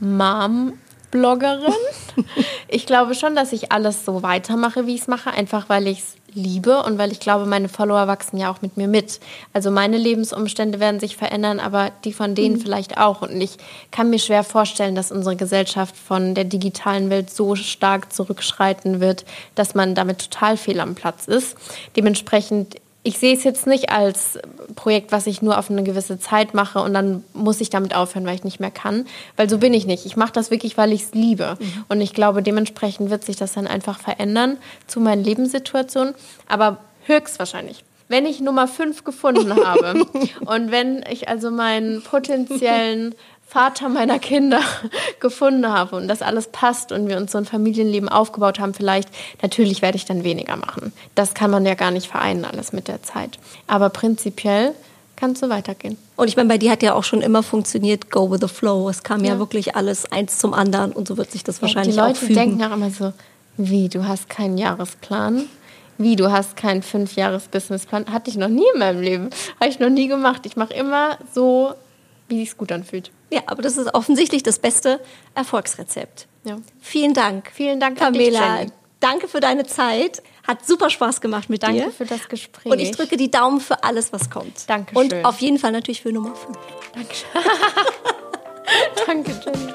Mom-Bloggerin. 0.00 1.72
ich 2.68 2.86
glaube 2.86 3.14
schon, 3.14 3.34
dass 3.34 3.52
ich 3.52 3.72
alles 3.72 4.04
so 4.04 4.22
weitermache, 4.22 4.86
wie 4.86 4.94
ich 4.94 5.02
es 5.02 5.08
mache, 5.08 5.30
einfach 5.30 5.68
weil 5.68 5.86
ich 5.86 6.00
es 6.00 6.14
liebe 6.34 6.82
und 6.82 6.98
weil 6.98 7.12
ich 7.12 7.20
glaube, 7.20 7.46
meine 7.46 7.68
Follower 7.68 8.06
wachsen 8.06 8.38
ja 8.38 8.50
auch 8.50 8.62
mit 8.62 8.76
mir 8.76 8.88
mit. 8.88 9.20
Also 9.52 9.70
meine 9.70 9.96
Lebensumstände 9.96 10.80
werden 10.80 11.00
sich 11.00 11.16
verändern, 11.16 11.58
aber 11.60 11.90
die 12.04 12.12
von 12.12 12.34
denen 12.34 12.60
vielleicht 12.60 12.98
auch. 12.98 13.22
Und 13.22 13.40
ich 13.40 13.56
kann 13.90 14.10
mir 14.10 14.18
schwer 14.18 14.44
vorstellen, 14.44 14.94
dass 14.94 15.10
unsere 15.10 15.36
Gesellschaft 15.36 15.96
von 15.96 16.34
der 16.34 16.44
digitalen 16.44 17.10
Welt 17.10 17.30
so 17.30 17.56
stark 17.56 18.12
zurückschreiten 18.12 19.00
wird, 19.00 19.24
dass 19.54 19.74
man 19.74 19.94
damit 19.94 20.30
total 20.30 20.56
fehl 20.56 20.80
am 20.80 20.94
Platz 20.94 21.26
ist. 21.26 21.56
Dementsprechend 21.96 22.76
ich 23.04 23.18
sehe 23.18 23.34
es 23.34 23.44
jetzt 23.44 23.66
nicht 23.66 23.90
als 23.90 24.38
Projekt, 24.74 25.12
was 25.12 25.26
ich 25.26 25.40
nur 25.40 25.58
auf 25.58 25.70
eine 25.70 25.82
gewisse 25.82 26.18
Zeit 26.18 26.52
mache 26.52 26.80
und 26.80 26.92
dann 26.92 27.24
muss 27.32 27.60
ich 27.60 27.70
damit 27.70 27.94
aufhören, 27.94 28.26
weil 28.26 28.34
ich 28.34 28.44
nicht 28.44 28.60
mehr 28.60 28.70
kann. 28.70 29.06
Weil 29.36 29.48
so 29.48 29.58
bin 29.58 29.72
ich 29.72 29.86
nicht. 29.86 30.04
Ich 30.04 30.16
mache 30.16 30.32
das 30.32 30.50
wirklich, 30.50 30.76
weil 30.76 30.92
ich 30.92 31.04
es 31.04 31.14
liebe. 31.14 31.56
Und 31.88 32.00
ich 32.00 32.12
glaube, 32.12 32.42
dementsprechend 32.42 33.10
wird 33.10 33.24
sich 33.24 33.36
das 33.36 33.52
dann 33.52 33.66
einfach 33.66 33.98
verändern 34.00 34.58
zu 34.86 35.00
meinen 35.00 35.24
Lebenssituationen. 35.24 36.14
Aber 36.48 36.78
höchstwahrscheinlich. 37.06 37.84
Wenn 38.08 38.26
ich 38.26 38.40
Nummer 38.40 38.66
5 38.66 39.04
gefunden 39.04 39.64
habe 39.64 40.04
und 40.40 40.70
wenn 40.70 41.04
ich 41.10 41.28
also 41.28 41.50
meinen 41.50 42.02
potenziellen 42.02 43.14
Vater 43.48 43.88
meiner 43.88 44.18
Kinder 44.18 44.60
gefunden 45.20 45.66
habe 45.68 45.96
und 45.96 46.06
das 46.06 46.20
alles 46.20 46.48
passt 46.48 46.92
und 46.92 47.08
wir 47.08 47.16
uns 47.16 47.32
so 47.32 47.38
ein 47.38 47.46
Familienleben 47.46 48.08
aufgebaut 48.08 48.60
haben, 48.60 48.74
vielleicht, 48.74 49.08
natürlich 49.40 49.80
werde 49.80 49.96
ich 49.96 50.04
dann 50.04 50.22
weniger 50.22 50.56
machen. 50.56 50.92
Das 51.14 51.32
kann 51.32 51.50
man 51.50 51.64
ja 51.64 51.74
gar 51.74 51.90
nicht 51.90 52.08
vereinen, 52.08 52.44
alles 52.44 52.72
mit 52.74 52.88
der 52.88 53.02
Zeit. 53.02 53.38
Aber 53.66 53.88
prinzipiell 53.88 54.74
kann 55.16 55.32
es 55.32 55.40
so 55.40 55.48
weitergehen. 55.48 55.96
Und 56.16 56.28
ich 56.28 56.36
meine, 56.36 56.50
bei 56.50 56.58
dir 56.58 56.70
hat 56.70 56.82
ja 56.82 56.92
auch 56.92 57.04
schon 57.04 57.22
immer 57.22 57.42
funktioniert, 57.42 58.10
go 58.10 58.30
with 58.30 58.40
the 58.42 58.48
flow. 58.48 58.88
Es 58.90 59.02
kam 59.02 59.24
ja, 59.24 59.32
ja 59.32 59.38
wirklich 59.38 59.74
alles 59.74 60.12
eins 60.12 60.38
zum 60.38 60.52
anderen 60.52 60.92
und 60.92 61.08
so 61.08 61.16
wird 61.16 61.30
sich 61.32 61.42
das 61.42 61.62
wahrscheinlich 61.62 61.96
ja, 61.96 62.02
die 62.02 62.08
Leute 62.08 62.18
auch 62.18 62.26
fügen. 62.26 62.34
denken 62.34 62.64
auch 62.64 62.72
immer 62.72 62.90
so, 62.90 63.14
wie, 63.56 63.88
du 63.88 64.06
hast 64.06 64.28
keinen 64.28 64.58
Jahresplan? 64.58 65.46
Wie, 65.96 66.16
du 66.16 66.30
hast 66.30 66.54
keinen 66.54 66.82
Fünfjahres-Businessplan? 66.82 68.12
Hatte 68.12 68.30
ich 68.30 68.36
noch 68.36 68.48
nie 68.48 68.66
in 68.74 68.78
meinem 68.78 69.00
Leben. 69.00 69.30
Habe 69.58 69.70
ich 69.70 69.80
noch 69.80 69.88
nie 69.88 70.06
gemacht. 70.06 70.42
Ich 70.44 70.54
mache 70.54 70.74
immer 70.74 71.18
so, 71.34 71.72
wie 72.28 72.42
es 72.42 72.56
gut 72.56 72.70
anfühlt. 72.70 73.10
Ja, 73.30 73.42
aber 73.46 73.62
das 73.62 73.76
ist 73.76 73.94
offensichtlich 73.94 74.42
das 74.42 74.58
beste 74.58 75.00
Erfolgsrezept. 75.34 76.26
Ja. 76.44 76.58
Vielen 76.80 77.14
Dank. 77.14 77.50
Vielen 77.52 77.80
Dank, 77.80 77.98
Pamela. 77.98 78.62
Dich, 78.62 78.72
Danke 79.00 79.28
für 79.28 79.40
deine 79.40 79.64
Zeit. 79.64 80.22
Hat 80.46 80.66
super 80.66 80.90
Spaß 80.90 81.20
gemacht 81.20 81.50
mit 81.50 81.62
Danke 81.62 81.76
dir. 81.76 81.82
Danke 81.82 81.96
für 81.96 82.06
das 82.06 82.28
Gespräch. 82.28 82.72
Und 82.72 82.78
ich 82.80 82.90
drücke 82.90 83.16
die 83.16 83.30
Daumen 83.30 83.60
für 83.60 83.84
alles, 83.84 84.12
was 84.12 84.30
kommt. 84.30 84.68
Danke. 84.68 84.98
Und 84.98 85.14
auf 85.24 85.38
jeden 85.40 85.58
Fall 85.58 85.72
natürlich 85.72 86.02
für 86.02 86.12
Nummer 86.12 86.34
5. 86.34 86.58
Danke. 86.94 87.14
Danke, 89.06 89.40
Jenny. 89.44 89.72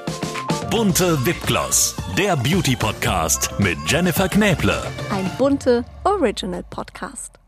Bunte 0.70 1.24
Wipgloss, 1.24 1.94
der 2.18 2.36
Beauty 2.36 2.74
Podcast 2.74 3.50
mit 3.58 3.78
Jennifer 3.86 4.28
Knäble. 4.28 4.82
Ein 5.10 5.30
bunte 5.38 5.84
Original 6.04 6.64
Podcast. 6.68 7.43